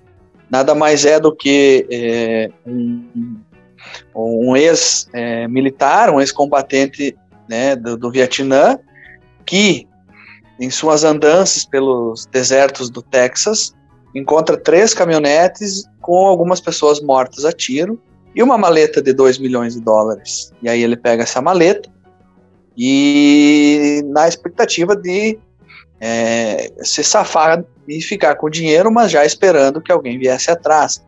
nada 0.50 0.74
mais 0.74 1.04
é 1.04 1.18
do 1.18 1.34
que 1.34 1.86
é, 1.90 2.50
um, 2.66 3.36
um 4.14 4.56
ex-militar, 4.56 6.10
um 6.10 6.20
ex-combatente 6.20 7.16
né, 7.48 7.76
do, 7.76 7.96
do 7.96 8.10
Vietnã, 8.10 8.78
que 9.44 9.86
em 10.60 10.70
suas 10.70 11.04
andanças 11.04 11.64
pelos 11.64 12.26
desertos 12.26 12.88
do 12.90 13.02
Texas 13.02 13.74
encontra 14.18 14.56
três 14.56 14.94
caminhonetes 14.94 15.84
com 16.00 16.26
algumas 16.26 16.60
pessoas 16.60 17.00
mortas 17.00 17.44
a 17.44 17.52
tiro 17.52 18.00
e 18.34 18.42
uma 18.42 18.58
maleta 18.58 19.02
de 19.02 19.12
2 19.12 19.38
milhões 19.38 19.74
de 19.74 19.80
dólares. 19.80 20.52
E 20.62 20.68
aí 20.68 20.82
ele 20.82 20.96
pega 20.96 21.22
essa 21.22 21.40
maleta 21.40 21.88
e 22.76 24.02
na 24.06 24.28
expectativa 24.28 24.94
de 24.94 25.38
é, 26.00 26.70
se 26.82 27.02
safar 27.02 27.64
e 27.88 28.02
ficar 28.02 28.34
com 28.36 28.46
o 28.46 28.50
dinheiro, 28.50 28.90
mas 28.90 29.10
já 29.10 29.24
esperando 29.24 29.80
que 29.80 29.92
alguém 29.92 30.18
viesse 30.18 30.50
atrás. 30.50 31.04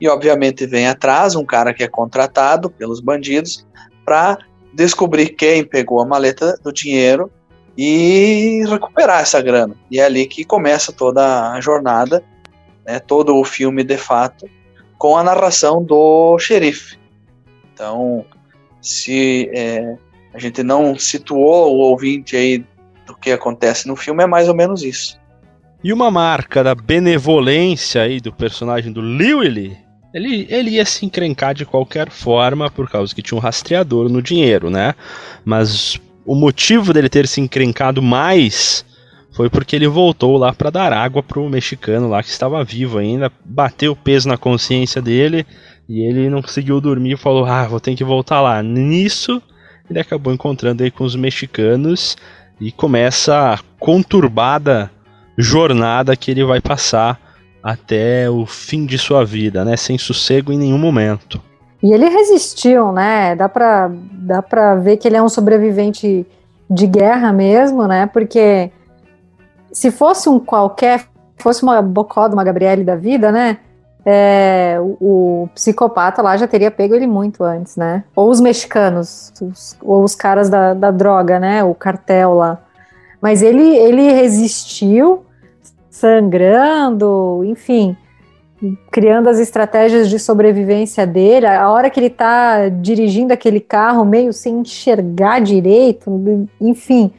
E 0.00 0.08
obviamente 0.08 0.66
vem 0.66 0.88
atrás 0.88 1.36
um 1.36 1.44
cara 1.44 1.72
que 1.72 1.84
é 1.84 1.88
contratado 1.88 2.68
pelos 2.68 3.00
bandidos 3.00 3.66
para 4.04 4.38
descobrir 4.74 5.30
quem 5.30 5.64
pegou 5.64 6.00
a 6.00 6.06
maleta 6.06 6.58
do 6.62 6.72
dinheiro 6.72 7.30
e 7.76 8.64
recuperar 8.68 9.22
essa 9.22 9.40
grana. 9.40 9.76
E 9.90 10.00
é 10.00 10.04
ali 10.04 10.26
que 10.26 10.44
começa 10.44 10.92
toda 10.92 11.52
a 11.52 11.60
jornada, 11.60 12.22
né, 12.86 12.98
todo 12.98 13.36
o 13.36 13.44
filme 13.44 13.84
de 13.84 13.96
fato, 13.96 14.48
com 14.98 15.16
a 15.16 15.22
narração 15.22 15.82
do 15.82 16.38
xerife. 16.38 16.96
Então, 17.72 18.24
se 18.80 19.50
é, 19.54 19.96
a 20.34 20.38
gente 20.38 20.62
não 20.62 20.98
situou 20.98 21.74
o 21.74 21.78
ouvinte 21.78 22.36
aí 22.36 22.64
do 23.06 23.16
que 23.16 23.30
acontece 23.30 23.88
no 23.88 23.96
filme, 23.96 24.22
é 24.22 24.26
mais 24.26 24.48
ou 24.48 24.54
menos 24.54 24.82
isso. 24.82 25.20
E 25.82 25.92
uma 25.92 26.10
marca 26.10 26.62
da 26.62 26.74
benevolência 26.74 28.02
aí 28.02 28.20
do 28.20 28.32
personagem 28.32 28.92
do 28.92 29.00
Lewis, 29.00 29.76
ele, 30.14 30.46
ele 30.48 30.70
ia 30.72 30.84
se 30.84 31.04
encrencar 31.04 31.54
de 31.54 31.66
qualquer 31.66 32.10
forma 32.10 32.70
por 32.70 32.88
causa 32.88 33.14
que 33.14 33.22
tinha 33.22 33.36
um 33.36 33.40
rastreador 33.40 34.08
no 34.08 34.22
dinheiro, 34.22 34.70
né? 34.70 34.94
Mas 35.44 36.00
o 36.24 36.34
motivo 36.34 36.92
dele 36.92 37.08
ter 37.08 37.26
se 37.26 37.40
encrencado 37.40 38.00
mais 38.00 38.84
foi 39.32 39.48
porque 39.48 39.74
ele 39.74 39.88
voltou 39.88 40.36
lá 40.36 40.52
para 40.52 40.70
dar 40.70 40.92
água 40.92 41.22
pro 41.22 41.48
mexicano 41.48 42.08
lá 42.08 42.22
que 42.22 42.28
estava 42.28 42.62
vivo 42.62 42.98
ainda, 42.98 43.32
bateu 43.44 43.92
o 43.92 43.96
peso 43.96 44.28
na 44.28 44.36
consciência 44.36 45.00
dele 45.00 45.46
e 45.88 46.02
ele 46.02 46.28
não 46.28 46.42
conseguiu 46.42 46.80
dormir 46.80 47.16
falou: 47.16 47.44
"Ah, 47.44 47.66
vou 47.66 47.80
ter 47.80 47.94
que 47.94 48.04
voltar 48.04 48.40
lá". 48.40 48.62
Nisso, 48.62 49.42
ele 49.88 49.98
acabou 49.98 50.32
encontrando 50.32 50.82
aí 50.82 50.90
com 50.90 51.04
os 51.04 51.16
mexicanos 51.16 52.16
e 52.60 52.70
começa 52.70 53.54
a 53.54 53.58
conturbada 53.80 54.90
jornada 55.36 56.14
que 56.14 56.30
ele 56.30 56.44
vai 56.44 56.60
passar 56.60 57.20
até 57.62 58.28
o 58.28 58.44
fim 58.44 58.84
de 58.84 58.98
sua 58.98 59.24
vida, 59.24 59.64
né, 59.64 59.76
sem 59.76 59.96
sossego 59.96 60.52
em 60.52 60.58
nenhum 60.58 60.78
momento. 60.78 61.40
E 61.82 61.92
ele 61.92 62.08
resistiu, 62.08 62.92
né? 62.92 63.34
Dá 63.34 63.48
pra, 63.48 63.90
dá 64.12 64.40
pra 64.42 64.76
ver 64.76 64.98
que 64.98 65.08
ele 65.08 65.16
é 65.16 65.22
um 65.22 65.28
sobrevivente 65.28 66.24
de 66.70 66.86
guerra 66.86 67.32
mesmo, 67.32 67.86
né? 67.88 68.06
Porque 68.06 68.70
se 69.72 69.90
fosse 69.90 70.28
um 70.28 70.38
qualquer, 70.38 71.06
fosse 71.38 71.62
uma 71.62 71.80
Bocó 71.80 72.26
uma 72.28 72.44
Gabriele 72.44 72.84
da 72.84 72.94
vida, 72.94 73.32
né? 73.32 73.58
É, 74.04 74.78
o, 74.80 74.96
o, 75.44 75.48
psicopata 75.54 76.20
lá 76.20 76.36
já 76.36 76.48
teria 76.48 76.72
pego 76.72 76.94
ele 76.94 77.06
muito 77.06 77.44
antes, 77.44 77.76
né? 77.76 78.04
Ou 78.14 78.28
os 78.30 78.40
mexicanos, 78.40 79.32
os, 79.40 79.76
ou 79.80 80.02
os 80.02 80.14
caras 80.14 80.50
da, 80.50 80.74
da 80.74 80.90
droga, 80.90 81.38
né? 81.38 81.64
O 81.64 81.74
cartel 81.74 82.34
lá. 82.34 82.58
Mas 83.20 83.42
ele, 83.42 83.76
ele 83.76 84.12
resistiu, 84.12 85.24
sangrando, 85.88 87.42
enfim, 87.44 87.96
criando 88.90 89.28
as 89.28 89.38
estratégias 89.38 90.08
de 90.10 90.18
sobrevivência 90.18 91.06
dele. 91.06 91.46
A 91.46 91.70
hora 91.70 91.88
que 91.88 92.00
ele 92.00 92.10
tá 92.10 92.68
dirigindo 92.68 93.32
aquele 93.32 93.60
carro 93.60 94.04
meio 94.04 94.32
sem 94.32 94.58
enxergar 94.58 95.40
direito, 95.40 96.10
enfim 96.60 97.12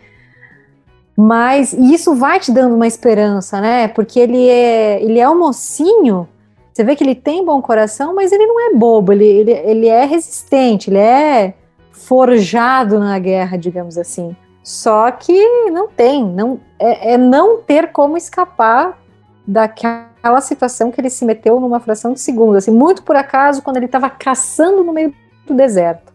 mas 1.15 1.73
isso 1.73 2.15
vai 2.15 2.39
te 2.39 2.51
dando 2.51 2.75
uma 2.75 2.87
esperança, 2.87 3.61
né? 3.61 3.87
Porque 3.87 4.19
ele 4.19 4.47
é, 4.47 5.01
ele 5.01 5.19
é 5.19 5.29
um 5.29 5.37
mocinho. 5.37 6.27
Você 6.73 6.83
vê 6.83 6.95
que 6.95 7.03
ele 7.03 7.13
tem 7.13 7.45
bom 7.45 7.61
coração, 7.61 8.15
mas 8.15 8.31
ele 8.31 8.47
não 8.47 8.59
é 8.59 8.73
bobo, 8.73 9.11
ele, 9.13 9.25
ele, 9.25 9.51
ele 9.51 9.87
é 9.87 10.05
resistente, 10.05 10.89
ele 10.89 10.97
é 10.97 11.53
forjado 11.91 12.99
na 12.99 13.17
guerra, 13.19 13.57
digamos 13.57 13.97
assim. 13.97 14.35
Só 14.63 15.11
que 15.11 15.69
não 15.69 15.87
tem, 15.87 16.25
não 16.25 16.59
é, 16.79 17.13
é 17.13 17.17
não 17.17 17.57
ter 17.57 17.91
como 17.91 18.17
escapar 18.17 18.97
daquela 19.45 20.41
situação 20.41 20.89
que 20.89 20.99
ele 20.99 21.09
se 21.09 21.25
meteu 21.25 21.59
numa 21.59 21.79
fração 21.79 22.13
de 22.13 22.19
segundo, 22.19 22.55
assim, 22.55 22.71
muito 22.71 23.03
por 23.03 23.15
acaso, 23.15 23.61
quando 23.61 23.77
ele 23.77 23.85
estava 23.85 24.09
caçando 24.09 24.83
no 24.83 24.93
meio 24.93 25.13
do 25.45 25.53
deserto. 25.53 26.13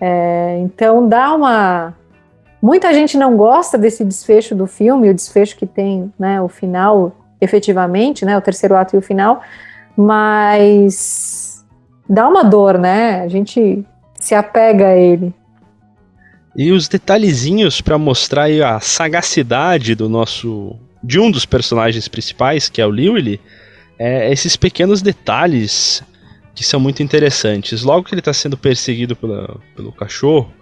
É, 0.00 0.58
então 0.60 1.08
dá 1.08 1.34
uma 1.34 1.94
Muita 2.62 2.94
gente 2.94 3.18
não 3.18 3.36
gosta 3.36 3.76
desse 3.76 4.04
desfecho 4.04 4.54
do 4.54 4.68
filme, 4.68 5.10
o 5.10 5.14
desfecho 5.14 5.56
que 5.56 5.66
tem, 5.66 6.12
né, 6.16 6.40
o 6.40 6.48
final, 6.48 7.12
efetivamente, 7.40 8.24
né, 8.24 8.38
o 8.38 8.40
terceiro 8.40 8.76
ato 8.76 8.94
e 8.94 8.98
o 8.98 9.02
final, 9.02 9.42
mas 9.96 11.64
dá 12.08 12.28
uma 12.28 12.44
dor, 12.44 12.78
né? 12.78 13.22
A 13.22 13.28
gente 13.28 13.84
se 14.14 14.34
apega 14.34 14.88
a 14.88 14.96
ele. 14.96 15.34
E 16.54 16.70
os 16.70 16.86
detalhezinhos 16.86 17.80
para 17.80 17.98
mostrar 17.98 18.48
a 18.48 18.78
sagacidade 18.78 19.94
do 19.94 20.08
nosso 20.08 20.76
de 21.02 21.18
um 21.18 21.30
dos 21.30 21.44
personagens 21.44 22.06
principais, 22.06 22.68
que 22.68 22.80
é 22.80 22.86
o 22.86 22.90
Lewis, 22.90 23.40
é 23.98 24.30
esses 24.30 24.54
pequenos 24.54 25.02
detalhes 25.02 26.02
que 26.54 26.62
são 26.62 26.78
muito 26.78 27.02
interessantes. 27.02 27.82
Logo 27.82 28.04
que 28.04 28.14
ele 28.14 28.20
está 28.20 28.32
sendo 28.32 28.56
perseguido 28.56 29.16
pela, 29.16 29.58
pelo 29.74 29.90
cachorro 29.90 30.52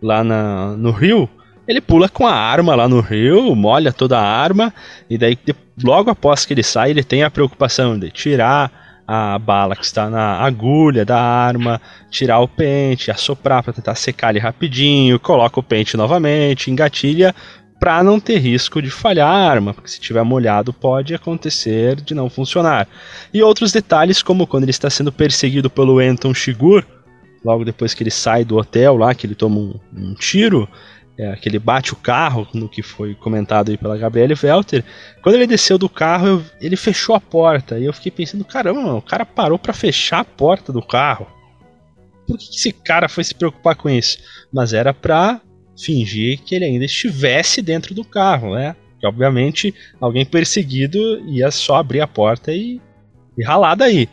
lá 0.00 0.22
na, 0.22 0.76
no 0.76 0.92
rio, 0.92 1.28
ele 1.68 1.82
pula 1.82 2.08
com 2.08 2.26
a 2.26 2.32
arma 2.32 2.74
lá 2.74 2.88
no 2.88 3.00
rio, 3.00 3.54
molha 3.54 3.92
toda 3.92 4.18
a 4.18 4.24
arma, 4.24 4.72
e 5.08 5.18
daí 5.18 5.38
logo 5.84 6.10
após 6.10 6.46
que 6.46 6.54
ele 6.54 6.62
sai, 6.62 6.90
ele 6.90 7.04
tem 7.04 7.22
a 7.22 7.30
preocupação 7.30 7.98
de 7.98 8.10
tirar 8.10 8.88
a 9.06 9.38
bala 9.38 9.76
que 9.76 9.84
está 9.84 10.08
na 10.08 10.38
agulha 10.38 11.04
da 11.04 11.20
arma, 11.20 11.80
tirar 12.10 12.40
o 12.40 12.48
pente, 12.48 13.10
assoprar 13.10 13.62
para 13.62 13.72
tentar 13.72 13.94
secar 13.94 14.30
ele 14.30 14.38
rapidinho, 14.38 15.20
coloca 15.20 15.60
o 15.60 15.62
pente 15.62 15.96
novamente, 15.96 16.70
engatilha 16.70 17.34
para 17.78 18.02
não 18.02 18.18
ter 18.18 18.38
risco 18.38 18.82
de 18.82 18.90
falhar 18.90 19.28
a 19.28 19.50
arma, 19.50 19.72
porque 19.72 19.90
se 19.90 20.00
tiver 20.00 20.22
molhado 20.24 20.72
pode 20.72 21.14
acontecer 21.14 21.96
de 21.96 22.14
não 22.14 22.28
funcionar. 22.28 22.88
E 23.32 23.42
outros 23.42 23.72
detalhes, 23.72 24.22
como 24.22 24.46
quando 24.46 24.64
ele 24.64 24.70
está 24.70 24.90
sendo 24.90 25.12
perseguido 25.12 25.70
pelo 25.70 26.00
Anton 26.00 26.34
Shigur, 26.34 26.84
logo 27.44 27.64
depois 27.64 27.94
que 27.94 28.02
ele 28.02 28.10
sai 28.10 28.44
do 28.44 28.56
hotel 28.56 28.96
lá, 28.96 29.14
que 29.14 29.26
ele 29.26 29.34
toma 29.34 29.58
um, 29.58 29.74
um 29.96 30.14
tiro, 30.14 30.68
é, 31.18 31.34
que 31.34 31.48
ele 31.48 31.58
bate 31.58 31.92
o 31.92 31.96
carro, 31.96 32.46
no 32.54 32.68
que 32.68 32.80
foi 32.80 33.14
comentado 33.14 33.70
aí 33.70 33.76
pela 33.76 33.98
Gabriele 33.98 34.34
Welter, 34.40 34.84
quando 35.20 35.34
ele 35.34 35.48
desceu 35.48 35.76
do 35.76 35.88
carro, 35.88 36.26
eu, 36.26 36.44
ele 36.60 36.76
fechou 36.76 37.14
a 37.14 37.20
porta. 37.20 37.76
E 37.78 37.84
eu 37.84 37.92
fiquei 37.92 38.12
pensando, 38.12 38.44
caramba, 38.44 38.80
mano, 38.80 38.98
o 38.98 39.02
cara 39.02 39.26
parou 39.26 39.58
para 39.58 39.72
fechar 39.72 40.20
a 40.20 40.24
porta 40.24 40.72
do 40.72 40.80
carro. 40.80 41.26
Por 42.24 42.38
que 42.38 42.54
esse 42.54 42.72
cara 42.72 43.08
foi 43.08 43.24
se 43.24 43.34
preocupar 43.34 43.74
com 43.74 43.90
isso? 43.90 44.18
Mas 44.52 44.72
era 44.72 44.94
pra 44.94 45.40
fingir 45.76 46.40
que 46.42 46.54
ele 46.54 46.64
ainda 46.64 46.84
estivesse 46.84 47.60
dentro 47.60 47.94
do 47.94 48.04
carro, 48.04 48.54
né? 48.54 48.76
Que 49.00 49.06
obviamente 49.06 49.74
alguém 50.00 50.24
perseguido 50.24 51.20
ia 51.28 51.50
só 51.50 51.76
abrir 51.76 52.00
a 52.00 52.06
porta 52.06 52.52
e, 52.52 52.80
e 53.36 53.44
ralar 53.44 53.74
daí. 53.74 54.08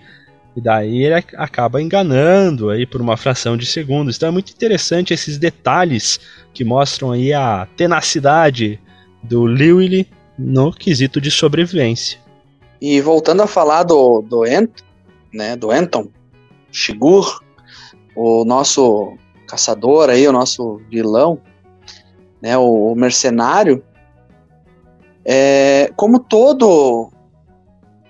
E 0.56 0.62
daí 0.62 1.04
ele 1.04 1.16
acaba 1.36 1.82
enganando 1.82 2.70
aí 2.70 2.86
por 2.86 3.02
uma 3.02 3.18
fração 3.18 3.58
de 3.58 3.66
segundos. 3.66 4.16
Então 4.16 4.30
é 4.30 4.32
muito 4.32 4.54
interessante 4.54 5.14
esses 5.14 5.38
detalhes 5.38 6.20
que 6.54 6.64
mostram 6.64 7.12
aí 7.12 7.34
a 7.34 7.68
tenacidade 7.76 8.80
do 9.22 9.44
Lewis 9.44 10.06
no 10.38 10.72
quesito 10.72 11.20
de 11.20 11.30
sobrevivência. 11.30 12.20
E 12.80 13.02
voltando 13.02 13.42
a 13.42 13.48
falar 13.48 13.84
do, 13.84 14.22
do 14.22 14.46
Ent, 14.46 14.72
né, 15.34 15.56
do 15.56 15.72
Anton 15.72 16.08
Shigur, 16.72 17.42
o 18.16 18.46
nosso 18.46 19.18
caçador 19.48 20.10
aí, 20.10 20.28
o 20.28 20.32
nosso 20.32 20.82
vilão, 20.90 21.40
né, 22.42 22.58
o, 22.58 22.92
o 22.92 22.96
mercenário, 22.96 23.84
é, 25.26 25.92
como 25.96 26.20
todo 26.20 27.12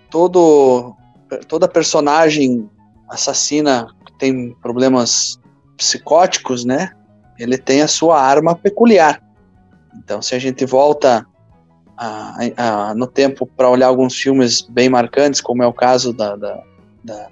todo 0.09 0.95
toda 1.47 1.67
personagem 1.67 2.69
assassina 3.09 3.87
tem 4.17 4.55
problemas 4.61 5.39
psicóticos, 5.77 6.65
né? 6.65 6.91
Ele 7.37 7.57
tem 7.57 7.81
a 7.81 7.87
sua 7.87 8.19
arma 8.21 8.55
peculiar. 8.55 9.21
Então, 9.97 10.21
se 10.21 10.35
a 10.35 10.39
gente 10.39 10.65
volta 10.65 11.25
a, 11.97 12.37
a, 12.57 12.95
no 12.95 13.07
tempo 13.07 13.45
para 13.45 13.69
olhar 13.69 13.87
alguns 13.87 14.15
filmes 14.15 14.61
bem 14.61 14.89
marcantes, 14.89 15.41
como 15.41 15.63
é 15.63 15.67
o 15.67 15.73
caso 15.73 16.13
da, 16.13 16.35
da, 16.35 16.63
da, 17.03 17.27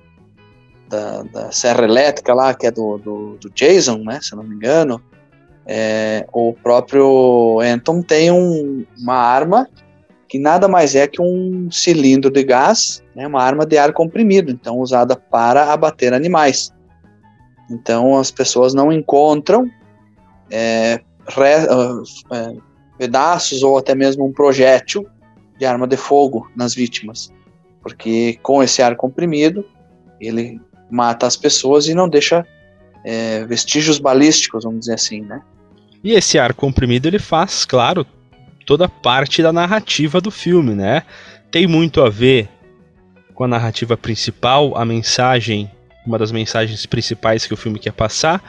da, 0.89 1.23
da 1.23 1.51
Serra 1.51 1.83
Elétrica 1.83 2.33
lá, 2.33 2.53
que 2.53 2.67
é 2.67 2.71
do, 2.71 2.97
do, 2.97 3.37
do 3.37 3.49
Jason, 3.49 3.97
né? 3.97 4.19
Se 4.21 4.35
não 4.35 4.43
me 4.43 4.55
engano, 4.55 5.01
é, 5.65 6.25
o 6.33 6.53
próprio 6.53 7.59
Anton 7.61 8.01
tem 8.01 8.31
um, 8.31 8.85
uma 8.97 9.15
arma 9.15 9.69
que 10.33 10.39
nada 10.39 10.67
mais 10.67 10.95
é 10.95 11.05
que 11.05 11.21
um 11.21 11.69
cilindro 11.69 12.31
de 12.31 12.41
gás, 12.41 13.03
né, 13.15 13.27
uma 13.27 13.39
arma 13.39 13.67
de 13.67 13.77
ar 13.77 13.93
comprimido, 13.93 14.49
então 14.49 14.79
usada 14.79 15.15
para 15.15 15.71
abater 15.71 16.11
animais. 16.11 16.73
Então 17.69 18.17
as 18.17 18.31
pessoas 18.31 18.73
não 18.73 18.91
encontram 18.91 19.69
é, 20.49 20.99
re, 21.27 21.67
é, 22.31 22.55
pedaços 22.97 23.61
ou 23.61 23.77
até 23.77 23.93
mesmo 23.93 24.25
um 24.25 24.33
projétil 24.33 25.05
de 25.59 25.67
arma 25.67 25.85
de 25.85 25.97
fogo 25.97 26.49
nas 26.55 26.73
vítimas, 26.73 27.31
porque 27.83 28.39
com 28.41 28.63
esse 28.63 28.81
ar 28.81 28.95
comprimido 28.95 29.63
ele 30.19 30.59
mata 30.89 31.27
as 31.27 31.37
pessoas 31.37 31.87
e 31.87 31.93
não 31.93 32.09
deixa 32.09 32.43
é, 33.05 33.45
vestígios 33.45 33.99
balísticos, 33.99 34.63
vamos 34.63 34.79
dizer 34.79 34.95
assim, 34.95 35.21
né? 35.21 35.43
E 36.03 36.13
esse 36.13 36.39
ar 36.39 36.55
comprimido 36.55 37.07
ele 37.07 37.19
faz, 37.19 37.65
claro, 37.65 38.03
toda 38.65 38.87
parte 38.87 39.41
da 39.41 39.53
narrativa 39.53 40.19
do 40.19 40.31
filme, 40.31 40.73
né? 40.73 41.03
Tem 41.51 41.67
muito 41.67 42.01
a 42.01 42.09
ver 42.09 42.49
com 43.33 43.43
a 43.43 43.47
narrativa 43.47 43.97
principal, 43.97 44.77
a 44.77 44.85
mensagem, 44.85 45.69
uma 46.05 46.17
das 46.17 46.31
mensagens 46.31 46.85
principais 46.85 47.45
que 47.45 47.53
o 47.53 47.57
filme 47.57 47.79
quer 47.79 47.93
passar, 47.93 48.43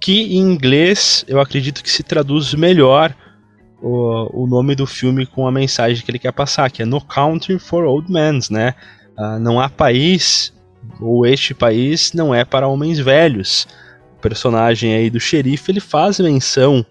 que 0.00 0.36
em 0.36 0.38
inglês 0.38 1.24
eu 1.28 1.40
acredito 1.40 1.82
que 1.82 1.90
se 1.90 2.02
traduz 2.02 2.54
melhor 2.54 3.14
o, 3.82 4.44
o 4.44 4.46
nome 4.46 4.74
do 4.74 4.86
filme 4.86 5.26
com 5.26 5.46
a 5.46 5.52
mensagem 5.52 6.04
que 6.04 6.10
ele 6.10 6.18
quer 6.18 6.32
passar, 6.32 6.70
que 6.70 6.82
é 6.82 6.84
No 6.84 7.00
Country 7.00 7.58
for 7.58 7.84
Old 7.84 8.10
Men, 8.10 8.40
né? 8.50 8.74
Uh, 9.18 9.38
não 9.38 9.60
há 9.60 9.68
país, 9.68 10.52
ou 11.00 11.26
este 11.26 11.54
país 11.54 12.12
não 12.12 12.34
é 12.34 12.44
para 12.44 12.68
homens 12.68 12.98
velhos. 12.98 13.66
O 14.16 14.20
personagem 14.20 14.94
aí 14.94 15.10
do 15.10 15.20
xerife, 15.20 15.70
ele 15.70 15.80
faz 15.80 16.18
menção 16.18 16.84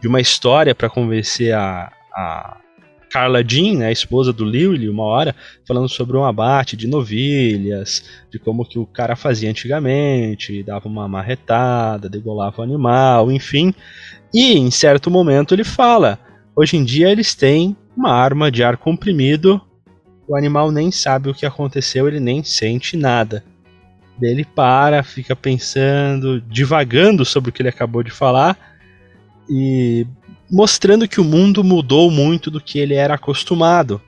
de 0.00 0.08
uma 0.08 0.20
história 0.20 0.74
para 0.74 0.90
convencer 0.90 1.54
a, 1.54 1.92
a 2.14 2.56
Carla 3.12 3.44
Jean, 3.46 3.78
né, 3.78 3.88
a 3.88 3.92
esposa 3.92 4.32
do 4.32 4.42
Lily, 4.42 4.88
uma 4.88 5.04
hora, 5.04 5.36
falando 5.68 5.88
sobre 5.88 6.16
um 6.16 6.24
abate 6.24 6.76
de 6.76 6.86
novilhas, 6.86 8.04
de 8.30 8.38
como 8.38 8.64
que 8.64 8.78
o 8.78 8.86
cara 8.86 9.14
fazia 9.14 9.50
antigamente, 9.50 10.62
dava 10.62 10.88
uma 10.88 11.06
marretada, 11.06 12.08
degolava 12.08 12.62
o 12.62 12.64
animal, 12.64 13.30
enfim. 13.30 13.74
E 14.32 14.56
em 14.56 14.70
certo 14.70 15.10
momento 15.10 15.54
ele 15.54 15.64
fala: 15.64 16.18
hoje 16.56 16.78
em 16.78 16.84
dia 16.84 17.10
eles 17.10 17.34
têm 17.34 17.76
uma 17.94 18.10
arma 18.10 18.50
de 18.50 18.64
ar 18.64 18.78
comprimido, 18.78 19.60
o 20.26 20.34
animal 20.34 20.70
nem 20.70 20.90
sabe 20.90 21.28
o 21.28 21.34
que 21.34 21.44
aconteceu, 21.44 22.08
ele 22.08 22.18
nem 22.18 22.42
sente 22.42 22.96
nada. 22.96 23.44
Daí 24.18 24.30
ele 24.30 24.44
para, 24.44 25.02
fica 25.02 25.36
pensando, 25.36 26.40
divagando 26.40 27.26
sobre 27.26 27.50
o 27.50 27.52
que 27.52 27.60
ele 27.60 27.68
acabou 27.68 28.02
de 28.02 28.10
falar 28.10 28.56
e 29.48 30.06
mostrando 30.52 31.08
que 31.08 31.18
o 31.18 31.24
mundo 31.24 31.64
mudou 31.64 32.10
muito 32.10 32.50
do 32.50 32.60
que 32.60 32.78
ele 32.78 32.92
era 32.92 33.14
acostumado. 33.14 33.98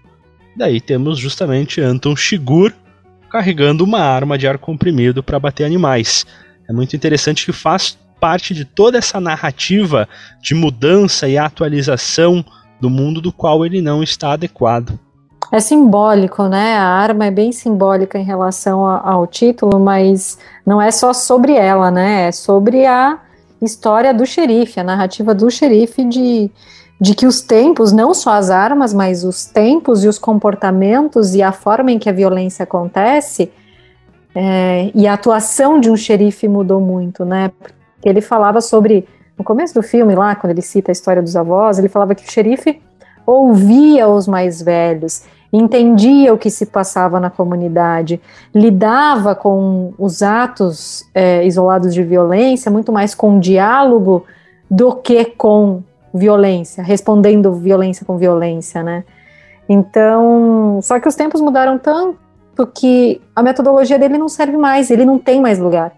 Daí 0.55 0.79
temos 0.79 1.19
justamente 1.19 1.81
Anton 1.81 2.15
Shigur 2.15 2.71
carregando 3.31 3.83
uma 3.83 4.01
arma 4.01 4.37
de 4.37 4.47
ar 4.47 4.59
comprimido 4.59 5.23
para 5.23 5.41
bater 5.41 5.65
animais. 5.65 6.27
É 6.69 6.73
muito 6.73 6.95
interessante 6.95 7.47
que 7.47 7.53
faz 7.53 7.99
parte 8.21 8.53
de 8.53 8.65
toda 8.65 8.99
essa 8.99 9.19
narrativa 9.19 10.07
de 10.41 10.55
mudança 10.55 11.27
e 11.27 11.39
atualização 11.39 12.45
do 12.79 12.91
mundo 12.91 13.23
do 13.23 13.33
qual 13.33 13.65
ele 13.65 13.81
não 13.81 14.03
está 14.03 14.33
adequado. 14.33 14.99
É 15.51 15.61
simbólico, 15.61 16.45
né? 16.45 16.77
A 16.77 16.87
arma 16.87 17.25
é 17.27 17.31
bem 17.31 17.53
simbólica 17.53 18.19
em 18.19 18.25
relação 18.25 18.85
ao 18.85 19.27
título, 19.27 19.81
mas 19.81 20.39
não 20.65 20.81
é 20.81 20.91
só 20.91 21.13
sobre 21.13 21.55
ela, 21.55 21.91
né? 21.91 22.29
É 22.29 22.33
sobre 22.33 22.87
a 22.87 23.19
história 23.63 24.13
do 24.13 24.27
xerife, 24.27 24.81
a 24.81 24.85
narrativa 24.85 25.35
do 25.35 25.51
xerife 25.51 26.05
de, 26.05 26.51
de 27.01 27.15
que 27.15 27.27
os 27.27 27.41
tempos, 27.41 27.93
não 27.93 28.15
só 28.15 28.33
as 28.33 28.51
armas, 28.51 28.93
mas 28.93 29.25
os 29.25 29.47
tempos 29.47 30.05
e 30.05 30.09
os 30.09 30.19
comportamentos 30.19 31.35
e 31.35 31.43
a 31.43 31.53
forma 31.53 31.93
em 31.93 31.99
que 31.99 32.09
a 32.09 32.13
violência 32.13 32.63
acontece 32.63 33.51
é, 34.35 34.91
e 34.95 35.07
a 35.07 35.15
atuação 35.15 35.79
de 35.79 35.91
um 35.91 35.97
xerife 35.97 36.49
mudou 36.49 36.81
muito, 36.81 37.25
né? 37.25 37.51
Porque 37.59 38.09
ele 38.09 38.21
falava 38.21 38.61
sobre, 38.61 39.07
no 39.39 39.45
começo 39.45 39.75
do 39.75 39.83
filme 39.83 40.15
lá, 40.15 40.35
quando 40.35 40.51
ele 40.51 40.63
cita 40.63 40.91
a 40.91 40.93
história 40.93 41.23
dos 41.23 41.37
avós, 41.37 41.79
ele 41.79 41.89
falava 41.89 42.15
que 42.15 42.27
o 42.27 42.31
xerife 42.31 42.83
ouvia 43.25 44.09
os 44.09 44.27
mais 44.27 44.61
velhos, 44.61 45.23
entendia 45.57 46.35
o 46.35 46.39
que 46.39 46.51
se 46.51 46.67
passava 46.67 47.21
na 47.21 47.31
comunidade, 47.31 48.21
lidava 48.53 49.37
com 49.37 49.95
os 49.97 50.21
atos 50.21 51.09
é, 51.15 51.47
isolados 51.47 51.95
de 51.95 52.03
violência 52.03 52.73
muito 52.73 52.93
mais 52.93 53.15
com 53.15 53.39
diálogo 53.39 54.25
do 54.69 54.97
que 54.97 55.25
com 55.25 55.81
violência, 56.13 56.83
respondendo 56.83 57.53
violência 57.55 58.05
com 58.05 58.19
violência, 58.19 58.83
né? 58.83 59.05
Então, 59.69 60.81
só 60.83 60.99
que 60.99 61.07
os 61.07 61.15
tempos 61.15 61.41
mudaram 61.41 61.79
tanto 61.79 62.19
que 62.75 63.21
a 63.35 63.43
metodologia 63.43 63.99
dele 63.99 64.19
não 64.19 64.29
serve 64.29 64.57
mais, 64.57 64.91
ele 64.91 65.05
não 65.05 65.19
tem 65.21 65.41
mais 65.41 65.61
lugar. 65.61 65.93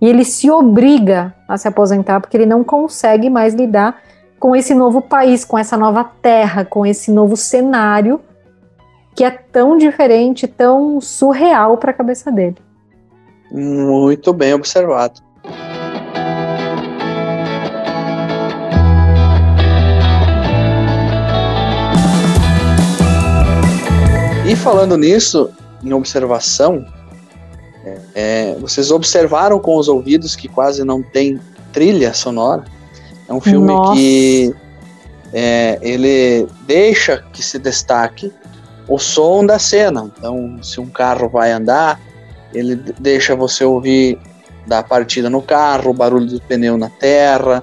E 0.00 0.08
ele 0.08 0.24
se 0.24 0.50
obriga 0.50 1.34
a 1.46 1.58
se 1.58 1.68
aposentar 1.68 2.18
porque 2.20 2.36
ele 2.36 2.46
não 2.46 2.64
consegue 2.64 3.28
mais 3.28 3.54
lidar 3.54 4.00
com 4.40 4.56
esse 4.56 4.74
novo 4.74 5.02
país, 5.02 5.44
com 5.44 5.56
essa 5.58 5.76
nova 5.76 6.02
terra, 6.02 6.64
com 6.64 6.84
esse 6.84 7.12
novo 7.12 7.36
cenário 7.36 8.18
que 9.14 9.24
é 9.24 9.30
tão 9.30 9.76
diferente, 9.76 10.46
tão 10.46 11.00
surreal 11.00 11.76
para 11.76 11.90
a 11.90 11.94
cabeça 11.94 12.30
dele. 12.30 12.56
Muito 13.50 14.32
bem 14.32 14.54
observado. 14.54 15.20
E 24.48 24.56
falando 24.56 24.96
nisso, 24.96 25.50
em 25.84 25.92
observação, 25.92 26.84
é, 27.84 28.00
é, 28.14 28.54
vocês 28.60 28.90
observaram 28.90 29.58
com 29.58 29.76
os 29.76 29.88
ouvidos 29.88 30.34
que 30.34 30.48
quase 30.48 30.84
não 30.84 31.02
tem 31.02 31.40
trilha 31.72 32.12
sonora? 32.12 32.64
É 33.28 33.32
um 33.32 33.40
filme 33.40 33.68
Nossa. 33.68 33.94
que 33.94 34.54
é, 35.32 35.78
ele 35.80 36.46
deixa 36.66 37.24
que 37.32 37.42
se 37.42 37.58
destaque 37.58 38.32
o 38.88 38.98
som 38.98 39.44
da 39.44 39.58
cena. 39.58 40.10
Então, 40.16 40.58
se 40.62 40.80
um 40.80 40.88
carro 40.88 41.28
vai 41.28 41.52
andar, 41.52 42.00
ele 42.52 42.76
deixa 42.98 43.34
você 43.34 43.64
ouvir 43.64 44.18
da 44.66 44.82
partida 44.82 45.28
no 45.28 45.42
carro, 45.42 45.90
o 45.90 45.94
barulho 45.94 46.26
do 46.26 46.40
pneu 46.40 46.76
na 46.76 46.88
terra, 46.88 47.62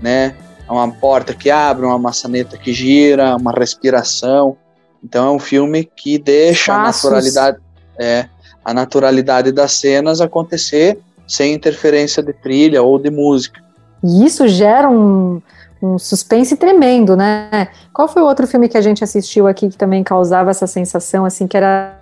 né? 0.00 0.34
Uma 0.68 0.90
porta 0.90 1.34
que 1.34 1.50
abre, 1.50 1.84
uma 1.84 1.98
maçaneta 1.98 2.56
que 2.56 2.72
gira, 2.72 3.36
uma 3.36 3.52
respiração. 3.52 4.56
Então 5.02 5.26
é 5.26 5.30
um 5.30 5.38
filme 5.38 5.84
que 5.84 6.18
deixa 6.18 6.74
a 6.74 6.84
naturalidade, 6.84 7.58
é, 7.98 8.26
a 8.64 8.72
naturalidade 8.72 9.50
das 9.50 9.72
cenas 9.72 10.20
acontecer 10.20 10.98
sem 11.26 11.54
interferência 11.54 12.22
de 12.22 12.32
trilha 12.32 12.82
ou 12.82 12.98
de 12.98 13.10
música. 13.10 13.60
E 14.02 14.24
isso 14.24 14.46
gera 14.48 14.88
um, 14.88 15.42
um 15.82 15.98
suspense 15.98 16.56
tremendo, 16.56 17.16
né? 17.16 17.68
Qual 17.92 18.06
foi 18.06 18.22
o 18.22 18.26
outro 18.26 18.46
filme 18.46 18.68
que 18.68 18.76
a 18.76 18.80
gente 18.80 19.02
assistiu 19.02 19.46
aqui 19.46 19.68
que 19.68 19.76
também 19.76 20.02
causava 20.04 20.50
essa 20.50 20.66
sensação, 20.66 21.24
assim, 21.24 21.46
que 21.46 21.56
era. 21.56 21.96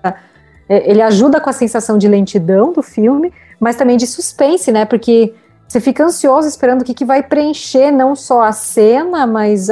É, 0.69 0.91
ele 0.91 1.01
ajuda 1.01 1.41
com 1.41 1.49
a 1.49 1.53
sensação 1.53 1.97
de 1.97 2.09
lentidão 2.09 2.73
do 2.73 2.83
filme, 2.83 3.33
mas 3.59 3.77
também 3.77 3.97
de 3.97 4.07
suspense, 4.07 4.73
né? 4.73 4.85
Porque 4.85 5.35
você 5.67 5.81
fica 5.81 6.05
ansioso 6.05 6.49
esperando 6.49 6.83
o 6.83 6.85
que, 6.85 6.95
que 6.95 7.05
vai 7.05 7.23
preencher 7.23 7.91
não 7.91 8.17
só 8.17 8.43
a 8.43 8.53
cena, 8.53 9.27
mas 9.27 9.69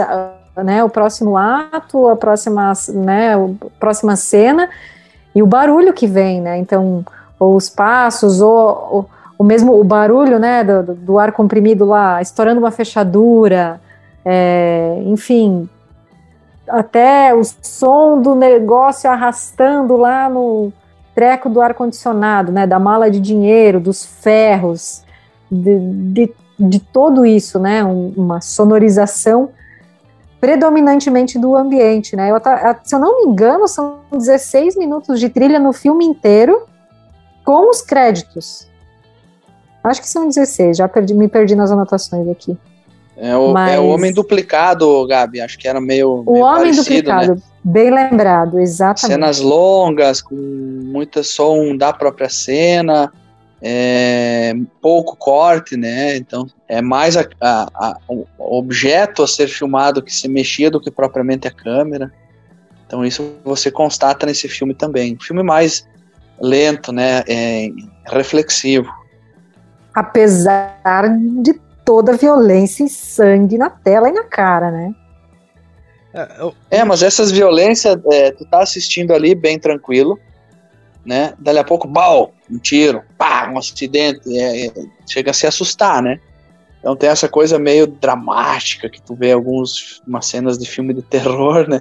né, 0.62 0.85
o 0.85 0.88
próximo 0.88 1.37
ato, 1.37 2.09
a 2.09 2.16
próxima, 2.16 2.73
né, 2.95 3.35
a 3.35 3.49
próxima 3.79 4.16
cena 4.16 4.69
e 5.35 5.42
o 5.42 5.47
barulho 5.47 5.92
que 5.92 6.07
vem, 6.07 6.40
né? 6.40 6.59
Então, 6.59 7.05
ou 7.38 7.57
os 7.57 7.69
passos, 7.69 8.40
ou, 8.40 8.88
ou 8.90 9.11
o 9.38 9.45
mesmo 9.45 9.79
o 9.79 9.85
barulho, 9.85 10.38
né, 10.38 10.64
do, 10.64 10.95
do, 10.95 11.19
ar 11.19 11.33
comprimido 11.33 11.85
lá, 11.85 12.23
estourando 12.23 12.59
uma 12.59 12.71
fechadura, 12.71 13.81
é, 14.28 15.00
enfim, 15.04 15.68
até 16.68 17.32
o 17.32 17.42
som 17.62 18.20
do 18.20 18.34
negócio 18.34 19.08
arrastando 19.08 19.96
lá 19.96 20.28
no 20.28 20.72
treco 21.14 21.48
do 21.48 21.60
ar-condicionado, 21.60 22.50
né, 22.50 22.66
da 22.66 22.78
mala 22.78 23.08
de 23.08 23.20
dinheiro, 23.20 23.78
dos 23.78 24.04
ferros, 24.04 25.04
de, 25.50 25.78
de, 25.78 26.34
de 26.58 26.80
todo 26.80 27.24
isso, 27.24 27.60
né, 27.60 27.84
um, 27.84 28.12
uma 28.16 28.40
sonorização 28.40 29.50
predominantemente 30.40 31.38
do 31.38 31.56
ambiente, 31.56 32.16
né, 32.16 32.30
eu, 32.30 32.36
se 32.82 32.94
eu 32.94 32.98
não 32.98 33.22
me 33.22 33.30
engano, 33.30 33.68
são 33.68 34.00
16 34.10 34.76
minutos 34.76 35.20
de 35.20 35.28
trilha 35.28 35.60
no 35.60 35.72
filme 35.72 36.04
inteiro, 36.04 36.66
com 37.44 37.70
os 37.70 37.80
créditos, 37.80 38.68
Acho 39.86 40.00
que 40.00 40.08
são 40.08 40.26
16, 40.26 40.78
já 40.78 40.88
perdi, 40.88 41.14
me 41.14 41.28
perdi 41.28 41.54
nas 41.54 41.70
anotações 41.70 42.28
aqui. 42.28 42.58
É 43.16 43.35
o, 43.35 43.52
Mas... 43.52 43.74
é 43.74 43.79
o 43.79 43.87
Homem 43.87 44.12
Duplicado, 44.12 45.07
Gabi. 45.07 45.40
Acho 45.40 45.59
que 45.59 45.66
era 45.66 45.81
meio. 45.81 46.22
O 46.26 46.33
meio 46.33 46.44
Homem 46.44 46.64
parecido, 46.64 46.85
Duplicado, 46.85 47.35
né? 47.35 47.42
bem 47.64 47.90
lembrado, 47.90 48.61
exatamente. 48.61 49.14
Cenas 49.14 49.40
longas, 49.40 50.20
com 50.20 50.35
muita 50.35 51.22
som 51.22 51.74
da 51.76 51.92
própria 51.92 52.29
cena, 52.29 53.11
é, 53.62 54.55
pouco 54.83 55.16
corte, 55.16 55.76
né? 55.76 56.16
Então 56.16 56.46
é 56.68 56.83
mais 56.83 57.16
a, 57.16 57.26
a, 57.40 57.68
a, 57.74 57.96
o 58.09 58.26
objeto 58.38 59.22
a 59.22 59.26
ser 59.26 59.48
filmado 59.48 60.02
que 60.02 60.14
se 60.14 60.29
mexia 60.29 60.70
do 60.70 60.81
que 60.81 60.90
propriamente 60.90 61.48
a 61.48 61.50
câmera. 61.50 62.12
Então 62.87 63.05
isso 63.05 63.35
você 63.42 63.70
constata 63.70 64.26
nesse 64.26 64.46
filme 64.46 64.74
também. 64.74 65.14
Um 65.14 65.20
filme 65.20 65.42
mais 65.42 65.87
lento, 66.38 66.92
né? 66.92 67.24
É, 67.26 67.70
reflexivo. 68.07 68.88
Apesar 69.94 71.09
de 71.42 71.55
toda 71.87 72.12
a 72.12 72.16
violência 72.16 72.85
e 72.85 72.88
sangue 72.88 73.57
na 73.57 73.70
tela 73.70 74.09
e 74.09 74.12
na 74.12 74.25
cara, 74.25 74.72
né? 74.72 74.92
É, 76.12 76.37
eu... 76.40 76.55
é 76.68 76.85
mas 76.85 77.03
essas 77.03 77.31
violências, 77.31 77.96
é, 78.11 78.33
tu 78.33 78.44
tá 78.44 78.59
assistindo 78.59 79.12
ali 79.12 79.35
bem 79.35 79.57
tranquilo, 79.57 80.18
né? 81.05 81.35
Dali 81.38 81.61
a 81.61 81.64
pouco, 81.64 81.87
bal, 81.87 82.35
um 82.51 82.59
tiro, 82.59 83.03
pá, 83.16 83.49
um 83.49 83.57
acidente, 83.57 84.37
é, 84.37 84.66
é, 84.66 84.72
chega 85.07 85.31
a 85.31 85.35
se 85.35 85.46
assustar, 85.46 86.03
né? 86.03 86.18
Então 86.81 86.96
tem 86.96 87.09
essa 87.09 87.29
coisa 87.29 87.59
meio 87.59 87.87
dramática 87.87 88.88
que 88.88 89.01
tu 89.01 89.14
vê 89.14 89.33
algumas 89.33 90.01
cenas 90.22 90.59
de 90.59 90.66
filme 90.68 90.92
de 90.92 91.03
terror, 91.03 91.68
né? 91.68 91.81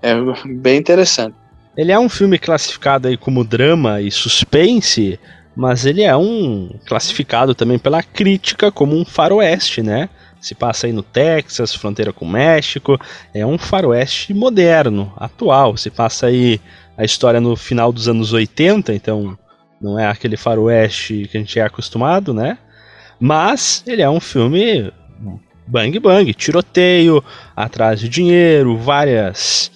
É 0.00 0.14
bem 0.46 0.78
interessante. 0.78 1.34
Ele 1.76 1.90
é 1.90 1.98
um 1.98 2.08
filme 2.08 2.38
classificado 2.38 3.08
aí 3.08 3.16
como 3.16 3.44
drama 3.44 4.00
e 4.00 4.10
suspense, 4.10 5.18
mas 5.54 5.84
ele 5.84 6.02
é 6.02 6.16
um 6.16 6.70
classificado 6.86 7.54
também 7.54 7.78
pela 7.78 8.02
crítica 8.02 8.72
como 8.72 8.96
um 8.96 9.04
faroeste, 9.04 9.82
né? 9.82 10.08
Se 10.40 10.54
passa 10.54 10.86
aí 10.86 10.92
no 10.92 11.02
Texas, 11.02 11.74
fronteira 11.74 12.12
com 12.12 12.24
o 12.24 12.30
México, 12.30 12.98
é 13.32 13.46
um 13.46 13.58
faroeste 13.58 14.34
moderno, 14.34 15.12
atual. 15.16 15.76
Se 15.76 15.90
passa 15.90 16.26
aí 16.26 16.60
a 16.96 17.04
história 17.04 17.40
no 17.40 17.56
final 17.56 17.92
dos 17.92 18.08
anos 18.08 18.32
80, 18.32 18.92
então 18.92 19.38
não 19.80 19.98
é 19.98 20.06
aquele 20.06 20.36
faroeste 20.36 21.28
que 21.30 21.36
a 21.36 21.40
gente 21.40 21.58
é 21.58 21.62
acostumado, 21.62 22.32
né? 22.32 22.58
Mas 23.20 23.82
ele 23.86 24.02
é 24.02 24.10
um 24.10 24.20
filme 24.20 24.92
bang 25.66 25.98
bang, 25.98 26.34
tiroteio, 26.34 27.24
atrás 27.56 28.00
de 28.00 28.08
dinheiro, 28.08 28.76
várias 28.76 29.71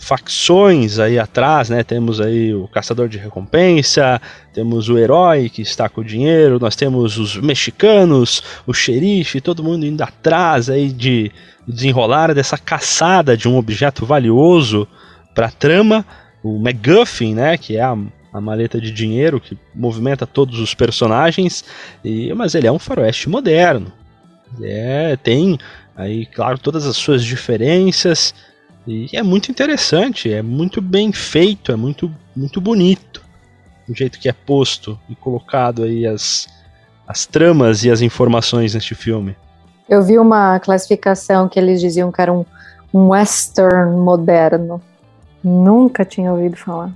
facções 0.00 0.98
aí 0.98 1.18
atrás, 1.18 1.68
né? 1.68 1.84
Temos 1.84 2.22
aí 2.22 2.54
o 2.54 2.66
caçador 2.66 3.06
de 3.06 3.18
recompensa, 3.18 4.20
temos 4.52 4.88
o 4.88 4.98
herói 4.98 5.50
que 5.50 5.60
está 5.60 5.90
com 5.90 6.00
o 6.00 6.04
dinheiro, 6.04 6.58
nós 6.58 6.74
temos 6.74 7.18
os 7.18 7.36
mexicanos, 7.36 8.42
o 8.66 8.72
xerife, 8.72 9.42
todo 9.42 9.62
mundo 9.62 9.84
indo 9.84 10.02
atrás 10.02 10.70
aí 10.70 10.90
de 10.90 11.30
desenrolar 11.68 12.34
dessa 12.34 12.56
caçada 12.56 13.36
de 13.36 13.46
um 13.46 13.58
objeto 13.58 14.06
valioso 14.06 14.88
para 15.34 15.46
a 15.46 15.52
trama, 15.52 16.04
o 16.42 16.58
MacGuffin, 16.58 17.34
né? 17.34 17.58
Que 17.58 17.76
é 17.76 17.82
a, 17.82 17.94
a 18.32 18.40
maleta 18.40 18.80
de 18.80 18.90
dinheiro 18.90 19.38
que 19.38 19.56
movimenta 19.74 20.26
todos 20.26 20.58
os 20.60 20.74
personagens, 20.74 21.62
e, 22.02 22.32
mas 22.32 22.54
ele 22.54 22.66
é 22.66 22.72
um 22.72 22.78
faroeste 22.78 23.28
moderno. 23.28 23.92
É, 24.62 25.14
tem 25.22 25.58
aí, 25.94 26.24
claro, 26.24 26.58
todas 26.58 26.86
as 26.86 26.96
suas 26.96 27.22
diferenças, 27.22 28.34
e 28.90 29.16
é 29.16 29.22
muito 29.22 29.50
interessante, 29.50 30.32
é 30.32 30.42
muito 30.42 30.82
bem 30.82 31.12
feito, 31.12 31.70
é 31.70 31.76
muito, 31.76 32.12
muito 32.34 32.60
bonito 32.60 33.22
o 33.88 33.94
jeito 33.94 34.18
que 34.18 34.28
é 34.28 34.32
posto 34.32 34.98
e 35.08 35.16
colocado 35.16 35.82
aí 35.82 36.06
as, 36.06 36.48
as 37.06 37.26
tramas 37.26 37.84
e 37.84 37.90
as 37.90 38.00
informações 38.00 38.74
neste 38.74 38.94
filme. 38.94 39.36
Eu 39.88 40.02
vi 40.02 40.18
uma 40.18 40.60
classificação 40.60 41.48
que 41.48 41.58
eles 41.58 41.80
diziam 41.80 42.12
que 42.12 42.20
era 42.20 42.32
um, 42.32 42.44
um 42.94 43.08
western 43.08 43.96
moderno. 43.96 44.80
Nunca 45.42 46.04
tinha 46.04 46.32
ouvido 46.32 46.56
falar. 46.56 46.90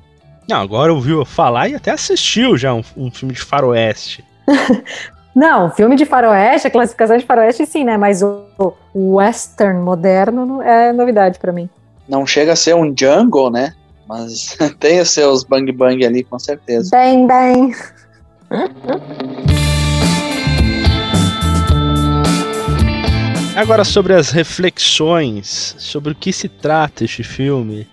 Não, 0.49 0.61
agora 0.61 0.93
ouviu 0.93 1.25
falar 1.25 1.69
e 1.69 1.75
até 1.75 1.91
assistiu 1.91 2.57
já 2.57 2.73
um, 2.73 2.83
um 2.97 3.11
filme 3.11 3.35
de 3.35 3.41
faroeste. 3.41 4.25
Não, 5.35 5.69
filme 5.71 5.97
de 5.97 6.05
faroeste, 6.05 6.69
a 6.69 6.71
classificação 6.71 7.17
de 7.17 7.25
faroeste 7.25 7.67
sim, 7.67 7.83
né? 7.83 7.97
Mas 7.97 8.23
o, 8.23 8.45
o 8.93 9.17
western 9.17 9.81
moderno 9.81 10.63
é 10.63 10.93
novidade 10.93 11.41
para 11.41 11.51
mim. 11.51 11.69
Não 12.09 12.27
chega 12.27 12.53
a 12.53 12.57
ser 12.57 12.75
um 12.75 12.93
Django, 12.93 13.51
né? 13.51 13.75
Mas 14.09 14.57
tem 14.79 15.01
os 15.01 15.11
seus 15.11 15.45
bang 15.45 15.71
bang 15.73 16.05
ali, 16.05 16.23
com 16.25 16.39
certeza. 16.39 16.91
Bang 16.91 17.27
bang. 17.27 17.77
Agora 23.57 23.85
sobre 23.85 24.15
as 24.15 24.31
reflexões, 24.31 25.77
sobre 25.79 26.13
o 26.13 26.15
que 26.15 26.33
se 26.33 26.49
trata 26.49 27.05
este 27.05 27.23
filme, 27.23 27.87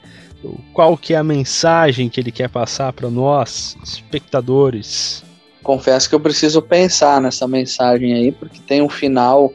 qual 0.73 0.97
que 0.97 1.13
é 1.13 1.17
a 1.17 1.23
mensagem 1.23 2.09
que 2.09 2.19
ele 2.19 2.31
quer 2.31 2.49
passar 2.49 2.91
para 2.93 3.09
nós, 3.09 3.77
espectadores 3.83 5.23
confesso 5.61 6.09
que 6.09 6.15
eu 6.15 6.19
preciso 6.19 6.61
pensar 6.61 7.21
nessa 7.21 7.47
mensagem 7.47 8.13
aí, 8.13 8.31
porque 8.31 8.59
tem 8.59 8.81
um 8.81 8.89
final 8.89 9.53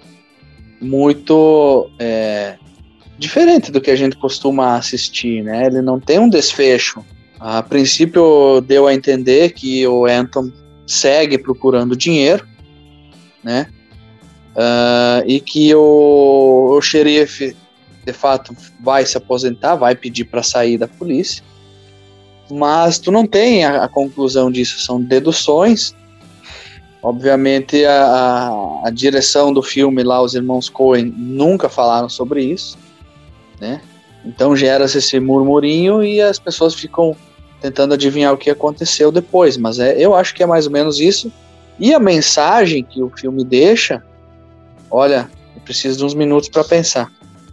muito 0.81 1.91
é, 1.99 2.57
diferente 3.19 3.71
do 3.71 3.81
que 3.81 3.91
a 3.91 3.97
gente 3.97 4.17
costuma 4.17 4.77
assistir, 4.77 5.43
né? 5.43 5.67
Ele 5.67 5.83
não 5.83 5.99
tem 5.99 6.19
um 6.19 6.29
desfecho. 6.29 7.05
A 7.39 7.63
princípio 7.63 8.61
deu 8.61 8.87
a 8.87 8.95
entender 8.95 9.53
que 9.53 9.87
o 9.87 10.07
Anton 10.07 10.51
segue 10.87 11.39
procurando 11.39 11.97
dinheiro, 11.97 12.47
né? 13.43 13.69
Uh, 14.55 15.23
e 15.27 15.41
que 15.41 15.75
o, 15.75 16.77
o 16.77 16.81
xerife 16.81 17.55
de 18.07 18.13
fato 18.13 18.57
vai 18.81 19.05
se 19.05 19.17
aposentar, 19.19 19.75
vai 19.75 19.95
pedir 19.95 20.25
para 20.25 20.43
sair 20.43 20.79
da 20.79 20.89
polícia 20.89 21.45
mas 22.51 22.99
tu 22.99 23.11
não 23.11 23.27
tem 23.27 23.65
a, 23.65 23.85
a 23.85 23.89
conclusão 23.89 24.51
disso, 24.51 24.81
são 24.81 25.01
deduções. 25.01 25.95
Obviamente, 27.03 27.85
a, 27.85 28.05
a, 28.05 28.89
a, 28.89 28.91
direção 28.91 29.53
do 29.53 29.63
filme 29.63 30.03
lá, 30.03 30.21
os 30.21 30.35
irmãos 30.35 30.69
Coen, 30.69 31.13
nunca 31.17 31.69
falaram 31.69 32.09
sobre 32.09 32.43
isso, 32.43 32.77
né? 33.61 33.81
Então 34.25 34.57
gera-se 34.57 34.99
esse 34.99 35.21
murmurinho 35.21 36.03
e 36.03 36.21
as 36.21 36.39
pessoas 36.39 36.75
ficam 36.75 37.17
tentando 37.61 37.95
adivinhar 37.95 38.33
o 38.33 38.37
que 38.37 38.51
aconteceu 38.51 39.13
depois. 39.13 39.57
Mas 39.57 39.79
é, 39.79 39.97
eu 39.99 40.15
acho 40.15 40.35
que 40.35 40.43
é 40.43 40.47
mais 40.47 40.67
ou 40.67 40.73
menos 40.73 41.01
isso. 41.01 41.33
E 41.79 41.95
a 41.95 42.01
mensagem 42.01 42.83
que 42.83 43.03
o 43.03 43.11
filme 43.11 43.45
deixa, 43.45 44.03
olha, 44.91 45.29
eu 45.55 45.61
preciso 45.63 45.99
de 45.99 46.05
uns 46.05 46.15
minutos 46.15 46.49
para 46.49 46.65
pensar. 46.65 47.11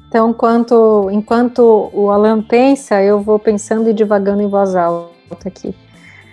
Então, 0.07 0.29
enquanto, 0.29 1.09
enquanto 1.11 1.89
o 1.91 2.09
Alan 2.09 2.41
pensa, 2.41 3.01
eu 3.01 3.19
vou 3.19 3.39
pensando 3.39 3.89
e 3.89 3.93
divagando 3.93 4.41
em 4.41 4.47
voz 4.47 4.75
alta 4.75 5.47
aqui. 5.47 5.75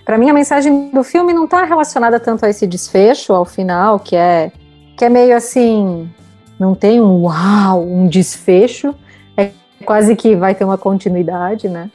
Para 0.05 0.19
mim, 0.19 0.29
a 0.29 0.35
mensagem 0.35 0.91
do 0.91 1.03
filme 1.03 1.33
não 1.33 1.45
está 1.45 1.65
relacionada 1.65 2.21
tanto 2.21 2.45
a 2.45 2.51
esse 2.51 2.67
desfecho, 2.67 3.33
ao 3.33 3.45
final, 3.45 3.99
que 3.99 4.17
é, 4.17 4.53
que 4.97 5.05
é 5.05 5.09
meio 5.09 5.37
assim. 5.37 6.11
Não 6.59 6.75
tem 6.75 7.01
um 7.01 7.23
uau, 7.23 7.83
um 7.83 8.07
desfecho. 8.07 8.95
Quase 9.85 10.15
que 10.15 10.37
vai 10.37 10.55
ter 10.55 10.65
uma 10.65 10.79
continuidade, 10.79 11.69
né? 11.69 11.91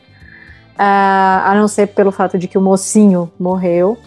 Uh, 0.73 1.45
a 1.45 1.53
não 1.55 1.67
ser 1.67 1.87
pelo 1.87 2.11
fato 2.11 2.37
de 2.37 2.47
que 2.47 2.57
o 2.57 2.61
mocinho 2.61 3.31
morreu. 3.39 3.97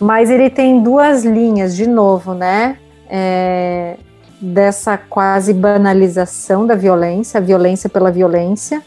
Mas 0.00 0.30
ele 0.30 0.50
tem 0.50 0.82
duas 0.82 1.24
linhas, 1.24 1.76
de 1.76 1.86
novo, 1.86 2.34
né? 2.34 2.76
É, 3.08 3.96
dessa 4.40 4.98
quase 4.98 5.52
banalização 5.52 6.66
da 6.66 6.74
violência, 6.74 7.40
violência 7.40 7.88
pela 7.88 8.10
violência. 8.10 8.82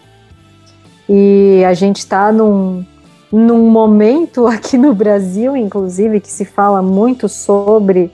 E 1.07 1.63
a 1.65 1.73
gente 1.73 1.99
está 1.99 2.31
num, 2.31 2.85
num 3.31 3.69
momento 3.69 4.45
aqui 4.47 4.77
no 4.77 4.93
Brasil, 4.93 5.55
inclusive, 5.55 6.19
que 6.19 6.31
se 6.31 6.45
fala 6.45 6.81
muito 6.81 7.29
sobre 7.29 8.11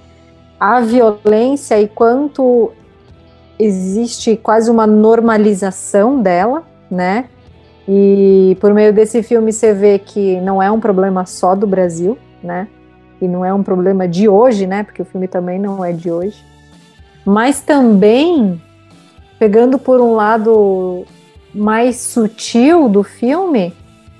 a 0.59 0.79
violência 0.79 1.81
e 1.81 1.87
quanto 1.87 2.71
existe 3.63 4.35
quase 4.35 4.69
uma 4.69 4.85
normalização 4.85 6.21
dela, 6.21 6.63
né? 6.89 7.25
E 7.87 8.57
por 8.61 8.73
meio 8.73 8.93
desse 8.93 9.21
filme 9.21 9.51
você 9.51 9.73
vê 9.73 9.99
que 9.99 10.39
não 10.41 10.61
é 10.61 10.71
um 10.71 10.79
problema 10.79 11.25
só 11.25 11.55
do 11.55 11.67
Brasil, 11.67 12.17
né? 12.41 12.67
E 13.21 13.27
não 13.27 13.43
é 13.43 13.53
um 13.53 13.63
problema 13.63 14.07
de 14.07 14.27
hoje, 14.27 14.65
né? 14.65 14.83
Porque 14.83 15.01
o 15.01 15.05
filme 15.05 15.27
também 15.27 15.59
não 15.59 15.83
é 15.83 15.91
de 15.91 16.11
hoje 16.11 16.53
mas 17.25 17.61
também 17.61 18.61
pegando 19.39 19.77
por 19.77 19.99
um 19.99 20.13
lado 20.13 21.05
mais 21.53 21.97
sutil 21.97 22.89
do 22.89 23.03
filme, 23.03 23.73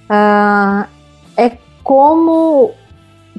uh, 0.10 0.88
é 1.36 1.58
como 1.84 2.72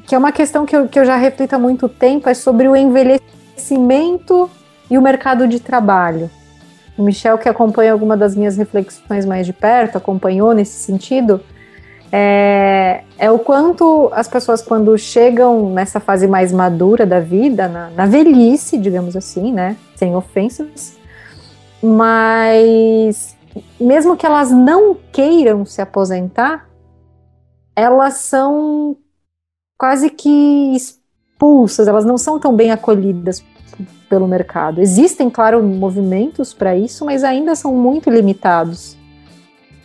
que 0.05 0.13
é 0.13 0.17
uma 0.17 0.31
questão 0.31 0.65
que 0.65 0.75
eu, 0.75 0.87
que 0.87 0.99
eu 0.99 1.05
já 1.05 1.15
reflito 1.15 1.53
há 1.53 1.59
muito 1.59 1.89
tempo, 1.89 2.29
é 2.29 2.33
sobre 2.33 2.67
o 2.67 2.75
envelhecimento 2.75 4.49
e 4.89 4.97
o 4.97 5.01
mercado 5.01 5.47
de 5.47 5.59
trabalho. 5.59 6.29
O 6.97 7.03
Michel, 7.03 7.37
que 7.37 7.49
acompanha 7.49 7.91
alguma 7.91 8.15
das 8.15 8.35
minhas 8.35 8.55
reflexões 8.57 9.25
mais 9.25 9.45
de 9.45 9.53
perto, 9.53 9.97
acompanhou 9.97 10.53
nesse 10.53 10.77
sentido, 10.79 11.41
é, 12.11 13.03
é 13.17 13.29
o 13.29 13.37
quanto 13.37 14.09
as 14.13 14.27
pessoas, 14.27 14.61
quando 14.61 14.97
chegam 14.97 15.69
nessa 15.71 15.99
fase 15.99 16.27
mais 16.27 16.53
madura 16.53 17.05
da 17.05 17.19
vida, 17.19 17.67
na, 17.67 17.89
na 17.89 18.05
velhice, 18.05 18.77
digamos 18.77 19.17
assim, 19.17 19.51
né? 19.51 19.75
Sem 19.95 20.15
ofensas, 20.15 20.95
mas 21.83 23.35
mesmo 23.79 24.15
que 24.15 24.25
elas 24.25 24.51
não 24.51 24.95
queiram 25.11 25.65
se 25.65 25.81
aposentar, 25.81 26.69
elas 27.75 28.15
são 28.15 28.95
quase 29.77 30.09
que 30.09 30.73
expulsas, 30.73 31.87
elas 31.87 32.05
não 32.05 32.17
são 32.17 32.39
tão 32.39 32.55
bem 32.55 32.71
acolhidas 32.71 33.43
pelo 34.09 34.27
mercado. 34.27 34.81
Existem, 34.81 35.29
claro, 35.29 35.61
movimentos 35.63 36.53
para 36.53 36.75
isso, 36.75 37.05
mas 37.05 37.23
ainda 37.23 37.55
são 37.55 37.73
muito 37.73 38.09
limitados. 38.09 38.97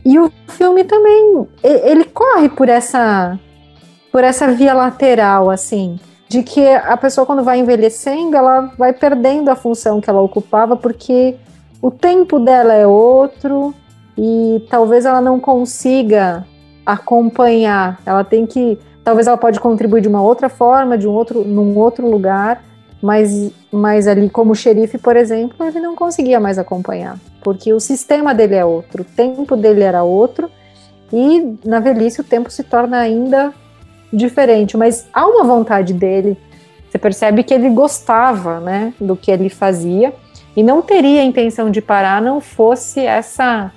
E 0.05 0.19
o 0.19 0.33
filme 0.49 0.85
também, 0.85 1.47
ele 1.63 2.05
corre 2.05 2.49
por 2.49 2.69
essa 2.69 3.39
por 4.11 4.25
essa 4.25 4.49
via 4.53 4.75
lateral, 4.75 5.51
assim, 5.51 5.99
de 6.29 6.43
que 6.43 6.67
a 6.67 6.97
pessoa 6.97 7.25
quando 7.25 7.45
vai 7.45 7.61
envelhecendo, 7.61 8.37
ela 8.37 8.73
vai 8.77 8.93
perdendo 8.93 9.51
a 9.51 9.55
função 9.55 10.01
que 10.01 10.11
ela 10.11 10.21
ocupava 10.21 10.77
porque 10.77 11.37
o 11.81 11.91
tempo 11.91 12.39
dela 12.39 12.75
é 12.75 12.87
outro 12.87 13.75
e 14.19 14.65
talvez 14.69 15.07
ela 15.07 15.21
não 15.21 15.39
consiga 15.39 16.45
acompanhar. 16.85 18.01
Ela 18.05 18.25
tem 18.25 18.47
que, 18.47 18.79
talvez 19.05 19.27
ela 19.27 19.37
pode 19.37 19.61
contribuir 19.61 20.03
de 20.03 20.09
uma 20.09 20.23
outra 20.23 20.49
forma, 20.49 20.99
de 20.99 21.07
um 21.07 21.13
outro, 21.13 21.45
num 21.45 21.77
outro 21.79 22.11
lugar, 22.11 22.63
mas, 23.03 23.51
mas 23.73 24.07
ali 24.07 24.29
como 24.29 24.55
xerife, 24.55 24.99
por 24.99 25.17
exemplo, 25.17 25.67
ele 25.67 25.81
não 25.81 25.95
conseguia 25.95 26.39
mais 26.39 26.59
acompanhar, 26.59 27.19
porque 27.43 27.73
o 27.73 27.81
sistema 27.81 28.35
dele 28.35 28.55
é 28.55 28.65
outro, 28.65 29.03
o 29.03 29.05
tempo 29.05 29.57
dele 29.57 29.83
era 29.83 30.03
outro, 30.03 30.51
e 31.13 31.57
na 31.65 31.81
velhice 31.81 32.21
o 32.21 32.25
tempo 32.25 32.51
se 32.51 32.63
torna 32.63 32.99
ainda 32.99 33.53
diferente, 34.13 34.77
mas 34.77 35.09
há 35.13 35.27
uma 35.27 35.45
vontade 35.45 35.93
dele, 35.93 36.37
você 36.89 36.99
percebe 36.99 37.43
que 37.43 37.55
ele 37.55 37.71
gostava, 37.71 38.61
né, 38.61 38.93
do 39.01 39.17
que 39.17 39.31
ele 39.31 39.49
fazia, 39.49 40.13
e 40.57 40.63
não 40.63 40.83
teria 40.83 41.23
a 41.23 41.25
intenção 41.25 41.71
de 41.71 41.81
parar 41.81 42.21
não 42.21 42.41
fosse 42.41 43.01
essa 43.01 43.73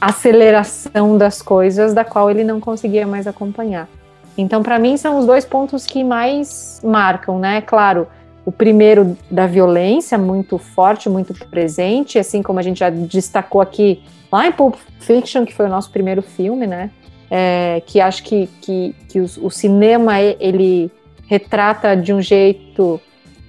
aceleração 0.00 1.16
das 1.18 1.42
coisas 1.42 1.92
da 1.92 2.04
qual 2.04 2.30
ele 2.30 2.42
não 2.42 2.58
conseguia 2.58 3.06
mais 3.06 3.26
acompanhar. 3.26 3.88
Então, 4.36 4.62
para 4.62 4.78
mim, 4.78 4.96
são 4.96 5.18
os 5.18 5.26
dois 5.26 5.44
pontos 5.44 5.86
que 5.86 6.02
mais 6.02 6.80
marcam, 6.82 7.38
né? 7.38 7.60
Claro, 7.60 8.08
o 8.44 8.50
primeiro 8.50 9.16
da 9.30 9.46
violência, 9.46 10.18
muito 10.18 10.58
forte, 10.58 11.08
muito 11.08 11.32
presente, 11.46 12.18
assim 12.18 12.42
como 12.42 12.58
a 12.58 12.62
gente 12.62 12.80
já 12.80 12.90
destacou 12.90 13.60
aqui 13.60 14.02
lá 14.30 14.46
em 14.46 14.52
Pulp 14.52 14.74
Fiction, 14.98 15.44
que 15.44 15.54
foi 15.54 15.66
o 15.66 15.68
nosso 15.68 15.90
primeiro 15.90 16.22
filme, 16.22 16.66
né? 16.66 16.90
É, 17.30 17.82
que 17.86 18.00
acho 18.00 18.24
que, 18.24 18.46
que, 18.60 18.94
que 19.08 19.20
o, 19.20 19.24
o, 19.42 19.50
cinema 19.50 20.20
ele 20.20 20.90
retrata 21.26 21.96
de 21.96 22.12
um 22.12 22.20
jeito 22.20 23.00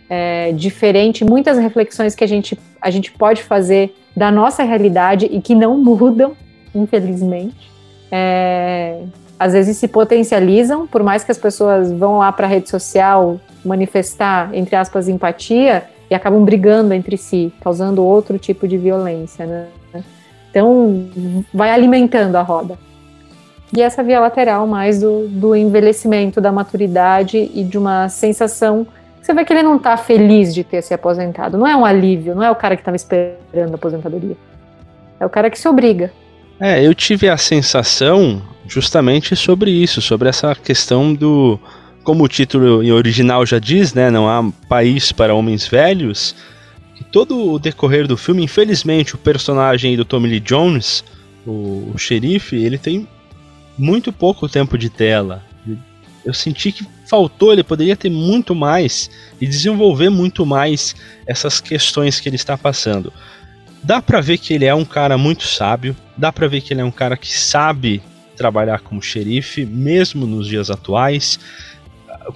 é, 0.09 0.53
diferente 0.53 1.25
muitas 1.25 1.57
reflexões 1.57 2.15
que 2.15 2.23
a 2.23 2.27
gente, 2.27 2.57
a 2.81 2.89
gente 2.89 3.11
pode 3.11 3.43
fazer 3.43 3.93
da 4.15 4.31
nossa 4.31 4.63
realidade 4.63 5.25
e 5.25 5.41
que 5.41 5.53
não 5.53 5.75
mudam, 5.83 6.33
infelizmente. 6.73 7.71
É, 8.09 9.01
às 9.37 9.51
vezes 9.51 9.75
se 9.75 9.87
potencializam, 9.87 10.87
por 10.87 11.03
mais 11.03 11.23
que 11.23 11.31
as 11.31 11.37
pessoas 11.37 11.91
vão 11.91 12.19
lá 12.19 12.31
para 12.31 12.45
a 12.45 12.49
rede 12.49 12.69
social 12.69 13.41
manifestar, 13.63 14.53
entre 14.53 14.75
aspas, 14.75 15.07
empatia 15.07 15.83
e 16.09 16.15
acabam 16.15 16.43
brigando 16.43 16.93
entre 16.93 17.17
si, 17.17 17.51
causando 17.61 18.03
outro 18.03 18.37
tipo 18.37 18.67
de 18.67 18.77
violência, 18.77 19.45
né? 19.45 19.67
Então, 20.49 21.07
vai 21.51 21.71
alimentando 21.71 22.35
a 22.35 22.43
roda. 22.43 22.77
E 23.75 23.81
essa 23.81 24.03
via 24.03 24.19
lateral 24.19 24.67
mais 24.67 24.99
do, 24.99 25.27
do 25.27 25.55
envelhecimento, 25.55 26.39
da 26.39 26.51
maturidade 26.51 27.49
e 27.55 27.63
de 27.63 27.75
uma 27.75 28.07
sensação. 28.07 28.85
Você 29.19 29.33
vê 29.33 29.43
que 29.43 29.51
ele 29.51 29.63
não 29.63 29.77
está 29.77 29.97
feliz 29.97 30.53
de 30.53 30.63
ter 30.63 30.83
se 30.83 30.93
aposentado. 30.93 31.57
Não 31.57 31.65
é 31.65 31.75
um 31.75 31.83
alívio, 31.83 32.35
não 32.35 32.43
é 32.43 32.51
o 32.51 32.55
cara 32.55 32.75
que 32.75 32.81
estava 32.81 32.95
esperando 32.95 33.71
a 33.71 33.75
aposentadoria. 33.75 34.37
É 35.19 35.25
o 35.25 35.29
cara 35.29 35.49
que 35.49 35.57
se 35.57 35.67
obriga. 35.67 36.13
É, 36.59 36.85
eu 36.85 36.93
tive 36.93 37.27
a 37.27 37.37
sensação 37.37 38.39
justamente 38.67 39.35
sobre 39.35 39.71
isso, 39.71 40.01
sobre 40.01 40.29
essa 40.29 40.53
questão 40.53 41.11
do 41.11 41.59
como 42.03 42.23
o 42.23 42.27
título 42.27 42.85
original 42.93 43.45
já 43.45 43.59
diz, 43.59 43.93
né, 43.93 44.09
não 44.09 44.27
há 44.29 44.51
país 44.67 45.11
para 45.11 45.33
homens 45.33 45.67
velhos, 45.67 46.35
que 46.95 47.03
todo 47.03 47.51
o 47.51 47.57
decorrer 47.57 48.07
do 48.07 48.17
filme, 48.17 48.43
infelizmente, 48.43 49.15
o 49.15 49.17
personagem 49.17 49.95
do 49.95 50.05
Tommy 50.05 50.29
Lee 50.29 50.39
Jones, 50.39 51.03
o, 51.45 51.91
o 51.93 51.97
xerife, 51.97 52.55
ele 52.55 52.77
tem 52.77 53.07
muito 53.77 54.11
pouco 54.11 54.47
tempo 54.47 54.77
de 54.77 54.89
tela. 54.89 55.43
Eu 56.25 56.33
senti 56.33 56.71
que 56.71 56.87
faltou, 57.09 57.51
ele 57.51 57.63
poderia 57.63 57.97
ter 57.97 58.09
muito 58.09 58.55
mais 58.55 59.09
e 59.41 59.47
desenvolver 59.47 60.09
muito 60.09 60.45
mais 60.45 60.95
essas 61.27 61.59
questões 61.59 62.19
que 62.19 62.29
ele 62.29 62.37
está 62.37 62.57
passando. 62.57 63.11
Dá 63.81 64.01
para 64.01 64.21
ver 64.21 64.37
que 64.37 64.53
ele 64.53 64.65
é 64.65 64.73
um 64.73 64.85
cara 64.85 65.17
muito 65.17 65.43
sábio, 65.43 65.95
dá 66.15 66.31
para 66.31 66.47
ver 66.47 66.61
que 66.61 66.73
ele 66.73 66.79
é 66.79 66.85
um 66.85 66.91
cara 66.91 67.17
que 67.17 67.37
sabe 67.37 68.01
trabalhar 68.37 68.79
como 68.79 69.01
xerife, 69.01 69.65
mesmo 69.65 70.25
nos 70.25 70.47
dias 70.47 70.71
atuais 70.71 71.39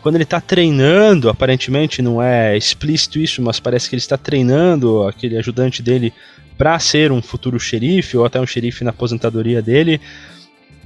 quando 0.01 0.15
ele 0.15 0.23
está 0.23 0.41
treinando, 0.41 1.29
aparentemente 1.29 2.01
não 2.01 2.21
é 2.21 2.57
explícito 2.57 3.19
isso, 3.19 3.41
mas 3.41 3.59
parece 3.59 3.89
que 3.89 3.95
ele 3.95 4.01
está 4.01 4.17
treinando 4.17 5.03
aquele 5.03 5.37
ajudante 5.37 5.81
dele 5.81 6.13
para 6.57 6.77
ser 6.79 7.11
um 7.11 7.21
futuro 7.21 7.59
xerife 7.59 8.17
ou 8.17 8.25
até 8.25 8.39
um 8.39 8.45
xerife 8.45 8.83
na 8.83 8.89
aposentadoria 8.89 9.61
dele. 9.61 10.01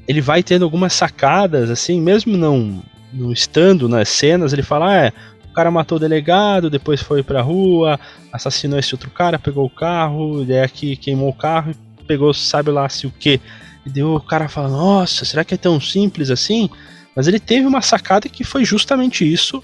Ele 0.08 0.22
vai 0.22 0.44
tendo 0.44 0.66
algumas 0.66 0.94
sacadas, 0.94 1.70
assim, 1.70 2.02
mesmo 2.02 2.36
não, 2.36 2.84
não 3.14 3.32
estando 3.32 3.88
nas 3.88 4.10
cenas, 4.10 4.52
ele 4.54 4.64
fala: 4.64 4.92
ah, 4.92 5.06
é, 5.06 5.14
o 5.50 5.54
cara 5.54 5.72
matou 5.72 5.98
o 5.98 6.00
delegado, 6.00 6.70
depois 6.70 7.02
foi 7.02 7.24
pra 7.24 7.42
rua, 7.42 8.00
assassinou 8.32 8.80
esse 8.80 8.94
outro 8.94 9.10
cara, 9.10 9.40
pegou 9.40 9.66
o 9.66 9.70
carro, 9.70 10.44
e 10.44 10.60
aqui 10.60 10.96
queimou 10.96 11.30
o 11.30 11.34
carro 11.34 11.72
e 11.72 12.04
pegou 12.04 12.34
sabe 12.34 12.72
lá 12.72 12.88
se 12.90 13.08
o 13.08 13.12
que. 13.12 13.40
E 13.86 13.90
deu 13.90 14.16
o 14.16 14.22
cara 14.22 14.48
fala: 14.50 14.70
Nossa, 14.70 15.26
será 15.26 15.44
que 15.44 15.54
é 15.54 15.58
tão 15.58 15.80
simples 15.80 16.30
assim? 16.30 16.70
Mas 17.16 17.28
ele 17.28 17.40
teve 17.40 17.66
uma 17.66 17.82
sacada 17.82 18.30
que 18.30 18.44
foi 18.44 18.64
justamente 18.64 19.30
isso 19.30 19.62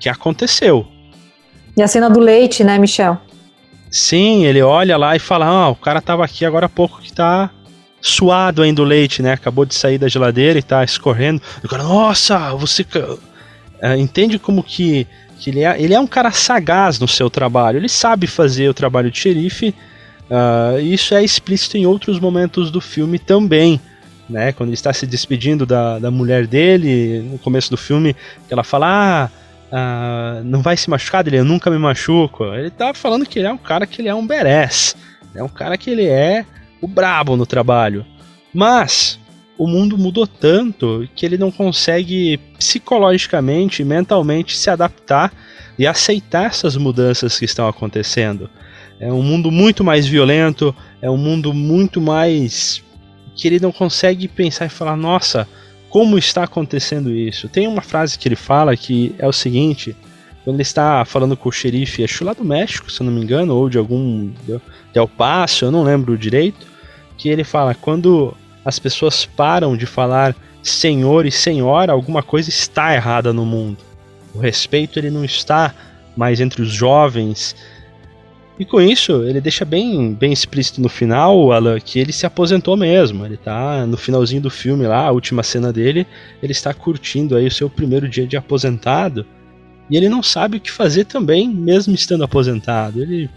que 0.00 0.08
aconteceu. 0.08 0.86
E 1.76 1.82
a 1.82 1.86
cena 1.86 2.10
do 2.10 2.18
leite, 2.18 2.64
né, 2.64 2.78
Michel? 2.78 3.18
Sim, 3.90 4.44
ele 4.44 4.60
olha 4.60 4.96
lá 4.96 5.14
e 5.16 5.18
fala: 5.18 5.46
Ah, 5.46 5.68
o 5.68 5.76
cara 5.76 6.00
tava 6.00 6.24
aqui 6.24 6.44
agora 6.44 6.66
há 6.66 6.68
pouco 6.68 7.00
que 7.00 7.12
tá 7.12 7.50
suado 8.00 8.62
ainda 8.62 8.82
o 8.82 8.84
leite, 8.84 9.22
né? 9.22 9.32
Acabou 9.32 9.64
de 9.64 9.74
sair 9.74 9.98
da 9.98 10.08
geladeira 10.08 10.58
e 10.58 10.62
tá 10.62 10.84
escorrendo. 10.84 11.40
O 11.64 11.68
cara, 11.68 11.82
nossa, 11.82 12.54
você. 12.54 12.82
Uh, 12.82 13.96
entende 13.96 14.40
como 14.40 14.60
que, 14.60 15.06
que 15.38 15.50
ele, 15.50 15.60
é, 15.62 15.80
ele 15.80 15.94
é 15.94 16.00
um 16.00 16.06
cara 16.06 16.32
sagaz 16.32 16.98
no 16.98 17.06
seu 17.06 17.30
trabalho. 17.30 17.78
Ele 17.78 17.88
sabe 17.88 18.26
fazer 18.26 18.68
o 18.68 18.74
trabalho 18.74 19.10
de 19.10 19.18
xerife. 19.18 19.74
Uh, 20.28 20.80
isso 20.80 21.14
é 21.14 21.22
explícito 21.22 21.76
em 21.78 21.86
outros 21.86 22.18
momentos 22.18 22.70
do 22.70 22.80
filme 22.80 23.18
também 23.18 23.80
né? 24.28 24.52
Quando 24.52 24.68
ele 24.68 24.74
está 24.74 24.92
se 24.92 25.06
despedindo 25.06 25.64
da, 25.64 25.98
da 25.98 26.10
mulher 26.10 26.46
dele, 26.46 27.20
no 27.20 27.38
começo 27.38 27.70
do 27.70 27.76
filme, 27.76 28.14
ela 28.50 28.62
fala, 28.62 28.86
ah, 28.88 29.30
ah, 29.70 30.40
não 30.44 30.62
vai 30.62 30.76
se 30.76 30.90
machucar 30.90 31.22
dele, 31.24 31.38
eu 31.38 31.44
nunca 31.44 31.70
me 31.70 31.78
machuco. 31.78 32.44
Ele 32.44 32.70
tá 32.70 32.92
falando 32.94 33.26
que 33.26 33.38
ele 33.38 33.48
é 33.48 33.52
um 33.52 33.58
cara 33.58 33.86
que 33.86 34.00
ele 34.00 34.08
é 34.08 34.14
um 34.14 34.26
berés, 34.26 34.96
é 35.34 35.42
um 35.42 35.48
cara 35.48 35.76
que 35.76 35.90
ele 35.90 36.06
é 36.06 36.44
o 36.80 36.86
brabo 36.86 37.36
no 37.36 37.46
trabalho. 37.46 38.04
Mas 38.52 39.18
o 39.56 39.66
mundo 39.66 39.98
mudou 39.98 40.26
tanto 40.26 41.08
que 41.14 41.26
ele 41.26 41.36
não 41.36 41.50
consegue 41.50 42.38
psicologicamente, 42.56 43.84
mentalmente 43.84 44.56
se 44.56 44.70
adaptar 44.70 45.32
e 45.78 45.86
aceitar 45.86 46.46
essas 46.46 46.76
mudanças 46.76 47.38
que 47.38 47.44
estão 47.44 47.68
acontecendo. 47.68 48.48
É 49.00 49.12
um 49.12 49.22
mundo 49.22 49.50
muito 49.50 49.84
mais 49.84 50.06
violento, 50.06 50.74
é 51.00 51.08
um 51.08 51.16
mundo 51.16 51.52
muito 51.54 52.00
mais 52.00 52.82
que 53.38 53.46
ele 53.46 53.60
não 53.60 53.70
consegue 53.70 54.26
pensar 54.26 54.66
e 54.66 54.68
falar, 54.68 54.96
nossa, 54.96 55.48
como 55.88 56.18
está 56.18 56.42
acontecendo 56.42 57.10
isso? 57.10 57.48
Tem 57.48 57.68
uma 57.68 57.80
frase 57.80 58.18
que 58.18 58.26
ele 58.26 58.36
fala 58.36 58.76
que 58.76 59.14
é 59.16 59.26
o 59.26 59.32
seguinte: 59.32 59.96
quando 60.44 60.56
ele 60.56 60.62
está 60.62 61.04
falando 61.04 61.36
com 61.36 61.48
o 61.48 61.52
xerife, 61.52 62.02
acho 62.02 62.24
lá 62.24 62.32
do 62.34 62.44
México, 62.44 62.90
se 62.90 63.00
eu 63.00 63.06
não 63.06 63.12
me 63.12 63.22
engano, 63.22 63.54
ou 63.54 63.70
de 63.70 63.78
algum. 63.78 64.28
de 64.44 64.60
El 64.92 65.08
Paso, 65.08 65.64
eu 65.64 65.70
não 65.70 65.84
lembro 65.84 66.18
direito, 66.18 66.66
que 67.16 67.28
ele 67.28 67.44
fala: 67.44 67.74
quando 67.74 68.36
as 68.64 68.78
pessoas 68.78 69.24
param 69.24 69.76
de 69.76 69.86
falar 69.86 70.34
senhor 70.60 71.24
e 71.24 71.30
senhora, 71.30 71.92
alguma 71.92 72.24
coisa 72.24 72.50
está 72.50 72.92
errada 72.92 73.32
no 73.32 73.46
mundo. 73.46 73.78
O 74.34 74.40
respeito 74.40 74.98
ele 74.98 75.10
não 75.10 75.24
está 75.24 75.72
mais 76.16 76.40
entre 76.40 76.60
os 76.60 76.72
jovens 76.72 77.54
e 78.58 78.64
com 78.64 78.80
isso, 78.80 79.22
ele 79.24 79.40
deixa 79.40 79.64
bem, 79.64 80.12
bem 80.14 80.32
explícito 80.32 80.80
no 80.80 80.88
final, 80.88 81.52
Alan, 81.52 81.78
que 81.78 81.98
ele 81.98 82.12
se 82.12 82.26
aposentou 82.26 82.76
mesmo. 82.76 83.24
Ele 83.24 83.36
tá 83.36 83.86
no 83.86 83.96
finalzinho 83.96 84.42
do 84.42 84.50
filme 84.50 84.86
lá, 84.86 85.06
a 85.06 85.12
última 85.12 85.42
cena 85.42 85.72
dele, 85.72 86.06
ele 86.42 86.52
está 86.52 86.74
curtindo 86.74 87.36
aí 87.36 87.46
o 87.46 87.50
seu 87.50 87.70
primeiro 87.70 88.08
dia 88.08 88.26
de 88.26 88.36
aposentado. 88.36 89.24
E 89.88 89.96
ele 89.96 90.08
não 90.08 90.22
sabe 90.22 90.56
o 90.56 90.60
que 90.60 90.70
fazer 90.70 91.04
também, 91.04 91.48
mesmo 91.48 91.94
estando 91.94 92.24
aposentado. 92.24 93.00
Ele 93.00 93.30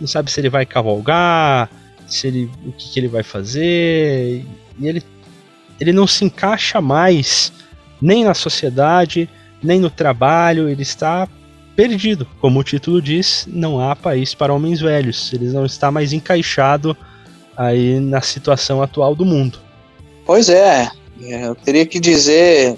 não 0.00 0.06
sabe 0.06 0.30
se 0.30 0.40
ele 0.40 0.48
vai 0.48 0.64
cavalgar, 0.64 1.68
se 2.06 2.28
ele, 2.28 2.50
o 2.64 2.72
que, 2.72 2.90
que 2.90 3.00
ele 3.00 3.08
vai 3.08 3.22
fazer. 3.22 4.44
E 4.78 4.86
ele 4.86 5.02
ele 5.80 5.92
não 5.92 6.06
se 6.06 6.24
encaixa 6.24 6.80
mais 6.80 7.52
nem 8.00 8.24
na 8.24 8.34
sociedade, 8.34 9.28
nem 9.62 9.80
no 9.80 9.90
trabalho, 9.90 10.68
ele 10.68 10.82
está 10.82 11.28
perdido. 11.74 12.26
Como 12.40 12.60
o 12.60 12.64
título 12.64 13.00
diz, 13.00 13.46
não 13.48 13.80
há 13.80 13.94
país 13.94 14.34
para 14.34 14.52
homens 14.52 14.80
velhos. 14.80 15.32
Ele 15.32 15.46
não 15.46 15.66
está 15.66 15.90
mais 15.90 16.12
encaixado 16.12 16.96
aí 17.56 18.00
na 18.00 18.20
situação 18.20 18.82
atual 18.82 19.14
do 19.14 19.24
mundo. 19.24 19.58
Pois 20.24 20.48
é, 20.48 20.90
eu 21.20 21.54
teria 21.54 21.86
que 21.86 22.00
dizer 22.00 22.76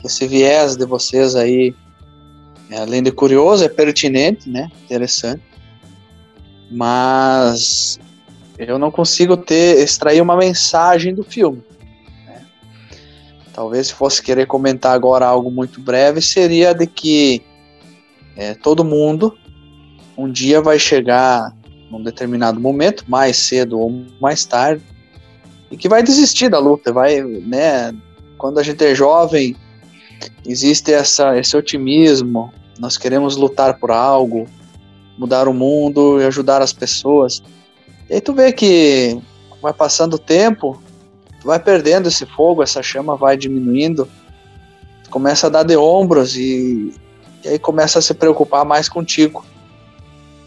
que 0.00 0.06
esse 0.06 0.26
viés 0.26 0.76
de 0.76 0.84
vocês 0.84 1.34
aí, 1.34 1.74
além 2.72 3.02
de 3.02 3.12
curioso, 3.12 3.64
é 3.64 3.68
pertinente, 3.68 4.48
né? 4.48 4.70
Interessante. 4.84 5.42
Mas 6.70 7.98
eu 8.58 8.78
não 8.78 8.90
consigo 8.90 9.36
ter 9.36 9.78
extrair 9.78 10.20
uma 10.20 10.36
mensagem 10.36 11.14
do 11.14 11.22
filme. 11.22 11.62
Né? 12.26 12.42
Talvez 13.52 13.86
se 13.86 13.94
fosse 13.94 14.20
querer 14.20 14.46
comentar 14.46 14.94
agora 14.94 15.26
algo 15.26 15.50
muito 15.50 15.80
breve, 15.80 16.20
seria 16.20 16.74
de 16.74 16.86
que 16.86 17.42
é, 18.38 18.54
todo 18.54 18.84
mundo 18.84 19.36
um 20.16 20.30
dia 20.30 20.62
vai 20.62 20.78
chegar 20.78 21.52
num 21.90 22.00
determinado 22.00 22.60
momento, 22.60 23.04
mais 23.08 23.36
cedo 23.36 23.80
ou 23.80 24.04
mais 24.20 24.44
tarde, 24.44 24.82
e 25.70 25.76
que 25.76 25.88
vai 25.88 26.02
desistir 26.04 26.48
da 26.48 26.58
luta, 26.58 26.92
vai, 26.92 27.20
né? 27.20 27.92
Quando 28.36 28.58
a 28.58 28.62
gente 28.62 28.84
é 28.84 28.94
jovem, 28.94 29.56
existe 30.46 30.92
essa, 30.92 31.36
esse 31.36 31.56
otimismo, 31.56 32.52
nós 32.78 32.96
queremos 32.96 33.36
lutar 33.36 33.78
por 33.78 33.90
algo, 33.90 34.46
mudar 35.18 35.48
o 35.48 35.54
mundo 35.54 36.20
e 36.20 36.24
ajudar 36.24 36.62
as 36.62 36.72
pessoas. 36.72 37.42
E 38.08 38.14
aí 38.14 38.20
tu 38.20 38.32
vê 38.32 38.52
que 38.52 39.20
vai 39.60 39.72
passando 39.72 40.14
o 40.14 40.18
tempo, 40.18 40.80
tu 41.40 41.48
vai 41.48 41.58
perdendo 41.58 42.06
esse 42.06 42.24
fogo, 42.24 42.62
essa 42.62 42.82
chama 42.82 43.16
vai 43.16 43.36
diminuindo, 43.36 44.08
tu 45.02 45.10
começa 45.10 45.48
a 45.48 45.50
dar 45.50 45.64
de 45.64 45.76
ombros 45.76 46.36
e, 46.36 46.92
e 47.44 47.48
aí 47.48 47.58
começa 47.58 47.98
a 47.98 48.02
se 48.02 48.14
preocupar 48.14 48.64
mais 48.64 48.88
contigo. 48.88 49.44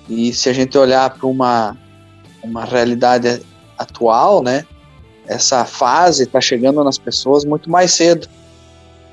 E 0.10 0.34
se 0.34 0.50
a 0.50 0.54
gente 0.54 0.78
olhar 0.78 1.10
para 1.12 1.28
uma, 1.28 1.78
uma 2.44 2.66
realidade 2.66 3.42
atual, 3.78 4.44
né, 4.44 4.66
essa 5.26 5.64
fase 5.66 6.24
está 6.24 6.42
chegando 6.42 6.84
nas 6.84 6.98
pessoas 6.98 7.46
muito 7.46 7.70
mais 7.70 7.94
cedo. 7.94 8.28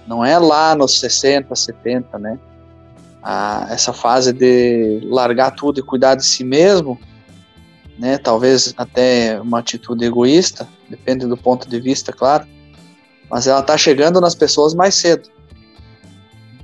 Não 0.07 0.25
é 0.25 0.39
lá 0.39 0.75
nos 0.75 0.99
60, 0.99 1.55
70, 1.55 2.19
né? 2.19 2.39
Ah, 3.23 3.69
essa 3.71 3.93
fase 3.93 4.33
de 4.33 5.01
largar 5.05 5.53
tudo 5.53 5.81
e 5.81 5.83
cuidar 5.83 6.15
de 6.15 6.25
si 6.25 6.43
mesmo, 6.43 6.99
né? 7.99 8.17
Talvez 8.17 8.73
até 8.77 9.41
uma 9.41 9.59
atitude 9.59 10.05
egoísta, 10.05 10.67
depende 10.89 11.27
do 11.27 11.37
ponto 11.37 11.69
de 11.69 11.79
vista, 11.79 12.13
claro. 12.13 12.47
Mas 13.31 13.47
ela 13.47 13.61
está 13.61 13.77
chegando 13.77 14.21
nas 14.21 14.35
pessoas 14.35 14.75
mais 14.75 14.95
cedo. 14.95 15.29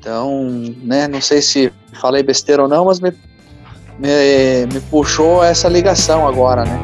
Então, 0.04 0.50
né? 0.82 1.08
Não 1.08 1.18
sei 1.18 1.40
se 1.40 1.72
falei 1.94 2.22
besteira 2.22 2.64
ou 2.64 2.68
não, 2.68 2.84
mas 2.84 3.00
me, 3.00 3.10
me, 3.98 4.66
me 4.70 4.80
puxou 4.90 5.42
essa 5.42 5.66
ligação 5.66 6.28
agora, 6.28 6.66
né? 6.66 6.78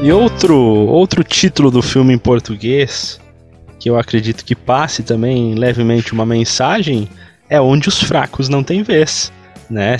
E 0.00 0.12
outro, 0.12 0.56
outro 0.56 1.24
título 1.24 1.68
do 1.68 1.82
filme 1.82 2.14
em 2.14 2.18
português, 2.18 3.18
que 3.80 3.90
eu 3.90 3.98
acredito 3.98 4.44
que 4.44 4.54
passe 4.54 5.02
também 5.02 5.56
levemente 5.56 6.12
uma 6.12 6.24
mensagem, 6.24 7.08
é 7.50 7.60
Onde 7.60 7.88
os 7.88 8.00
Fracos 8.00 8.48
Não 8.48 8.62
Têm 8.62 8.84
Vez. 8.84 9.32
Né? 9.68 9.96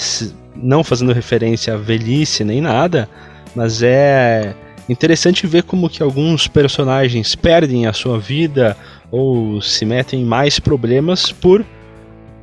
Não 0.54 0.84
fazendo 0.84 1.12
referência 1.12 1.74
à 1.74 1.76
velhice 1.76 2.44
nem 2.44 2.60
nada, 2.60 3.08
mas 3.56 3.82
é 3.82 4.54
interessante 4.88 5.46
ver 5.46 5.62
como 5.62 5.88
que 5.88 6.02
alguns 6.02 6.46
personagens 6.46 7.34
perdem 7.34 7.86
a 7.86 7.92
sua 7.92 8.18
vida 8.18 8.76
ou 9.10 9.60
se 9.60 9.84
metem 9.84 10.22
em 10.22 10.24
mais 10.24 10.58
problemas 10.58 11.32
por 11.32 11.64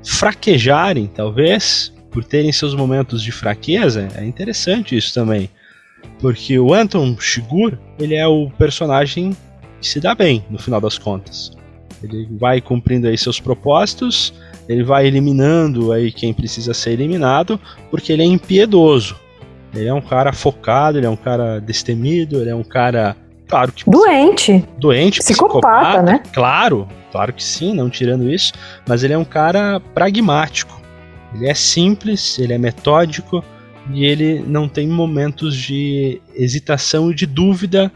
fraquejarem, 0.04 1.08
talvez, 1.08 1.94
por 2.10 2.24
terem 2.24 2.52
seus 2.52 2.74
momentos 2.74 3.22
de 3.22 3.32
fraqueza. 3.32 4.08
É 4.16 4.26
interessante 4.26 4.96
isso 4.96 5.14
também. 5.14 5.50
Porque 6.20 6.58
o 6.58 6.74
Anton 6.74 7.16
Shigur, 7.20 7.78
ele 8.00 8.16
é 8.16 8.28
o 8.28 8.50
personagem 8.52 9.36
que 9.80 9.88
se 9.88 10.00
dá 10.00 10.14
bem, 10.14 10.44
no 10.50 10.60
final 10.60 10.82
das 10.82 10.98
contas. 10.98 11.52
Ele 12.04 12.28
vai 12.32 12.60
cumprindo 12.62 13.08
aí 13.08 13.18
seus 13.18 13.40
propósitos, 13.40 14.34
ele 14.68 14.84
vai 14.84 15.06
eliminando 15.06 15.92
aí 15.92 16.12
quem 16.12 16.34
precisa 16.34 16.74
ser 16.74 16.92
eliminado, 16.92 17.60
porque 17.90 18.12
ele 18.12 18.24
é 18.24 18.26
impiedoso. 18.26 19.16
Ele 19.74 19.88
é 19.88 19.94
um 19.94 20.02
cara 20.02 20.34
focado, 20.34 20.98
ele 20.98 21.06
é 21.06 21.10
um 21.10 21.16
cara 21.16 21.60
destemido, 21.60 22.42
ele 22.42 22.50
é 22.50 22.56
um 22.56 22.64
cara, 22.64 23.16
claro 23.48 23.72
que 23.72 23.90
doente, 23.90 24.66
doente, 24.78 25.20
psicopata, 25.20 25.60
psicopata, 25.60 26.02
né? 26.02 26.24
Claro, 26.34 26.88
claro 27.12 27.32
que 27.32 27.44
sim, 27.44 27.74
não 27.74 27.90
tirando 27.90 28.30
isso, 28.30 28.54
mas 28.88 29.04
ele 29.04 29.14
é 29.14 29.18
um 29.18 29.26
cara 29.26 29.80
pragmático. 29.94 30.80
Ele 31.34 31.48
é 31.48 31.54
simples, 31.54 32.38
ele 32.38 32.52
é 32.52 32.58
metódico, 32.58 33.42
e 33.90 34.06
ele 34.06 34.44
não 34.46 34.68
tem 34.68 34.88
momentos 34.88 35.56
de 35.56 36.22
hesitação 36.36 37.12
e 37.12 37.16
de 37.16 37.26
dúvida 37.26 37.92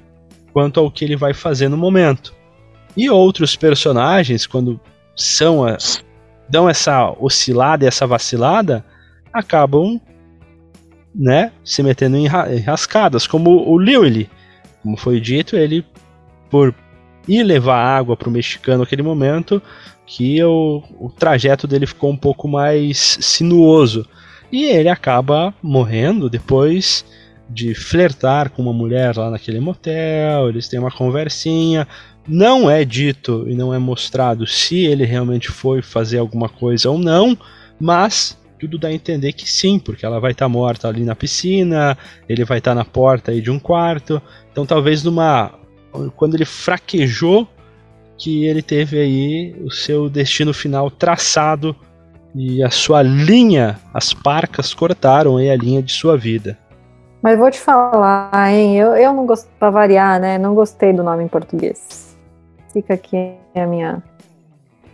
quanto 0.51 0.79
ao 0.79 0.89
que 0.89 1.03
ele 1.05 1.15
vai 1.15 1.33
fazer 1.33 1.69
no 1.69 1.77
momento. 1.77 2.33
E 2.95 3.09
outros 3.09 3.55
personagens, 3.55 4.47
quando 4.47 4.79
são 5.15 5.65
a, 5.65 5.77
dão 6.49 6.69
essa 6.69 7.11
oscilada 7.19 7.83
e 7.83 7.87
essa 7.87 8.07
vacilada, 8.07 8.83
acabam 9.33 9.99
né, 11.17 11.51
se 11.63 11.81
metendo 11.81 12.17
em 12.17 12.27
rascadas, 12.27 13.25
como 13.25 13.51
o 13.69 13.77
Lewis, 13.77 14.27
como 14.83 14.97
foi 14.97 15.19
dito, 15.21 15.55
ele 15.55 15.85
por 16.49 16.75
ir 17.27 17.43
levar 17.43 17.77
água 17.77 18.15
para 18.15 18.29
o 18.29 18.31
mexicano 18.31 18.79
naquele 18.79 19.01
momento, 19.01 19.61
que 20.05 20.43
o, 20.43 20.83
o 20.99 21.09
trajeto 21.09 21.65
dele 21.65 21.87
ficou 21.87 22.11
um 22.11 22.17
pouco 22.17 22.47
mais 22.47 23.17
sinuoso. 23.19 24.07
E 24.51 24.65
ele 24.65 24.89
acaba 24.89 25.53
morrendo 25.61 26.29
depois 26.29 27.03
de 27.49 27.73
flertar 27.73 28.49
com 28.49 28.61
uma 28.61 28.73
mulher 28.73 29.15
lá 29.15 29.29
naquele 29.29 29.59
motel, 29.59 30.49
eles 30.49 30.67
têm 30.67 30.79
uma 30.79 30.91
conversinha. 30.91 31.87
Não 32.27 32.69
é 32.69 32.83
dito 32.83 33.45
e 33.47 33.55
não 33.55 33.73
é 33.73 33.77
mostrado 33.77 34.47
se 34.47 34.83
ele 34.85 35.05
realmente 35.05 35.49
foi 35.49 35.81
fazer 35.81 36.17
alguma 36.17 36.49
coisa 36.49 36.89
ou 36.89 36.97
não, 36.97 37.37
mas 37.79 38.37
tudo 38.65 38.79
dá 38.79 38.87
a 38.87 38.93
entender 38.93 39.31
que 39.33 39.49
sim, 39.49 39.77
porque 39.77 40.05
ela 40.05 40.19
vai 40.19 40.31
estar 40.31 40.45
tá 40.45 40.49
morta 40.49 40.87
ali 40.87 41.03
na 41.03 41.15
piscina, 41.15 41.95
ele 42.27 42.43
vai 42.43 42.57
estar 42.57 42.71
tá 42.71 42.75
na 42.75 42.83
porta 42.83 43.31
aí 43.31 43.41
de 43.41 43.51
um 43.51 43.59
quarto. 43.59 44.19
Então 44.51 44.65
talvez 44.65 45.03
numa 45.03 45.53
quando 46.15 46.35
ele 46.35 46.45
fraquejou 46.45 47.47
que 48.17 48.45
ele 48.45 48.61
teve 48.61 48.99
aí 48.99 49.55
o 49.63 49.71
seu 49.71 50.09
destino 50.09 50.53
final 50.53 50.89
traçado 50.89 51.75
e 52.33 52.63
a 52.63 52.69
sua 52.69 53.01
linha, 53.01 53.79
as 53.93 54.13
parcas 54.13 54.73
cortaram 54.73 55.37
aí 55.37 55.49
a 55.49 55.55
linha 55.55 55.81
de 55.81 55.93
sua 55.93 56.17
vida. 56.17 56.57
Mas 57.21 57.37
vou 57.37 57.49
te 57.49 57.59
falar, 57.59 58.51
hein? 58.51 58.77
Eu, 58.77 58.95
eu 58.95 59.13
não 59.13 59.25
gostei, 59.25 59.51
pra 59.57 59.69
variar, 59.69 60.19
né? 60.19 60.37
Não 60.37 60.53
gostei 60.53 60.91
do 60.91 61.03
nome 61.03 61.23
em 61.23 61.27
português. 61.27 62.15
Fica 62.73 62.93
aqui 62.95 63.35
a 63.55 63.65
minha. 63.65 64.03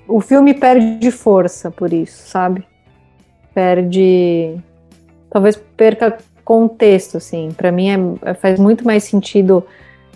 O 0.07 0.21
filme 0.21 0.53
perde 0.53 1.09
força 1.09 1.71
por 1.71 1.91
isso, 1.91 2.29
sabe? 2.29 2.65
Perde. 3.53 4.55
Talvez 5.29 5.55
perca 5.77 6.17
contexto, 6.43 7.17
assim. 7.17 7.49
Para 7.55 7.71
mim 7.71 8.17
é, 8.21 8.33
faz 8.33 8.59
muito 8.59 8.85
mais 8.85 9.03
sentido 9.03 9.63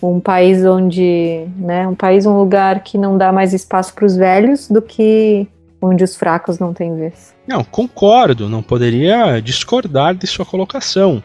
um 0.02 0.20
país 0.20 0.66
onde, 0.66 1.48
né, 1.58 1.88
um 1.88 1.96
país, 1.96 2.26
um 2.26 2.38
lugar 2.38 2.84
que 2.84 2.98
não 2.98 3.18
dá 3.18 3.32
mais 3.32 3.54
espaço 3.54 3.94
para 3.94 4.06
os 4.06 4.16
velhos 4.16 4.68
do 4.68 4.82
que 4.82 5.48
onde 5.82 6.04
os 6.04 6.16
fracos 6.16 6.60
não 6.60 6.74
têm 6.74 6.96
vez. 6.96 7.34
Não, 7.48 7.64
concordo, 7.64 8.50
não 8.50 8.62
poderia 8.62 9.40
discordar 9.40 10.16
de 10.16 10.28
sua 10.28 10.46
colocação. 10.46 11.22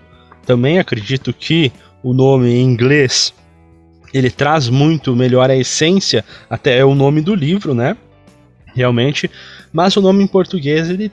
Também 0.47 0.79
acredito 0.79 1.33
que 1.33 1.73
o 2.03 2.13
nome 2.13 2.51
em 2.51 2.63
inglês 2.63 3.35
ele 4.13 4.31
traz 4.31 4.69
muito 4.69 5.15
melhor 5.15 5.51
a 5.51 5.57
essência, 5.57 6.25
até 6.49 6.79
é 6.79 6.85
o 6.85 6.95
nome 6.95 7.21
do 7.21 7.35
livro, 7.35 7.75
né? 7.75 7.97
Realmente, 8.75 9.31
mas 9.73 9.97
o 9.97 10.01
nome 10.01 10.23
em 10.23 10.27
português 10.27 10.91
ele 10.91 11.13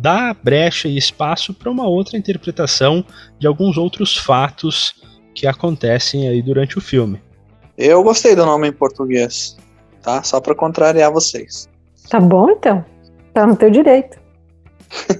dá 0.00 0.34
brecha 0.34 0.88
e 0.88 0.96
espaço 0.96 1.52
para 1.52 1.70
uma 1.70 1.86
outra 1.86 2.16
interpretação 2.16 3.04
de 3.38 3.46
alguns 3.46 3.76
outros 3.76 4.16
fatos 4.16 4.94
que 5.34 5.46
acontecem 5.46 6.28
aí 6.28 6.40
durante 6.40 6.78
o 6.78 6.80
filme. 6.80 7.20
Eu 7.76 8.02
gostei 8.02 8.34
do 8.34 8.44
nome 8.44 8.68
em 8.68 8.72
português, 8.72 9.56
tá? 10.02 10.22
Só 10.22 10.40
para 10.40 10.54
contrariar 10.54 11.12
vocês. 11.12 11.68
Tá 12.08 12.20
bom 12.20 12.50
então. 12.50 12.84
Tá 13.32 13.46
no 13.46 13.56
teu 13.56 13.70
direito. 13.70 14.18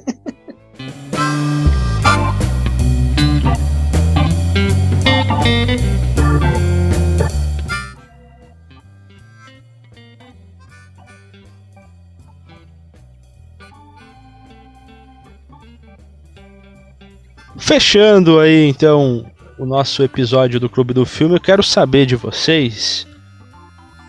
Fechando 17.69 18.41
aí 18.41 18.67
então 18.67 19.27
o 19.59 19.67
nosso 19.67 20.03
episódio 20.03 20.59
do 20.59 20.71
Clube 20.71 20.95
do 20.95 21.05
Filme, 21.05 21.35
eu 21.35 21.41
quero 21.41 21.63
saber 21.63 22.07
de 22.07 22.17
vocês 22.17 23.07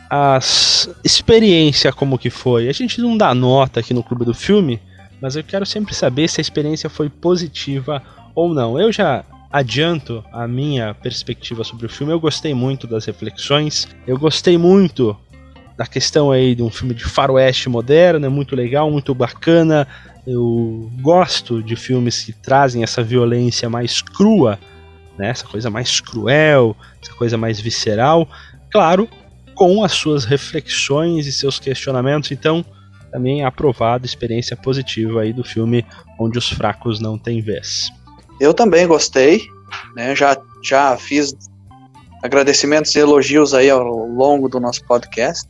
as 0.10 0.89
experiência 1.03 1.91
como 1.91 2.18
que 2.18 2.30
foi. 2.30 2.70
A 2.70 2.72
gente 2.72 3.01
não 3.01 3.18
dá 3.18 3.36
nota 3.36 3.82
aqui 3.82 3.93
no 3.93 4.01
Clube 4.01 4.24
do 4.24 4.34
Filme, 4.34 4.80
mas 5.22 5.36
eu 5.36 5.43
quero 5.43 5.66
sempre 5.66 5.93
saber 5.93 6.30
se 6.30 6.39
a 6.39 6.41
experiência 6.41 6.89
foi 6.89 7.10
positiva 7.10 8.01
ou 8.34 8.53
não. 8.53 8.80
Eu 8.80 8.93
já 8.93 9.26
adianto 9.51 10.24
a 10.32 10.47
minha 10.47 10.93
perspectiva 10.93 11.62
sobre 11.66 11.86
o 11.86 11.89
filme. 11.89 12.14
Eu 12.14 12.20
gostei 12.22 12.53
muito 12.53 12.88
das 12.88 13.03
reflexões. 13.03 13.89
Eu 14.07 14.18
gostei 14.18 14.57
muito 14.57 15.18
da 15.80 15.88
questão 15.88 16.30
aí 16.30 16.54
de 16.54 16.62
um 16.62 16.70
filme 16.70 16.94
de 16.94 17.06
faroeste 17.06 17.70
moderno, 17.70 18.26
é 18.26 18.30
muito 18.30 18.54
legal, 18.54 18.92
muito 18.92 19.16
bacana. 19.16 19.88
Eu 20.28 20.92
gosto 21.00 21.64
de 21.64 21.78
filmes 21.78 22.22
que 22.22 22.34
trazem 22.34 22.84
essa 22.84 23.02
violência 23.02 23.70
mais 23.70 24.02
crua, 24.02 24.60
né? 25.18 25.30
Essa 25.30 25.48
coisa 25.48 25.70
mais 25.70 26.02
cruel, 26.02 26.76
essa 27.02 27.14
coisa 27.14 27.38
mais 27.38 27.62
visceral. 27.62 28.28
Claro, 28.70 29.08
com 29.56 29.82
as 29.82 29.94
suas 29.94 30.26
reflexões 30.26 31.26
e 31.26 31.32
seus 31.32 31.60
questionamentos. 31.60 32.30
Então, 32.34 32.66
também 33.10 33.46
aprovado, 33.46 34.06
experiência 34.06 34.58
positiva 34.58 35.22
aí 35.22 35.32
do 35.32 35.46
filme 35.46 35.86
Onde 36.20 36.38
os 36.38 36.50
Fracos 36.50 37.00
Não 37.00 37.18
Têm 37.18 37.42
Vez. 37.42 37.90
Eu 38.38 38.54
também 38.54 38.86
gostei, 38.86 39.48
né? 39.96 40.14
Já, 40.14 40.38
já 40.62 40.98
fiz 40.98 41.34
agradecimentos 42.22 42.94
e 42.98 43.00
elogios 43.00 43.54
aí 43.54 43.70
ao 43.70 43.82
longo 44.08 44.50
do 44.50 44.60
nosso 44.60 44.84
podcast. 44.84 45.48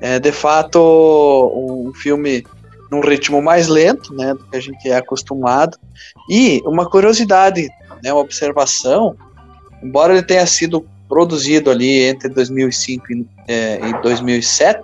É, 0.00 0.18
de 0.18 0.32
fato, 0.32 0.78
um 1.54 1.92
filme 1.94 2.44
num 2.90 3.00
ritmo 3.00 3.42
mais 3.42 3.66
lento, 3.66 4.14
né, 4.14 4.34
do 4.34 4.44
que 4.44 4.56
a 4.56 4.60
gente 4.60 4.88
é 4.88 4.96
acostumado. 4.96 5.76
E 6.30 6.62
uma 6.64 6.88
curiosidade, 6.88 7.68
né, 8.02 8.12
uma 8.12 8.20
observação, 8.20 9.16
embora 9.82 10.12
ele 10.12 10.22
tenha 10.22 10.46
sido 10.46 10.86
produzido 11.08 11.70
ali 11.70 12.04
entre 12.04 12.28
2005 12.28 13.12
e, 13.12 13.26
é, 13.48 13.80
e 13.88 14.02
2007, 14.02 14.82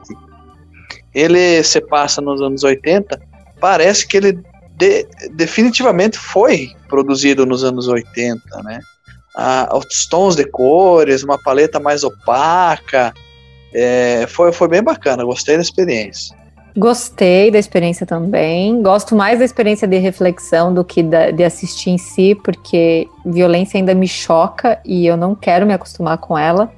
ele 1.15 1.63
se 1.63 1.81
passa 1.81 2.21
nos 2.21 2.41
anos 2.41 2.65
80, 2.65 3.21
parece 3.61 4.07
que 4.07 4.17
ele 4.17 4.39
de, 4.77 5.07
definitivamente 5.33 6.19
foi 6.19 6.73
produzido 6.89 7.45
nos 7.45 7.63
anos 7.63 7.87
80, 7.89 8.41
né? 8.63 8.81
Ah, 9.35 9.69
os 9.75 10.07
tons 10.07 10.37
de 10.37 10.45
cores, 10.45 11.23
uma 11.23 11.39
paleta 11.39 11.79
mais 11.79 12.03
opaca, 12.05 13.15
é, 13.75 14.27
foi, 14.29 14.53
foi 14.53 14.69
bem 14.69 14.83
bacana, 14.83 15.25
gostei 15.25 15.57
da 15.57 15.63
experiência. 15.63 16.37
Gostei 16.77 17.51
da 17.51 17.59
experiência 17.59 18.07
também. 18.07 18.83
Gosto 18.83 19.15
mais 19.15 19.39
da 19.39 19.45
experiência 19.45 19.87
de 19.87 19.99
reflexão 19.99 20.73
do 20.73 20.83
que 20.83 21.03
da, 21.03 21.31
de 21.31 21.45
assistir 21.45 21.91
em 21.91 21.99
si, 21.99 22.35
porque 22.35 23.07
violência 23.27 23.79
ainda 23.79 23.95
me 23.95 24.09
choca 24.09 24.81
e 24.85 25.07
eu 25.07 25.17
não 25.17 25.35
quero 25.35 25.67
me 25.67 25.75
acostumar 25.75 26.17
com 26.17 26.37
ela, 26.37 26.73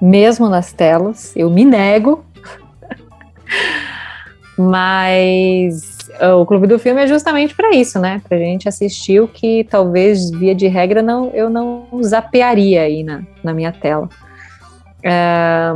mesmo 0.00 0.48
nas 0.48 0.72
telas. 0.72 1.32
Eu 1.34 1.50
me 1.50 1.64
nego. 1.64 2.24
Mas 4.56 5.98
o 6.36 6.46
Clube 6.46 6.66
do 6.66 6.78
Filme 6.78 7.02
é 7.02 7.06
justamente 7.06 7.54
para 7.54 7.74
isso, 7.74 7.98
né? 7.98 8.20
Pra 8.28 8.38
gente 8.38 8.68
assistir 8.68 9.20
o 9.20 9.26
que 9.26 9.64
talvez, 9.64 10.30
via 10.30 10.54
de 10.54 10.68
regra, 10.68 11.02
não, 11.02 11.30
eu 11.30 11.50
não 11.50 11.86
zapearia 12.02 12.82
aí 12.82 13.02
na, 13.02 13.22
na 13.42 13.52
minha 13.52 13.72
tela. 13.72 14.08
É, 15.02 15.72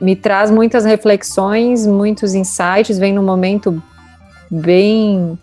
me 0.00 0.14
traz 0.14 0.50
muitas 0.50 0.84
reflexões, 0.84 1.86
muitos 1.86 2.34
insights, 2.34 2.98
vem 2.98 3.12
num 3.12 3.22
momento 3.22 3.82
bem 4.50 5.38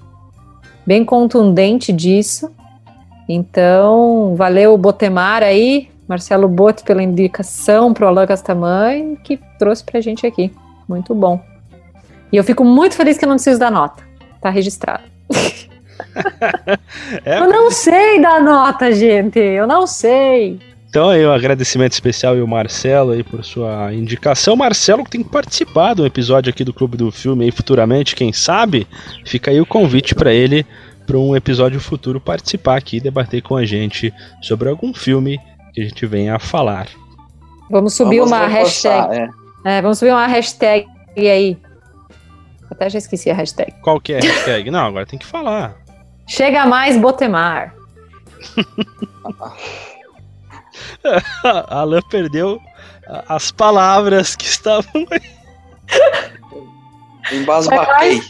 bem 0.85 1.03
contundente 1.05 1.93
disso. 1.93 2.51
Então, 3.27 4.35
valeu 4.35 4.77
Botemar 4.77 5.41
aí, 5.41 5.89
Marcelo 6.07 6.47
Bote 6.47 6.83
pela 6.83 7.01
indicação 7.01 7.93
pro 7.93 8.07
Alain 8.07 8.27
Castamãe, 8.27 9.17
que 9.23 9.39
trouxe 9.57 9.83
pra 9.83 10.01
gente 10.01 10.27
aqui. 10.27 10.51
Muito 10.87 11.15
bom. 11.15 11.39
E 12.31 12.37
eu 12.37 12.43
fico 12.43 12.65
muito 12.65 12.95
feliz 12.95 13.17
que 13.17 13.25
eu 13.25 13.29
não 13.29 13.35
preciso 13.35 13.59
da 13.59 13.71
nota. 13.71 14.03
Tá 14.41 14.49
registrado. 14.49 15.03
é, 17.23 17.39
eu 17.39 17.49
não 17.49 17.71
sei 17.71 18.19
dar 18.21 18.41
nota, 18.41 18.91
gente. 18.91 19.39
Eu 19.39 19.65
não 19.65 19.87
sei. 19.87 20.59
Então 20.93 21.09
aí 21.09 21.25
um 21.25 21.31
agradecimento 21.31 21.93
especial 21.93 22.37
ao 22.39 22.45
Marcelo 22.45 23.13
aí 23.13 23.23
por 23.23 23.43
sua 23.43 23.91
indicação. 23.91 24.55
Marcelo 24.55 25.03
que 25.03 25.09
tem 25.09 25.23
que 25.23 25.29
participar 25.31 25.95
do 25.95 26.05
episódio 26.05 26.51
aqui 26.51 26.63
do 26.63 26.71
Clube 26.71 26.95
do 26.95 27.11
Filme 27.11 27.45
aí 27.45 27.51
futuramente, 27.51 28.15
quem 28.15 28.31
sabe? 28.31 28.87
Fica 29.25 29.49
aí 29.49 29.59
o 29.59 29.65
convite 29.65 30.13
para 30.13 30.31
ele 30.31 30.63
para 31.07 31.17
um 31.17 31.35
episódio 31.35 31.79
futuro 31.79 32.21
participar 32.21 32.77
aqui 32.77 32.97
e 32.97 32.99
debater 32.99 33.41
com 33.41 33.55
a 33.55 33.65
gente 33.65 34.13
sobre 34.39 34.69
algum 34.69 34.93
filme 34.93 35.39
que 35.73 35.81
a 35.81 35.83
gente 35.83 36.05
venha 36.05 36.35
a 36.35 36.39
falar. 36.39 36.87
Vamos 37.71 37.95
subir 37.95 38.19
vamos 38.19 38.31
uma 38.31 38.45
hashtag. 38.45 39.15
É. 39.65 39.77
É, 39.77 39.81
vamos 39.81 39.97
subir 39.97 40.11
uma 40.11 40.27
hashtag 40.27 40.87
aí. 41.17 41.57
Até 42.69 42.91
já 42.91 42.99
esqueci 42.99 43.31
a 43.31 43.33
hashtag. 43.33 43.73
Qual 43.81 43.99
que 43.99 44.13
é 44.13 44.19
a 44.19 44.21
hashtag? 44.21 44.69
Não, 44.69 44.85
agora 44.85 45.07
tem 45.07 45.17
que 45.17 45.25
falar. 45.25 45.75
Chega 46.27 46.67
mais 46.67 46.95
Botemar. 46.97 47.73
Alan 51.69 52.01
perdeu 52.09 52.59
as 53.27 53.51
palavras 53.51 54.35
que 54.35 54.45
estavam 54.45 55.05
aí. 55.11 55.21
Embasbaquei. 57.31 58.21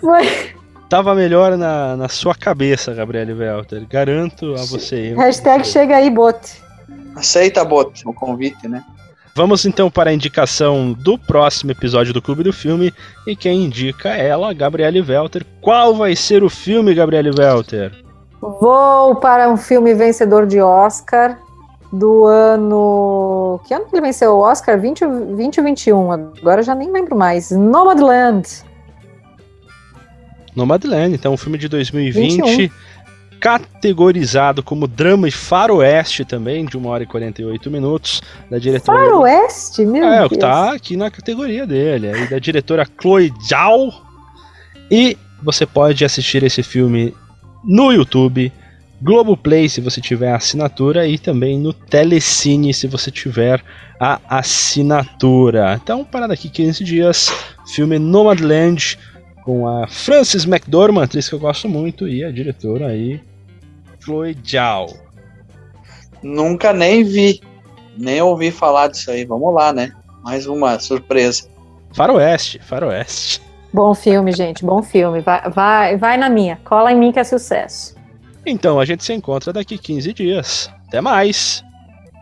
Foi. 0.00 0.54
Tava 0.88 1.14
melhor 1.14 1.56
na, 1.56 1.96
na 1.96 2.08
sua 2.08 2.34
cabeça, 2.34 2.94
Gabriele 2.94 3.32
Welter. 3.32 3.86
Garanto 3.88 4.54
a 4.54 4.64
você. 4.64 5.14
Hashtag 5.14 5.66
chega 5.66 5.96
aí, 5.96 6.10
bote. 6.10 6.62
Aceita, 7.16 7.64
bote, 7.64 8.06
o 8.06 8.12
convite, 8.12 8.68
né? 8.68 8.84
Vamos 9.36 9.64
então 9.64 9.90
para 9.90 10.10
a 10.10 10.14
indicação 10.14 10.92
do 10.92 11.18
próximo 11.18 11.72
episódio 11.72 12.12
do 12.12 12.22
Clube 12.22 12.44
do 12.44 12.52
Filme. 12.52 12.94
E 13.26 13.34
quem 13.34 13.64
indica 13.64 14.10
é 14.10 14.28
ela, 14.28 14.52
Gabriele 14.52 15.00
Welter. 15.00 15.44
Qual 15.60 15.94
vai 15.96 16.14
ser 16.14 16.44
o 16.44 16.48
filme, 16.48 16.94
Gabriele 16.94 17.30
Welter? 17.36 17.92
Vou 18.40 19.16
para 19.16 19.48
um 19.48 19.56
filme 19.56 19.94
vencedor 19.94 20.46
de 20.46 20.60
Oscar, 20.60 21.38
do 21.98 22.24
ano. 22.26 23.60
Que 23.66 23.74
ano 23.74 23.86
que 23.86 23.94
ele 23.94 24.02
venceu 24.02 24.32
o 24.32 24.40
Oscar? 24.40 24.78
20, 24.78 25.04
20 25.36 25.58
ou 25.60 25.64
21? 25.64 26.10
Agora 26.12 26.62
já 26.62 26.74
nem 26.74 26.90
lembro 26.90 27.16
mais. 27.16 27.50
Nomadland. 27.50 28.64
Nomadland, 30.54 31.14
então 31.14 31.32
um 31.32 31.36
filme 31.36 31.58
de 31.58 31.68
2020, 31.68 32.42
21. 32.42 32.70
categorizado 33.40 34.62
como 34.62 34.86
drama 34.86 35.26
e 35.26 35.30
faroeste 35.30 36.24
também, 36.24 36.64
de 36.64 36.78
1 36.78 36.86
hora 36.86 37.02
e 37.02 37.06
48 37.06 37.70
minutos, 37.70 38.22
da 38.48 38.58
diretora... 38.58 38.98
Faroeste? 38.98 39.84
Meu 39.84 40.04
é, 40.04 40.20
Deus. 40.20 40.32
É, 40.32 40.36
tá 40.36 40.72
aqui 40.72 40.96
na 40.96 41.10
categoria 41.10 41.66
dele, 41.66 42.08
aí 42.08 42.28
da 42.28 42.38
diretora 42.38 42.86
Chloe 43.00 43.32
Zhao. 43.48 43.92
E 44.88 45.18
você 45.42 45.66
pode 45.66 46.04
assistir 46.04 46.44
esse 46.44 46.62
filme 46.62 47.12
no 47.64 47.90
YouTube, 47.90 48.52
Globoplay 49.02 49.68
se 49.68 49.80
você 49.80 50.00
tiver 50.00 50.32
a 50.32 50.36
assinatura 50.36 51.06
e 51.06 51.18
também 51.18 51.58
no 51.58 51.72
Telecine 51.72 52.72
se 52.72 52.86
você 52.86 53.10
tiver 53.10 53.62
a 54.00 54.20
assinatura. 54.28 55.78
Então, 55.82 56.04
para 56.04 56.26
daqui 56.26 56.48
15 56.48 56.84
dias, 56.84 57.30
filme 57.66 57.98
Nomadland 57.98 58.98
com 59.44 59.68
a 59.68 59.86
Frances 59.86 60.44
McDormand, 60.44 61.04
atriz 61.04 61.28
que 61.28 61.34
eu 61.34 61.38
gosto 61.38 61.68
muito, 61.68 62.08
e 62.08 62.24
a 62.24 62.30
diretora 62.30 62.88
aí, 62.88 63.20
Chloe 64.02 64.36
Zhao. 64.44 64.86
Nunca 66.22 66.72
nem 66.72 67.04
vi, 67.04 67.42
nem 67.96 68.22
ouvi 68.22 68.50
falar 68.50 68.88
disso 68.88 69.10
aí. 69.10 69.26
Vamos 69.26 69.54
lá, 69.54 69.72
né? 69.72 69.92
Mais 70.22 70.46
uma 70.46 70.78
surpresa. 70.78 71.46
Faroeste, 71.92 72.58
Faroeste. 72.60 73.42
Bom 73.72 73.94
filme, 73.94 74.32
gente, 74.32 74.64
bom 74.64 74.82
filme. 74.82 75.20
Vai, 75.20 75.50
vai, 75.50 75.96
vai 75.98 76.16
na 76.16 76.30
minha, 76.30 76.58
cola 76.64 76.90
em 76.90 76.98
mim 76.98 77.12
que 77.12 77.18
é 77.18 77.24
sucesso. 77.24 77.93
Então 78.46 78.78
a 78.78 78.84
gente 78.84 79.04
se 79.04 79.12
encontra 79.12 79.52
daqui 79.52 79.78
15 79.78 80.12
dias. 80.12 80.70
Até 80.86 81.00
mais. 81.00 81.64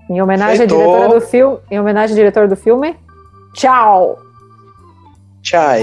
Em 0.09 0.21
homenagem 0.21 0.65
à 0.65 0.67
diretora 0.67 1.09
do 1.09 1.21
filme, 1.21 1.59
em 1.71 1.81
homenagem 1.81 2.15
ao 2.15 2.17
diretor 2.17 2.49
do 2.49 2.57
filme. 2.57 2.97
Tchau. 3.55 4.19
Tchau. 5.43 5.79